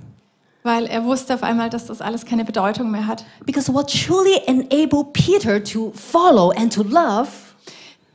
Weil 0.68 0.84
er 0.84 1.02
wusste 1.04 1.32
auf 1.32 1.42
einmal, 1.42 1.70
dass 1.70 1.86
das 1.86 2.02
alles 2.02 2.26
keine 2.26 2.44
Bedeutung 2.44 2.90
mehr 2.90 3.06
hat. 3.06 3.24
Because 3.46 3.72
what 3.72 3.90
truly 3.90 4.38
enabled 4.46 5.14
Peter 5.14 5.64
to 5.64 5.92
follow 5.94 6.50
and 6.50 6.70
to 6.70 6.82
love 6.82 7.28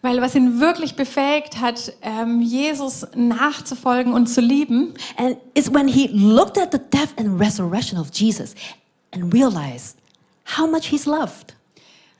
Weil 0.03 0.21
was 0.21 0.35
ihn 0.35 0.59
wirklich 0.59 0.95
befähigt 0.95 1.59
hat, 1.59 1.93
ähm, 2.03 2.41
Jesus 2.41 3.07
nachzufolgen 3.15 4.13
und 4.13 4.27
zu 4.27 4.39
lieben, 4.39 4.93
and 5.17 5.37
is 5.55 5.73
when 5.73 5.87
he 5.87 6.09
looked 6.13 6.59
at 6.59 6.71
the 6.71 6.77
death 6.77 7.17
and 7.17 7.41
resurrection 7.41 7.97
of 7.97 8.09
Jesus 8.13 8.53
and 9.15 9.33
realized 9.33 9.97
how 10.55 10.69
much 10.69 10.85
he's 10.85 11.07
loved. 11.07 11.55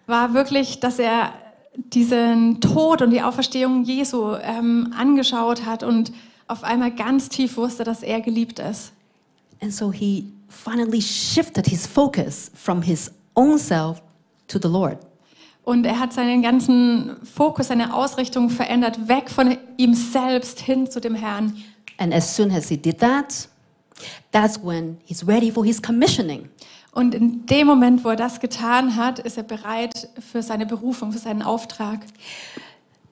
war 0.07 0.34
wirklich, 0.34 0.79
dass 0.79 0.97
er 0.97 1.34
diesen 1.75 2.59
Tod 2.59 3.03
und 3.03 3.11
die 3.11 3.21
Auferstehung 3.21 3.84
Jesu 3.84 4.34
ähm, 4.41 4.95
angeschaut 4.97 5.63
hat 5.63 5.84
und 5.84 6.11
auf 6.47 6.63
einmal 6.63 6.89
ganz 6.89 7.29
tief 7.29 7.55
wusste, 7.55 7.84
dass 7.84 8.01
er 8.01 8.19
geliebt 8.21 8.57
ist. 8.57 8.93
And 9.64 9.74
so 9.74 9.91
he 9.91 10.26
finally 10.49 10.99
shifted 10.99 11.68
his 11.68 11.88
focus 11.88 12.51
from 12.53 12.82
his 12.82 13.09
own 13.34 13.57
self 13.57 14.01
to 14.49 14.59
the 14.59 14.68
Lord. 14.68 14.97
Und 15.64 15.86
er 15.86 15.97
hat 15.97 16.11
seinen 16.11 16.41
ganzen 16.41 17.16
Fokus, 17.24 17.70
seine 17.70 17.93
Ausrichtung 17.93 18.49
verändert, 18.49 19.07
weg 19.07 19.30
von 19.30 19.57
ihm 19.78 19.93
selbst 19.93 20.59
hin 20.59 20.91
zu 20.91 20.99
dem 20.99 21.16
Herrn. 21.16 21.55
And 21.97 22.14
as 22.14 22.36
soon 22.36 22.51
as 22.51 22.68
he 22.68 22.76
did 22.76 22.99
that, 22.99 23.47
that's 24.34 24.61
when 24.61 24.97
he's 25.05 25.26
ready 25.26 25.49
for 25.49 25.64
his 25.64 25.82
commissioning. 25.82 26.49
Und 26.91 27.16
in 27.16 27.45
dem 27.45 27.66
Moment, 27.66 28.03
wo 28.03 28.09
er 28.09 28.18
das 28.18 28.41
getan 28.41 28.97
hat, 28.97 29.20
ist 29.20 29.38
er 29.38 29.43
bereit 29.43 30.09
für 30.20 30.43
seine 30.43 30.66
Berufung, 30.66 31.14
für 31.14 31.20
seinen 31.20 31.41
Auftrag. 31.41 32.01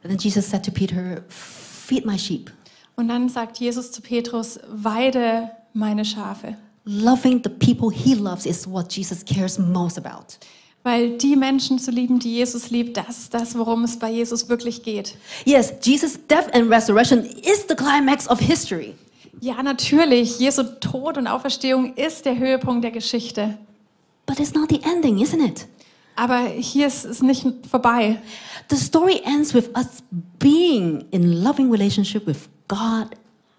And 0.03 0.11
then 0.11 0.17
Jesus 0.17 0.49
said 0.49 0.65
to 0.65 0.71
Peter, 0.71 1.23
Feed 1.29 2.05
my 2.05 2.19
sheep. 2.19 2.51
Und 2.97 3.07
dann 3.07 3.29
sagt 3.29 3.57
Jesus 3.57 3.93
zu 3.93 4.01
Petrus, 4.01 4.59
weide 4.67 5.49
meine 5.73 6.05
Schafe. 6.05 6.55
Loving 6.85 7.41
the 7.43 7.49
people 7.49 7.91
he 7.91 8.15
loves 8.15 8.45
is 8.45 8.67
what 8.67 8.91
Jesus 8.91 9.23
cares 9.23 9.59
most 9.59 9.97
about. 9.97 10.37
Weil 10.83 11.17
die 11.17 11.35
Menschen 11.35 11.77
zu 11.77 11.91
lieben, 11.91 12.17
die 12.17 12.37
Jesus 12.37 12.71
liebt, 12.71 12.97
das 12.97 13.19
ist 13.19 13.33
das, 13.33 13.55
worum 13.55 13.83
es 13.83 13.99
bei 13.99 14.09
Jesus 14.09 14.49
wirklich 14.49 14.81
geht. 14.81 15.15
Yes, 15.45 15.73
Jesus' 15.83 16.17
death 16.27 16.51
and 16.53 16.71
resurrection 16.71 17.23
is 17.23 17.65
the 17.69 17.75
climax 17.75 18.27
of 18.27 18.39
history. 18.39 18.95
Ja, 19.39 19.61
natürlich, 19.61 20.39
Jesu 20.39 20.63
Tod 20.79 21.17
und 21.17 21.27
Auferstehung 21.27 21.95
ist 21.95 22.25
der 22.25 22.37
Höhepunkt 22.37 22.83
der 22.83 22.91
Geschichte. 22.91 23.57
But 24.25 24.39
it's 24.39 24.53
not 24.53 24.69
the 24.69 24.81
ending, 24.83 25.17
isn't 25.17 25.43
it? 25.43 25.67
Aber 26.15 26.47
hier 26.47 26.87
ist 26.87 27.05
es 27.05 27.21
nicht 27.21 27.45
vorbei. 27.69 28.19
The 28.69 28.75
story 28.75 29.21
ends 29.23 29.53
with 29.53 29.69
us 29.75 30.03
being 30.39 31.05
in 31.11 31.43
loving 31.43 31.71
relationship 31.71 32.25
with 32.25 32.49
God 32.67 33.09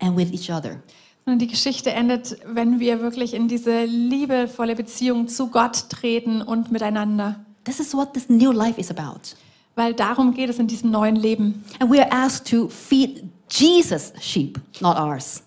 and 0.00 0.16
with 0.16 0.32
each 0.32 0.50
other. 0.50 0.82
Und 1.24 1.38
die 1.38 1.46
Geschichte 1.46 1.90
endet, 1.92 2.36
wenn 2.46 2.80
wir 2.80 3.00
wirklich 3.00 3.34
in 3.34 3.46
diese 3.46 3.84
liebevolle 3.84 4.74
Beziehung 4.74 5.28
zu 5.28 5.48
Gott 5.48 5.88
treten 5.88 6.42
und 6.42 6.72
miteinander. 6.72 7.36
This 7.64 7.78
is 7.78 7.94
what 7.94 8.12
this 8.12 8.28
new 8.28 8.50
life 8.50 8.80
is 8.80 8.90
about. 8.90 9.36
Weil 9.76 9.94
darum 9.94 10.34
geht 10.34 10.50
es 10.50 10.58
in 10.58 10.66
diesem 10.66 10.90
neuen 10.90 11.16
Leben. 11.16 11.64
And 11.78 11.90
we 11.90 12.00
are 12.00 12.10
asked 12.10 12.50
to 12.50 12.68
feed 12.68 13.22
Jesus' 13.48 14.12
sheep, 14.20 14.60
not 14.80 14.96
ours. 14.96 15.42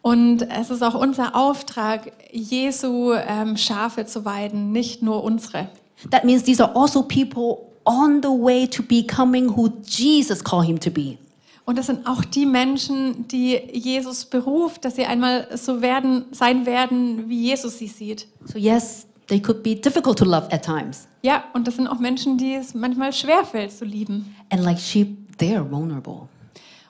Und 0.00 0.42
es 0.42 0.70
ist 0.70 0.82
auch 0.82 0.94
unser 0.94 1.34
Auftrag, 1.34 2.12
Jesu 2.30 3.12
ähm, 3.12 3.56
Schafe 3.56 4.06
zu 4.06 4.24
weiden, 4.24 4.70
nicht 4.70 5.02
nur 5.02 5.24
unsere. 5.24 5.68
That 6.12 6.24
means 6.24 6.44
these 6.44 6.62
are 6.62 6.76
also 6.76 7.02
people 7.02 7.72
on 7.84 8.20
the 8.22 8.28
way 8.28 8.68
to 8.68 8.84
becoming 8.84 9.56
who 9.56 9.72
Jesus 9.84 10.44
called 10.44 10.66
him 10.66 10.78
to 10.78 10.90
be. 10.90 11.18
Und 11.66 11.76
das 11.76 11.86
sind 11.86 12.06
auch 12.06 12.24
die 12.24 12.46
Menschen, 12.46 13.26
die 13.26 13.60
Jesus 13.72 14.24
beruft, 14.24 14.84
dass 14.84 14.94
sie 14.94 15.04
einmal 15.04 15.48
so 15.56 15.82
werden, 15.82 16.26
sein 16.30 16.64
werden, 16.64 17.28
wie 17.28 17.48
Jesus 17.48 17.78
sie 17.78 17.88
sieht. 17.88 18.28
So, 18.44 18.56
yes, 18.56 19.08
they 19.26 19.40
could 19.40 19.64
be 19.64 19.74
difficult 19.74 20.16
to 20.18 20.24
love 20.24 20.48
at 20.52 20.64
times. 20.64 21.08
Ja, 21.22 21.42
und 21.54 21.66
das 21.66 21.74
sind 21.74 21.88
auch 21.88 21.98
Menschen, 21.98 22.38
die 22.38 22.54
es 22.54 22.72
manchmal 22.72 23.12
schwerfällt 23.12 23.72
zu 23.72 23.84
lieben. 23.84 24.36
And 24.50 24.62
like 24.62 24.78
sheep, 24.78 25.36
they 25.38 25.56
are 25.56 25.68
vulnerable. 25.68 26.28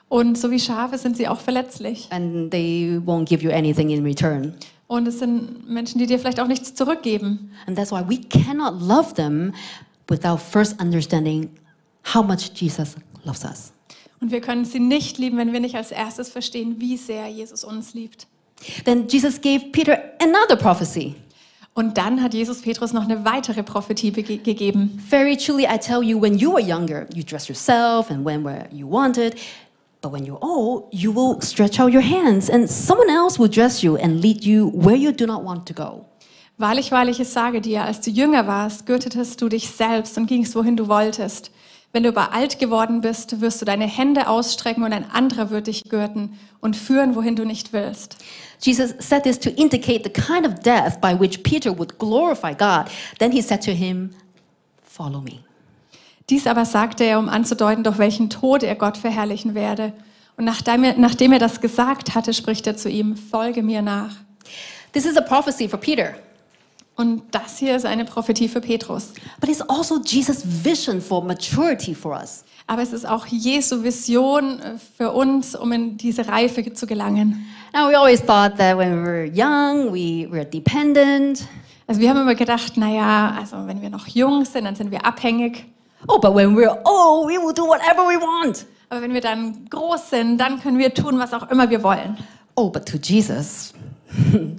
Und 0.09 0.37
so 0.37 0.51
wie 0.51 0.59
Schafe 0.59 0.99
sind 0.99 1.17
sie 1.17 1.27
auch 1.27 1.39
verletzlich. 1.39 2.07
And 2.11 2.51
they 2.51 3.01
won't 3.03 3.25
give 3.25 3.43
you 3.43 3.51
anything 3.51 3.89
in 3.89 4.03
return. 4.03 4.53
Und 4.85 5.07
es 5.07 5.17
sind 5.17 5.67
Menschen, 5.67 5.97
die 5.97 6.05
dir 6.05 6.19
vielleicht 6.19 6.39
auch 6.39 6.47
nichts 6.47 6.75
zurückgeben. 6.75 7.51
And 7.65 7.75
that's 7.75 7.91
why 7.91 8.03
we 8.07 8.19
cannot 8.19 8.79
love 8.79 9.15
them 9.15 9.53
without 10.07 10.37
first 10.37 10.79
understanding 10.79 11.49
how 12.13 12.23
much 12.23 12.51
Jesus 12.53 12.95
loves 13.25 13.43
us. 13.43 13.73
Und 14.19 14.31
wir 14.31 14.41
können 14.41 14.65
sie 14.65 14.79
nicht 14.79 15.17
lieben, 15.17 15.37
wenn 15.37 15.53
wir 15.53 15.59
nicht 15.59 15.75
als 15.75 15.91
erstes 15.91 16.29
verstehen, 16.29 16.75
wie 16.79 16.97
sehr 16.97 17.27
Jesus 17.27 17.63
uns 17.63 17.93
liebt. 17.93 18.27
Then 18.85 19.07
Jesus 19.07 19.39
gave 19.39 19.59
Peter 19.71 19.99
another 20.19 20.55
prophecy. 20.55 21.15
Und 21.75 21.95
dann 21.99 22.23
hat 22.23 22.33
Jesus 22.33 22.61
Petrus 22.61 22.91
noch 22.91 23.03
eine 23.03 23.23
weitere 23.23 23.61
Prophetie 23.61 24.09
bege- 24.09 24.41
gegeben. 24.41 24.99
Very 25.07 25.37
truly, 25.37 25.65
I 25.65 25.77
tell 25.77 26.01
you, 26.01 26.19
when 26.19 26.35
you 26.39 26.51
were 26.51 26.61
younger, 26.61 27.05
you 27.13 27.23
dressed 27.23 27.47
yourself 27.49 28.09
and 28.09 28.25
went 28.25 28.43
where 28.43 28.67
you 28.73 28.89
wanted. 28.89 29.35
But 30.01 30.11
when 30.11 30.25
you're 30.25 30.41
old, 30.41 30.85
you 30.91 31.13
will 31.13 31.39
stretch 31.41 31.79
out 31.79 31.93
your 31.93 32.01
hands, 32.03 32.49
and 32.49 32.67
someone 32.67 33.09
else 33.09 33.39
will 33.39 33.49
dress 33.49 33.83
you 33.83 33.95
and 33.97 34.21
lead 34.21 34.43
you 34.43 34.71
where 34.73 34.95
you 34.95 35.11
do 35.11 35.27
not 35.27 35.43
want 35.43 35.67
to 35.67 35.73
go. 35.75 36.05
Wahrlich, 36.57 36.91
wahrlich, 36.91 37.19
ich 37.19 37.29
sage 37.29 37.61
dir, 37.61 37.83
als 37.83 38.01
du 38.01 38.09
jünger 38.09 38.47
warst, 38.47 38.87
gürtetest 38.87 39.39
du 39.39 39.47
dich 39.49 39.69
selbst 39.69 40.17
und 40.17 40.25
gingst, 40.25 40.55
wohin 40.55 40.75
du 40.75 40.87
wolltest. 40.87 41.51
Wenn 41.97 42.03
du 42.03 42.09
aber 42.09 42.31
alt 42.31 42.59
geworden 42.59 43.01
bist, 43.01 43.41
wirst 43.41 43.59
du 43.59 43.65
deine 43.65 43.87
Hände 43.87 44.27
ausstrecken 44.27 44.83
und 44.83 44.93
ein 44.93 45.09
anderer 45.09 45.49
wird 45.49 45.65
dich 45.65 45.83
gürten 45.85 46.37
und 46.59 46.75
führen, 46.75 47.15
wohin 47.15 47.35
du 47.35 47.43
nicht 47.43 47.73
willst. 47.73 48.17
Jesus 48.61 48.93
said 48.99 49.23
this 49.23 49.39
to 49.39 49.49
indicate 49.49 50.03
the 50.03 50.11
kind 50.11 50.45
of 50.45 50.59
death 50.59 51.01
by 51.01 51.19
which 51.19 51.41
Peter 51.41 51.75
would 51.75 51.97
glorify 51.97 52.53
God. 52.53 52.85
Then 53.17 53.31
he 53.31 53.41
said 53.41 53.63
to 53.63 53.71
him, 53.71 54.11
Follow 54.83 55.21
me. 55.21 55.39
Dies 56.29 56.45
aber 56.45 56.65
sagte 56.65 57.03
er, 57.03 57.17
um 57.17 57.29
anzudeuten, 57.29 57.83
durch 57.83 57.97
welchen 57.97 58.29
Tod 58.29 58.61
er 58.61 58.75
Gott 58.75 58.97
verherrlichen 58.97 59.55
werde. 59.55 59.91
Und 60.37 60.45
nachdem 60.45 60.83
er, 60.83 60.99
nachdem 60.99 61.33
er 61.33 61.39
das 61.39 61.61
gesagt 61.61 62.13
hatte, 62.13 62.35
spricht 62.35 62.67
er 62.67 62.77
zu 62.77 62.89
ihm, 62.89 63.17
folge 63.17 63.63
mir 63.63 63.81
nach. 63.81 64.13
This 64.93 65.07
is 65.07 65.17
a 65.17 65.21
prophecy 65.21 65.67
for 65.67 65.79
Peter, 65.79 66.13
Und 66.97 67.21
das 67.29 67.59
hier 67.59 67.75
ist 67.75 67.85
eine 67.85 68.05
Prophetie 68.05 68.47
für 68.47 68.59
Petrus. 68.59 69.13
but 69.39 69.49
it's 69.49 69.61
also 69.61 69.99
Jesus' 70.03 70.43
vision 70.43 70.99
for 70.99 71.23
maturity 71.23 71.93
for 71.93 72.13
us. 72.13 72.43
Aber 72.65 72.81
es 72.81 72.91
ist 72.91 73.07
auch 73.07 73.27
Jesu 73.27 73.83
Vision 73.83 74.59
äh, 74.59 74.73
für 74.97 75.11
uns, 75.11 75.55
um 75.55 75.71
in 75.71 75.95
diese 75.97 76.27
Reife 76.27 76.73
zu 76.73 76.87
gelangen. 76.87 77.45
Now, 77.71 77.87
we 77.87 77.97
always 77.97 78.19
thought 78.19 78.57
that 78.57 78.77
when 78.77 79.03
we 79.03 79.05
were 79.05 79.25
young, 79.25 79.93
we 79.93 80.27
were 80.29 80.43
dependent. 80.43 81.47
Also 81.85 82.01
wir 82.01 82.09
haben 82.09 82.19
immer 82.19 82.35
gedacht, 82.35 82.75
naja, 82.77 83.35
also 83.39 83.67
wenn 83.67 83.81
wir 83.81 83.91
noch 83.91 84.07
jung 84.07 84.43
sind, 84.43 84.65
dann 84.65 84.75
sind 84.75 84.89
wir 84.89 85.05
abhängig. 85.05 85.65
Oh, 86.07 86.17
but 86.19 86.33
when 86.33 86.55
we're 86.57 86.77
old, 86.83 87.29
we 87.29 87.37
will 87.37 87.53
do 87.53 87.67
whatever 87.67 88.07
we 88.07 88.19
want. 88.19 88.65
Aber 88.89 89.01
wenn 89.03 89.13
wir 89.13 89.21
dann 89.21 89.69
groß 89.69 90.09
sind, 90.09 90.37
dann 90.39 90.59
können 90.59 90.79
wir 90.79 90.93
tun, 90.93 91.19
was 91.19 91.31
auch 91.33 91.49
immer 91.51 91.69
wir 91.69 91.83
wollen. 91.83 92.17
Oh, 92.55 92.69
but 92.69 92.87
to 92.87 92.97
Jesus, 92.97 93.73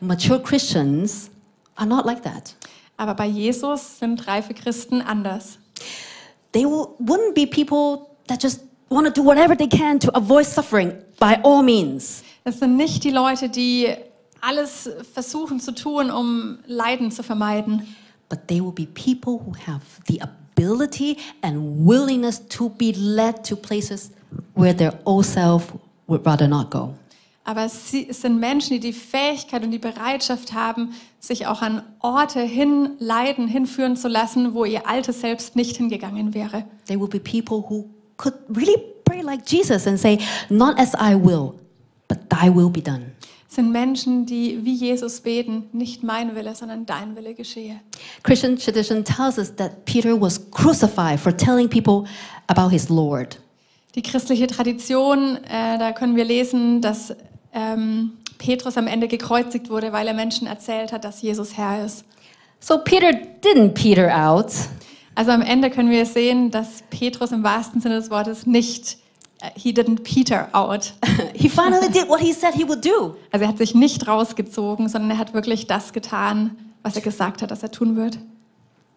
mature 0.00 0.40
Christians 0.40 1.30
are 1.76 1.86
not 1.86 2.04
like 2.06 2.22
that. 2.22 2.54
Aber 2.96 3.14
bei 3.14 3.26
Jesus 3.26 3.98
sind 3.98 4.26
reife 4.26 4.54
Christen 4.54 5.02
anders. 5.02 5.58
They 6.52 6.64
wouldn't 6.64 7.34
be 7.34 7.46
people 7.46 8.16
that 8.28 8.42
just 8.42 8.60
want 8.90 9.06
to 9.06 9.12
do 9.12 9.26
whatever 9.26 9.56
they 9.56 9.66
can 9.66 9.98
to 10.00 10.10
avoid 10.14 10.46
suffering 10.46 10.92
by 11.18 11.38
all 11.42 11.62
means. 11.62 12.22
Es 12.44 12.58
sind 12.58 12.76
nicht 12.76 13.04
die 13.04 13.10
Leute, 13.10 13.48
die 13.48 13.88
alles 14.40 14.90
versuchen 15.12 15.60
zu 15.60 15.72
tun, 15.72 16.10
um 16.10 16.58
Leiden 16.66 17.10
zu 17.10 17.22
vermeiden. 17.22 17.96
But 18.28 18.48
they 18.48 18.60
will 18.60 18.72
be 18.72 18.86
people 18.86 19.40
who 19.44 19.52
have 19.66 19.82
the 20.06 20.20
ability 20.20 21.18
and 21.42 21.86
willingness 21.86 22.40
to 22.48 22.68
be 22.68 22.92
led 22.92 23.44
to 23.44 23.56
places 23.56 24.10
where 24.54 24.74
their 24.74 24.98
old 25.04 25.26
self 25.26 25.72
would 26.06 26.24
rather 26.26 26.48
not 26.48 26.70
go. 26.70 26.94
Aber 27.44 27.68
sie, 27.68 28.08
es 28.08 28.22
sind 28.22 28.38
Menschen, 28.38 28.74
die 28.74 28.80
die 28.80 28.92
Fähigkeit 28.92 29.64
und 29.64 29.72
die 29.72 29.78
Bereitschaft 29.78 30.52
haben, 30.52 30.94
sich 31.18 31.46
auch 31.46 31.60
an 31.60 31.82
Orte 31.98 32.40
hinleiten, 32.40 33.48
hinführen 33.48 33.96
zu 33.96 34.08
lassen, 34.08 34.54
wo 34.54 34.64
ihr 34.64 34.86
altes 34.88 35.20
Selbst 35.20 35.56
nicht 35.56 35.76
hingegangen 35.76 36.34
wäre. 36.34 36.64
They 36.86 36.98
will 36.98 37.08
be 37.08 37.18
people 37.18 37.64
who 37.68 37.86
could 38.16 38.34
really 38.48 38.76
pray 39.04 39.22
like 39.22 39.42
Jesus 39.46 39.86
and 39.86 39.98
say, 39.98 40.18
Not 40.48 40.78
as 40.78 40.94
I 40.94 41.14
will, 41.14 41.54
but 42.08 42.18
thy 42.30 42.48
will 42.54 42.70
be 42.70 42.80
done. 42.80 43.12
Es 43.48 43.56
sind 43.56 43.70
Menschen, 43.70 44.24
die 44.24 44.60
wie 44.64 44.72
Jesus 44.72 45.20
beten, 45.20 45.64
nicht 45.72 46.02
mein 46.02 46.34
Wille, 46.34 46.54
sondern 46.54 46.86
dein 46.86 47.14
Wille 47.16 47.34
geschehe. 47.34 47.80
Christian 48.22 48.56
tradition 48.56 49.04
tells 49.04 49.36
us 49.36 49.54
that 49.56 49.84
Peter 49.84 50.18
was 50.18 50.40
crucified 50.50 51.20
for 51.20 51.36
telling 51.36 51.68
people 51.68 52.08
about 52.46 52.70
his 52.70 52.88
Lord. 52.88 53.38
Die 53.94 54.00
christliche 54.00 54.46
Tradition, 54.46 55.36
äh, 55.44 55.76
da 55.78 55.92
können 55.92 56.16
wir 56.16 56.24
lesen, 56.24 56.80
dass 56.80 57.14
ähm, 57.52 58.12
Petrus 58.38 58.76
am 58.76 58.86
Ende 58.86 59.08
gekreuzigt 59.08 59.70
wurde, 59.70 59.92
weil 59.92 60.06
er 60.08 60.14
Menschen 60.14 60.46
erzählt 60.46 60.92
hat, 60.92 61.04
dass 61.04 61.22
Jesus 61.22 61.56
Herr 61.56 61.84
ist. 61.84 62.04
So 62.60 62.78
Peter 62.78 63.10
didn't 63.10 63.70
peter 63.70 64.12
out. 64.14 64.52
Also 65.14 65.30
am 65.32 65.42
Ende 65.42 65.70
können 65.70 65.90
wir 65.90 66.06
sehen, 66.06 66.50
dass 66.50 66.82
Petrus 66.90 67.32
im 67.32 67.42
wahrsten 67.42 67.80
Sinne 67.80 67.96
des 67.96 68.10
Wortes 68.10 68.46
nicht, 68.46 68.98
äh, 69.40 69.50
he 69.54 69.72
didn't 69.72 70.02
peter 70.02 70.48
out. 70.52 70.94
He 71.34 71.48
finally 71.48 71.90
did 71.90 72.08
what 72.08 72.20
he 72.20 72.32
said 72.32 72.54
he 72.54 72.66
would 72.66 72.84
do. 72.84 73.16
Also 73.30 73.44
er 73.44 73.48
hat 73.48 73.58
sich 73.58 73.74
nicht 73.74 74.06
rausgezogen, 74.06 74.88
sondern 74.88 75.10
er 75.10 75.18
hat 75.18 75.34
wirklich 75.34 75.66
das 75.66 75.92
getan, 75.92 76.56
was 76.82 76.96
er 76.96 77.02
gesagt 77.02 77.42
hat, 77.42 77.50
dass 77.50 77.62
er 77.62 77.70
tun 77.70 77.96
wird. 77.96 78.18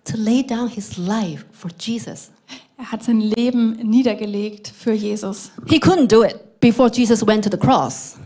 To 0.05 0.17
lay 0.17 0.43
down 0.43 0.67
his 0.67 0.97
life 0.97 1.45
for 1.51 1.71
Jesus. 1.79 2.31
Er 2.77 2.91
hat 2.91 3.03
sein 3.03 3.19
Leben 3.19 3.71
niedergelegt 3.77 4.67
für 4.67 4.93
Jesus. 4.93 5.51
He 5.67 5.79
couldn't 5.79 6.07
do 6.07 6.23
it 6.23 6.59
before 6.59 6.89
Jesus 6.91 7.25
went 7.25 7.43
to 7.43 7.49
the 7.49 7.57
cross. 7.57 8.17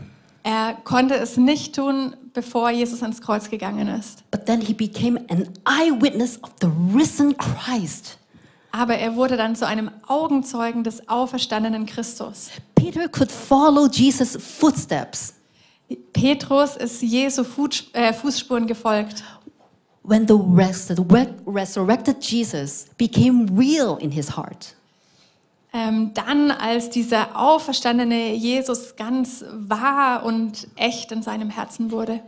Er 0.42 0.74
konnte 0.84 1.14
es 1.16 1.36
nicht 1.36 1.74
tun, 1.74 2.16
bevor 2.32 2.70
Jesus 2.70 3.02
ans 3.02 3.20
Kreuz 3.20 3.50
gegangen 3.50 3.88
ist. 3.88 4.22
But 4.30 4.46
then 4.46 4.60
he 4.60 4.72
became 4.72 5.18
an 5.30 5.48
eyewitness 5.66 6.42
of 6.42 6.50
the 6.60 6.68
risen 6.96 7.36
Christ. 7.36 8.16
Aber 8.72 8.94
er 8.96 9.16
wurde 9.16 9.36
dann 9.36 9.56
zu 9.56 9.66
einem 9.66 9.90
Augenzeugen 10.06 10.84
des 10.84 11.08
auferstandenen 11.08 11.86
Christus. 11.86 12.50
Peter 12.74 13.08
could 13.08 13.30
follow 13.30 13.86
Jesus' 13.90 14.36
footsteps 14.36 15.34
Petrus 16.12 16.76
ist 16.76 17.02
Jesu 17.02 17.42
äh, 17.94 18.12
Fußspuren 18.12 18.66
gefolgt. 18.68 19.24
when 20.02 20.26
the 20.26 20.34
res- 20.34 20.86
the 20.86 21.02
re- 21.10 21.34
resurrected 21.46 22.22
Jesus 22.22 22.86
became 22.96 23.46
real 23.58 23.98
in 24.00 24.10
his 24.12 24.36
heart. 24.36 24.74
Ähm, 25.72 26.12
dann, 26.14 26.50
als 26.50 26.90
dieser 26.90 27.38
auferstandene 27.40 28.34
Jesus 28.34 28.96
ganz 28.96 29.44
wahr 29.52 30.24
und 30.24 30.66
echt 30.76 31.12
in 31.12 31.22
seinem 31.22 31.50
Herzen 31.50 31.90
wurde, 31.92 32.20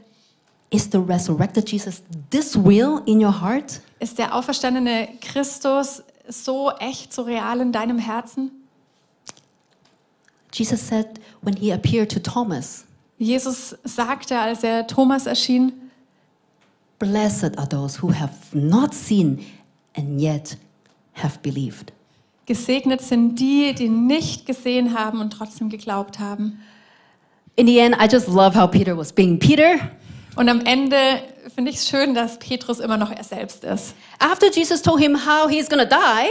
Is 0.70 0.88
the 0.90 0.98
resurrected 0.98 1.70
Jesus 1.70 2.02
this 2.30 2.56
real 2.56 3.02
in 3.04 3.22
your 3.22 3.40
heart? 3.42 3.80
ist 3.98 4.18
der 4.18 4.34
auferstandene 4.34 5.08
Christus 5.20 6.02
so 6.28 6.70
echt, 6.78 7.12
so 7.12 7.22
real 7.22 7.60
in 7.60 7.72
deinem 7.72 7.98
Herzen? 7.98 8.50
Jesus 10.52 10.86
said 10.86 11.20
when 11.42 11.56
he 11.56 11.72
appeared 11.72 12.10
to 12.12 12.20
Thomas, 12.20 12.84
Jesus 13.18 13.76
sagte, 13.84 14.38
als 14.38 14.62
er 14.62 14.86
Thomas 14.86 15.26
erschien, 15.26 15.72
Blessed 16.98 17.58
are 17.58 17.68
those 17.68 18.00
who 18.00 18.12
have 18.14 18.32
not 18.52 18.94
seen 18.94 19.44
and 19.96 20.20
yet 20.20 20.56
have 21.14 21.38
believed. 21.42 21.92
Gesegnet 22.46 23.00
sind 23.00 23.36
die, 23.36 23.74
die 23.74 23.88
nicht 23.88 24.46
gesehen 24.46 24.98
haben 24.98 25.20
und 25.20 25.30
trotzdem 25.30 25.68
geglaubt 25.68 26.18
haben. 26.18 26.60
In 27.56 27.66
the 27.66 27.78
end, 27.78 27.96
I 28.00 28.06
just 28.10 28.28
love 28.28 28.58
how 28.58 28.70
Peter 28.70 28.96
was 28.96 29.12
being 29.12 29.38
Peter. 29.38 29.74
Und 30.36 30.48
am 30.48 30.60
Ende 30.62 30.96
finde 31.54 31.70
ich 31.70 31.76
es 31.76 31.88
schön, 31.88 32.14
dass 32.14 32.38
Petrus 32.38 32.80
immer 32.80 32.96
noch 32.96 33.10
er 33.10 33.24
selbst 33.24 33.64
ist. 33.64 33.94
After 34.18 34.50
Jesus 34.50 34.80
told 34.80 35.00
him 35.00 35.16
how 35.26 35.50
he's 35.50 35.68
to 35.68 35.76
die, 35.76 36.28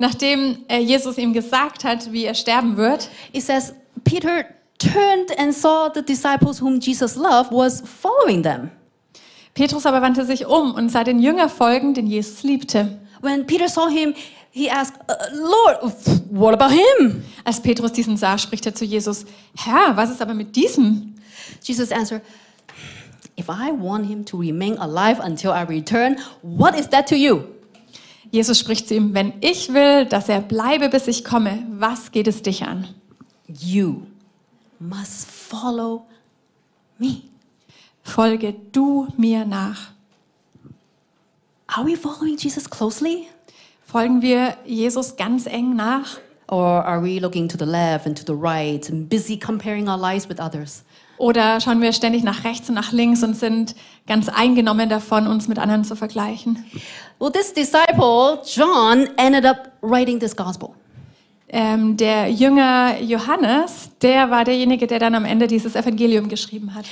Nachdem 0.00 0.64
Jesus 0.70 1.18
ihm 1.18 1.34
gesagt 1.34 1.84
hat, 1.84 2.10
wie 2.10 2.24
er 2.24 2.34
sterben 2.34 2.78
wird, 2.78 3.10
it 3.32 3.42
says 3.42 3.74
Peter 4.02 4.46
turned 4.78 5.38
and 5.38 5.54
saw 5.54 5.90
the 5.94 6.02
disciples 6.02 6.62
whom 6.62 6.80
Jesus 6.80 7.16
loved 7.16 7.52
was 7.52 7.82
following 7.82 8.42
them. 8.42 8.70
Petrus 9.52 9.84
aber 9.84 10.00
wandte 10.00 10.24
sich 10.24 10.46
um 10.46 10.72
und 10.72 10.88
sah 10.88 11.04
den 11.04 11.18
Jünger 11.18 11.50
folgen, 11.50 11.92
den 11.92 12.06
Jesus 12.06 12.42
liebte. 12.44 12.98
When 13.20 13.46
Peter 13.46 13.68
saw 13.68 13.90
him, 13.90 14.14
he 14.50 14.68
asked, 14.68 14.98
"Uh, 15.08 15.14
Lord, 15.32 15.92
what 16.30 16.54
about 16.54 16.72
him? 16.72 17.24
Als 17.44 17.60
Petrus 17.60 17.92
diesen 17.92 18.16
sah, 18.16 18.38
spricht 18.38 18.66
er 18.66 18.74
zu 18.74 18.84
Jesus, 18.84 19.24
Herr, 19.56 19.96
was 19.96 20.10
ist 20.10 20.20
aber 20.20 20.34
mit 20.34 20.54
diesem? 20.56 21.14
Jesus 21.62 21.90
answered, 21.92 22.22
If 23.36 23.48
I 23.48 23.70
want 23.72 24.06
him 24.06 24.24
to 24.26 24.36
remain 24.36 24.76
alive 24.78 25.18
until 25.20 25.52
I 25.52 25.62
return, 25.62 26.18
what 26.42 26.78
is 26.78 26.88
that 26.90 27.08
to 27.08 27.14
you? 27.14 27.44
Jesus 28.30 28.58
spricht 28.58 28.86
zu 28.86 28.94
ihm, 28.94 29.14
wenn 29.14 29.32
ich 29.40 29.72
will, 29.72 30.04
dass 30.06 30.28
er 30.28 30.40
bleibe, 30.40 30.88
bis 30.88 31.08
ich 31.08 31.24
komme, 31.24 31.64
was 31.70 32.12
geht 32.12 32.28
es 32.28 32.42
dich 32.42 32.62
an? 32.62 32.86
You 33.48 34.02
must 34.78 35.28
follow 35.28 36.06
me. 36.98 37.22
Folge 38.02 38.54
du 38.72 39.08
mir 39.16 39.44
nach. 39.44 39.90
Are 41.66 41.86
we 41.86 41.96
following 41.96 42.36
Jesus 42.36 42.68
closely? 42.68 43.26
Folgen 43.90 44.22
wir 44.22 44.54
Jesus 44.64 45.16
ganz 45.16 45.46
eng 45.46 45.74
nach? 45.74 46.18
Or 46.46 46.84
are 46.84 47.02
we 47.02 47.18
looking 47.18 47.48
to 47.48 47.58
the 47.58 47.68
left 47.68 48.06
and 48.06 48.16
to 48.16 48.22
the 48.24 48.38
right 48.40 48.88
and 48.88 49.08
busy 49.08 49.36
comparing 49.36 49.88
our 49.88 49.98
lives 49.98 50.28
with 50.28 50.38
others? 50.38 50.84
Oder 51.18 51.60
schauen 51.60 51.80
wir 51.80 51.92
ständig 51.92 52.22
nach 52.22 52.44
rechts 52.44 52.68
und 52.68 52.76
nach 52.76 52.92
links 52.92 53.24
und 53.24 53.34
sind 53.34 53.74
ganz 54.06 54.28
eingenommen 54.28 54.88
davon, 54.88 55.26
uns 55.26 55.48
mit 55.48 55.58
anderen 55.58 55.82
zu 55.82 55.96
vergleichen? 55.96 56.64
Well, 57.18 57.32
this 57.32 57.52
disciple, 57.52 58.38
John, 58.46 59.08
ended 59.16 59.44
up 59.44 59.72
writing 59.80 60.20
this 60.20 60.36
gospel. 60.36 60.70
Ähm, 61.48 61.96
der 61.96 62.30
Jünger 62.30 63.00
Johannes, 63.00 63.90
der 64.02 64.30
war 64.30 64.44
derjenige, 64.44 64.86
der 64.86 65.00
dann 65.00 65.16
am 65.16 65.24
Ende 65.24 65.48
dieses 65.48 65.74
Evangelium 65.74 66.28
geschrieben 66.28 66.76
hat. 66.76 66.84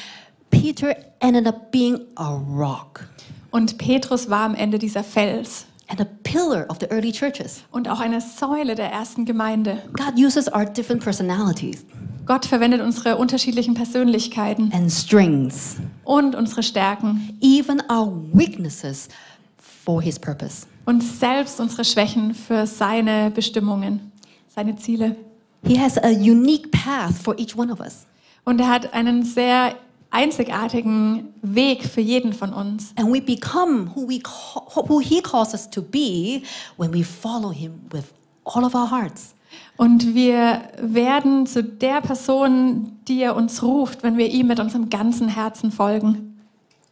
Peter 0.50 0.96
ended 1.20 1.46
up 1.46 1.70
being 1.70 2.00
a 2.16 2.42
rock 2.56 3.08
Und 3.52 3.78
Petrus 3.78 4.28
war 4.28 4.40
am 4.40 4.56
Ende 4.56 4.80
dieser 4.80 5.04
Fels 5.04 5.67
and 5.88 6.00
a 6.00 6.06
pillar 6.22 6.66
of 6.68 6.78
the 6.80 6.86
early 6.90 7.12
churches. 7.12 7.62
und 7.70 7.88
auch 7.88 8.00
eine 8.00 8.20
Säule 8.20 8.74
der 8.74 8.90
ersten 8.92 9.24
Gemeinde. 9.24 9.82
God 9.94 10.14
uses 10.16 10.52
our 10.52 10.64
different 10.64 11.02
personalities 11.02 11.84
Gott 12.28 12.44
verwendet 12.44 12.82
unsere 12.82 13.16
unterschiedlichen 13.16 13.72
Persönlichkeiten 13.72 14.70
and 14.74 14.92
strengths, 14.92 15.76
und 16.04 16.34
unsere 16.34 16.62
Stärken 16.62 17.38
even 17.40 17.82
our 17.90 18.12
weaknesses, 18.34 19.08
for 19.56 20.02
his 20.02 20.18
purpose. 20.18 20.66
und 20.84 21.02
selbst 21.02 21.58
unsere 21.58 21.86
Schwächen 21.86 22.34
für 22.34 22.66
seine 22.66 23.30
Bestimmungen, 23.30 24.12
seine 24.54 24.76
Ziele. 24.76 25.16
He 25.64 25.80
has 25.80 25.96
a 25.96 26.10
unique 26.10 26.70
path 26.70 27.14
for 27.14 27.34
each 27.38 27.56
one 27.56 27.72
of 27.72 27.80
us. 27.80 28.06
Und 28.44 28.60
er 28.60 28.68
hat 28.68 28.92
einen 28.92 29.22
sehr 29.24 29.74
einzigartigen 30.10 31.34
Weg 31.42 31.84
für 31.84 32.00
jeden 32.00 32.32
von 32.32 32.52
uns. 32.52 32.92
And 32.96 33.12
we 33.12 33.20
become 33.20 33.94
who, 33.94 34.08
we 34.08 34.20
call, 34.20 34.84
who 34.88 35.00
he 35.00 35.20
calls 35.20 35.52
us 35.52 35.68
to 35.70 35.82
be 35.82 36.42
when 36.76 36.92
we 36.92 37.04
follow 37.04 37.50
him 37.50 37.80
with 37.90 38.04
all 38.44 38.64
of 38.64 38.74
our 38.74 38.90
hearts. 38.90 39.34
Und 39.76 40.14
wir 40.14 40.62
werden 40.80 41.46
zu 41.46 41.62
der 41.62 42.00
Person, 42.00 42.98
die 43.06 43.22
er 43.22 43.36
uns 43.36 43.62
ruft, 43.62 44.02
wenn 44.02 44.16
wir 44.16 44.28
ihm 44.28 44.48
mit 44.48 44.60
unserem 44.60 44.90
ganzen 44.90 45.28
Herzen 45.28 45.70
folgen. 45.70 46.38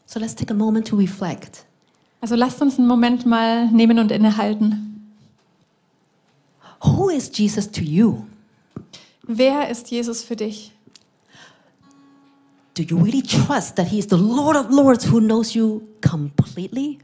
So 0.07 0.21
let's 0.21 0.35
take 0.35 0.53
a 0.53 0.57
moment 0.57 0.87
to 0.89 0.97
reflect. 0.97 1.65
Also 2.21 2.35
lasst 2.35 2.63
uns 2.63 2.79
einen 2.79 2.87
Moment 2.87 3.27
mal 3.27 3.67
nehmen 3.71 3.99
und 3.99 4.13
innehalten. 4.13 5.13
Who 6.83 7.09
is 7.09 7.31
Jesus 7.35 7.71
to 7.71 7.83
you? 7.83 8.23
Wer 9.23 9.69
ist 9.69 9.91
Jesus 9.91 10.23
für 10.23 10.37
dich? 10.37 10.73
Do 12.77 12.83
you 12.83 12.99
really 13.03 13.23
trust 13.23 13.77
that 13.77 13.87
he 13.89 13.99
is 13.99 14.07
the 14.09 14.19
Lord 14.19 14.55
of 14.55 14.71
Lords 14.71 15.07
who 15.11 15.19
knows 15.19 15.55
you 15.55 15.89
completely? 16.03 16.99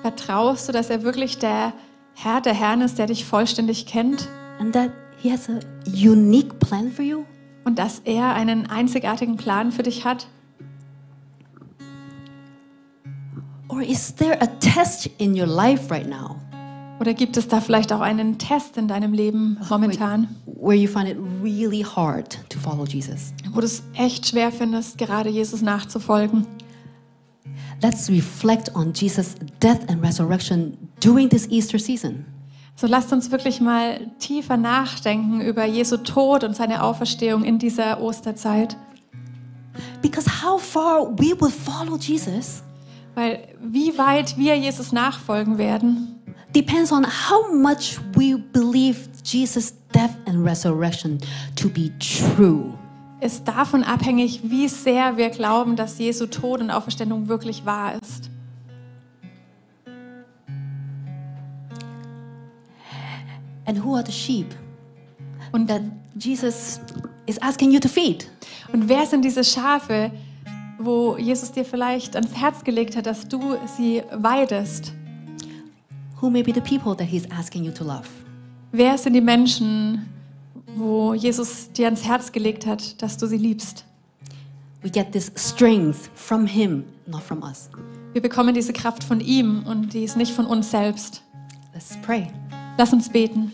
Vertraust 0.00 0.66
du, 0.68 0.72
dass 0.72 0.88
er 0.88 1.02
wirklich 1.02 1.36
der 1.38 1.74
Herr 2.14 2.40
der 2.40 2.54
Herren 2.54 2.80
ist, 2.80 2.96
der 2.98 3.06
dich 3.06 3.26
vollständig 3.26 3.84
kennt 3.84 4.28
And 4.58 4.72
that 4.72 4.90
he 5.18 5.30
has 5.30 5.48
a 5.50 5.60
unique 5.84 6.58
plan 6.58 6.90
for 6.90 7.04
you? 7.04 7.24
und 7.64 7.78
dass 7.78 8.00
er 8.06 8.32
einen 8.34 8.66
einzigartigen 8.70 9.36
Plan 9.36 9.72
für 9.72 9.82
dich 9.82 10.06
hat? 10.06 10.26
Or 13.68 13.82
is 13.82 14.14
there 14.14 14.40
a 14.40 14.46
test 14.58 15.06
in 15.18 15.38
your 15.38 15.46
life 15.46 15.90
right 15.90 16.08
now 16.08 16.36
Oder 17.00 17.14
gibt 17.14 17.38
es 17.38 17.48
da 17.48 17.62
vielleicht 17.62 17.94
auch 17.94 18.02
einen 18.02 18.36
Test 18.36 18.76
in 18.76 18.86
deinem 18.86 19.14
Leben 19.14 19.56
momentan, 19.70 20.28
where 20.44 20.76
you 20.76 20.86
find 20.86 21.08
it 21.08 21.16
really 21.42 21.82
hard 21.82 22.38
to 22.50 22.58
follow 22.58 22.84
Jesus? 22.84 23.32
wo 23.52 23.60
du 23.60 23.66
es 23.66 23.82
echt 23.94 24.28
schwer 24.28 24.52
findest, 24.52 24.98
gerade 24.98 25.30
Jesus 25.30 25.62
nachzufolgen? 25.62 26.46
Let's 27.82 28.10
reflect 28.10 28.74
on 28.76 28.92
Jesus' 28.92 29.34
death 29.62 29.88
and 29.88 30.04
resurrection 30.04 30.76
during 31.02 31.30
this 31.30 31.48
Easter 31.48 31.78
season. 31.78 32.26
So 32.76 32.86
lasst 32.86 33.12
uns 33.14 33.30
wirklich 33.30 33.62
mal 33.62 34.10
tiefer 34.18 34.58
nachdenken 34.58 35.40
über 35.40 35.64
Jesu 35.64 35.96
Tod 35.96 36.44
und 36.44 36.54
seine 36.54 36.82
Auferstehung 36.82 37.44
in 37.44 37.58
dieser 37.58 38.02
Osterzeit. 38.02 38.76
Because 40.02 40.28
how 40.42 40.60
far 40.60 41.18
we 41.18 41.34
will 41.40 41.50
follow 41.50 41.96
Jesus 41.96 42.62
Weil 43.14 43.48
wie 43.60 43.96
weit 43.98 44.36
wir 44.38 44.56
Jesus 44.56 44.92
nachfolgen 44.92 45.58
werden, 45.58 46.19
depends 46.52 46.92
on 46.92 47.04
how 47.04 47.52
much 47.52 47.98
we 48.16 48.36
believe 48.52 49.08
Jesus' 49.22 49.72
death 49.92 50.16
and 50.26 50.44
resurrection 50.44 51.18
to 51.56 51.68
be 51.68 51.90
true. 51.98 52.76
ist 53.20 53.46
davon 53.46 53.84
abhängig, 53.84 54.40
wie 54.44 54.66
sehr 54.68 55.16
wir 55.16 55.28
glauben, 55.30 55.76
dass 55.76 55.98
Jesu 55.98 56.26
Tod 56.26 56.60
und 56.60 56.70
Auferstehung 56.70 57.28
wirklich 57.28 57.66
wahr 57.66 57.94
ist. 58.00 58.30
And 63.66 63.84
who 63.84 63.94
are 63.94 64.04
the 64.04 64.12
sheep 64.12 64.46
Und, 65.52 65.68
that 65.68 65.82
Jesus 66.16 66.80
is 67.26 67.38
asking 67.42 67.70
you 67.72 67.80
to 67.80 67.88
feed? 67.88 68.26
und 68.72 68.88
wer 68.88 69.04
sind 69.04 69.24
diese 69.24 69.42
Schafe, 69.44 70.12
wo 70.78 71.16
Jesus 71.18 71.52
dir 71.52 71.64
vielleicht 71.64 72.14
ans 72.16 72.34
Herz 72.34 72.64
gelegt 72.64 72.96
hat, 72.96 73.06
dass 73.06 73.28
du 73.28 73.56
sie 73.76 74.02
weidest? 74.12 74.92
Who 76.20 76.30
may 76.30 76.42
be 76.42 76.52
the 76.52 76.60
people 76.60 76.94
that 76.96 77.08
He's 77.08 77.26
asking 77.30 77.64
you 77.64 77.72
to 77.72 77.84
love? 77.84 78.08
Wer 78.72 78.96
sind 78.98 79.14
die 79.14 79.20
Menschen, 79.20 80.06
wo 80.76 81.14
Jesus 81.14 81.70
dir 81.72 81.86
ans 81.86 82.04
Herz 82.04 82.30
gelegt 82.30 82.66
hat, 82.66 83.00
dass 83.02 83.16
du 83.16 83.26
sie 83.26 83.38
liebst? 83.38 83.84
We 84.82 84.90
get 84.90 85.12
this 85.12 85.30
strength 85.36 86.10
from 86.14 86.46
Him, 86.46 86.84
not 87.06 87.22
from 87.22 87.42
us. 87.42 87.68
Wir 88.12 88.22
bekommen 88.22 88.54
diese 88.54 88.72
Kraft 88.72 89.04
von 89.04 89.20
ihm 89.20 89.64
und 89.66 89.92
die 89.94 90.04
ist 90.04 90.16
nicht 90.16 90.32
von 90.32 90.46
uns 90.46 90.70
selbst. 90.70 91.22
Let's 91.72 91.96
pray. 92.02 92.26
Lass 92.76 92.92
uns 92.92 93.08
beten. 93.08 93.52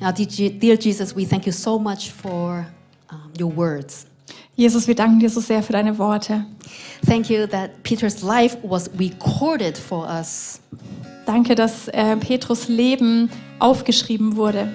Now, 0.00 0.12
dear 0.12 0.26
Je- 0.26 0.50
dear 0.58 0.76
Jesus, 0.76 1.14
we 1.14 1.26
thank 1.26 1.46
you 1.46 1.52
so 1.52 1.78
much 1.78 2.10
for 2.10 2.66
um, 3.10 3.30
your 3.38 3.54
words. 3.54 4.06
Jesus, 4.56 4.86
wir 4.86 4.94
danken 4.94 5.20
dir 5.20 5.28
so 5.30 5.40
sehr 5.40 5.62
für 5.62 5.72
deine 5.72 5.96
Worte. 5.98 6.44
Thank 7.06 7.30
you 7.30 7.46
that 7.46 7.82
Peter's 7.82 8.22
life 8.22 8.56
was 8.62 8.90
recorded 8.98 9.76
for 9.76 10.06
us. 10.06 10.60
Danke, 11.26 11.54
dass 11.54 11.88
äh, 11.88 12.16
Petrus 12.16 12.68
Leben 12.68 13.30
aufgeschrieben 13.58 14.36
wurde 14.36 14.68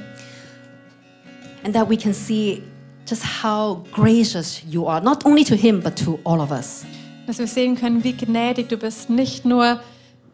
and 1.64 1.74
that 1.74 1.90
we 1.90 1.98
can 1.98 2.14
see 2.14 2.62
just 3.06 3.24
how 3.44 3.84
gracious 3.92 4.62
you 4.70 4.88
are, 4.88 5.02
not 5.02 5.26
only 5.26 5.44
to 5.44 5.56
him, 5.56 5.82
but 5.82 5.96
to 5.96 6.20
all 6.24 6.42
of 6.42 6.52
us. 6.52 6.86
dass 7.28 7.40
wir 7.40 7.48
sehen 7.48 7.76
können, 7.76 8.04
wie 8.04 8.14
gnädig 8.14 8.70
du 8.70 8.78
bist, 8.78 9.10
nicht 9.10 9.46
nur 9.46 9.80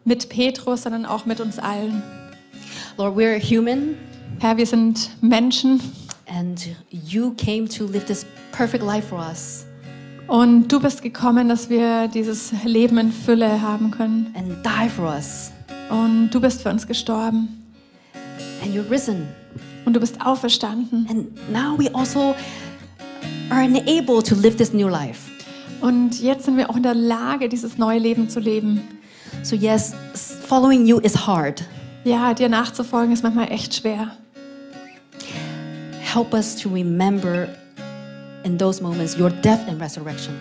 mit 0.04 0.28
Petrus, 0.28 0.82
sondern 0.82 1.06
auch 1.06 1.24
mit 1.24 1.40
uns 1.40 1.58
allen. 1.58 2.02
Lord, 2.98 3.16
we're 3.16 3.38
human, 3.38 3.96
Herr, 4.40 4.56
wir 4.56 4.66
sind 4.66 5.10
Menschen 5.22 5.80
and 6.26 6.68
you 6.90 7.32
came 7.34 7.66
to 7.68 7.86
live 7.86 8.04
this 8.04 8.26
perfect 8.52 8.84
life 8.84 9.08
for 9.08 9.18
us 9.18 9.66
und 10.28 10.68
du 10.68 10.80
bist 10.80 11.02
gekommen, 11.02 11.48
dass 11.48 11.68
wir 11.68 12.08
dieses 12.08 12.52
Leben 12.64 12.98
in 12.98 13.12
Fülle 13.12 13.60
haben 13.60 13.90
können. 13.90 14.34
and 14.36 14.64
die 14.64 14.88
for 14.88 15.06
us. 15.14 15.52
Und 15.90 16.30
du 16.30 16.40
bist 16.40 16.62
für 16.62 16.70
uns 16.70 16.86
gestorben 16.86 17.48
And 18.64 18.74
you're 18.74 18.88
risen. 18.90 19.26
und 19.84 19.94
du 19.94 20.00
bist 20.00 20.24
auferstanden. 20.24 21.06
And 21.10 21.26
now 21.52 21.76
we 21.78 21.92
also 21.94 22.34
are 23.50 23.62
enabled 23.62 24.26
to 24.28 24.34
live 24.34 24.56
this 24.56 24.72
new 24.72 24.88
life. 24.88 25.30
Und 25.80 26.20
jetzt 26.22 26.44
sind 26.44 26.56
wir 26.56 26.70
auch 26.70 26.76
in 26.76 26.82
der 26.84 26.94
Lage, 26.94 27.48
dieses 27.48 27.76
neue 27.76 27.98
Leben 27.98 28.28
zu 28.28 28.38
leben. 28.40 28.80
So, 29.42 29.56
yes, 29.56 29.92
s- 30.14 30.36
following 30.46 30.86
you 30.86 30.98
is 31.00 31.26
hard. 31.26 31.64
Ja, 32.04 32.32
dir 32.34 32.48
nachzufolgen 32.48 33.12
ist 33.12 33.22
manchmal 33.24 33.50
echt 33.50 33.74
schwer. 33.74 34.12
Help 36.00 36.32
us 36.34 36.54
to 36.56 36.68
remember 36.68 37.48
in 38.44 38.58
those 38.58 38.82
moments 38.82 39.18
your 39.18 39.30
death 39.30 39.66
and 39.68 39.80
resurrection. 39.80 40.34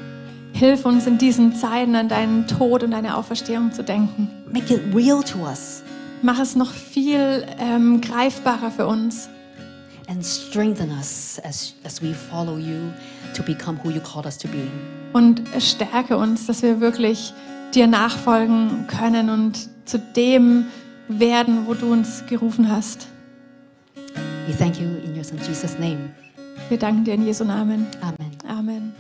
Hilf 0.54 0.86
uns 0.86 1.08
in 1.08 1.18
diesen 1.18 1.56
Zeiten 1.56 1.96
an 1.96 2.10
deinen 2.10 2.46
Tod 2.48 2.84
und 2.84 2.92
deine 2.92 3.16
Auferstehung 3.16 3.72
zu 3.72 3.84
denken. 3.84 4.30
Make 4.52 4.74
it 4.74 4.82
real 4.94 5.24
to 5.24 5.40
us 5.40 5.82
Mach 6.24 6.40
es 6.40 6.56
noch 6.56 6.72
viel 6.72 7.46
ähm, 7.58 8.00
greifbarer 8.00 8.70
für 8.70 8.86
uns 8.86 9.28
and 10.08 10.24
strengthen 10.24 10.92
us 10.92 11.40
as, 11.44 11.74
as 11.84 12.00
we 12.02 12.14
follow 12.14 12.58
you 12.58 12.92
to 13.34 13.42
become 13.42 13.80
who 13.84 13.90
you 13.90 14.02
called 14.02 14.26
us 14.28 14.38
to 14.38 14.48
be. 14.48 14.68
und 15.14 15.42
stärke 15.58 16.18
uns, 16.18 16.46
dass 16.46 16.62
wir 16.62 16.80
wirklich 16.80 17.34
dir 17.74 17.88
nachfolgen 17.88 18.86
können 18.88 19.30
und 19.30 19.70
zu 19.86 19.98
dem 19.98 20.66
werden, 21.08 21.66
wo 21.66 21.74
du 21.74 21.92
uns 21.92 22.24
gerufen 22.28 22.72
hast. 22.72 23.08
We 24.48 24.56
thank 24.56 24.80
you 24.80 24.88
in 25.04 25.18
your 25.18 25.24
son 25.24 25.40
Jesus' 25.40 25.80
name. 25.80 26.12
Wir 26.72 26.80
danken 26.80 27.04
dir 27.04 27.16
in 27.16 27.26
Jesu 27.26 27.44
Namen. 27.44 27.86
Amen. 28.00 28.32
Amen. 28.48 28.94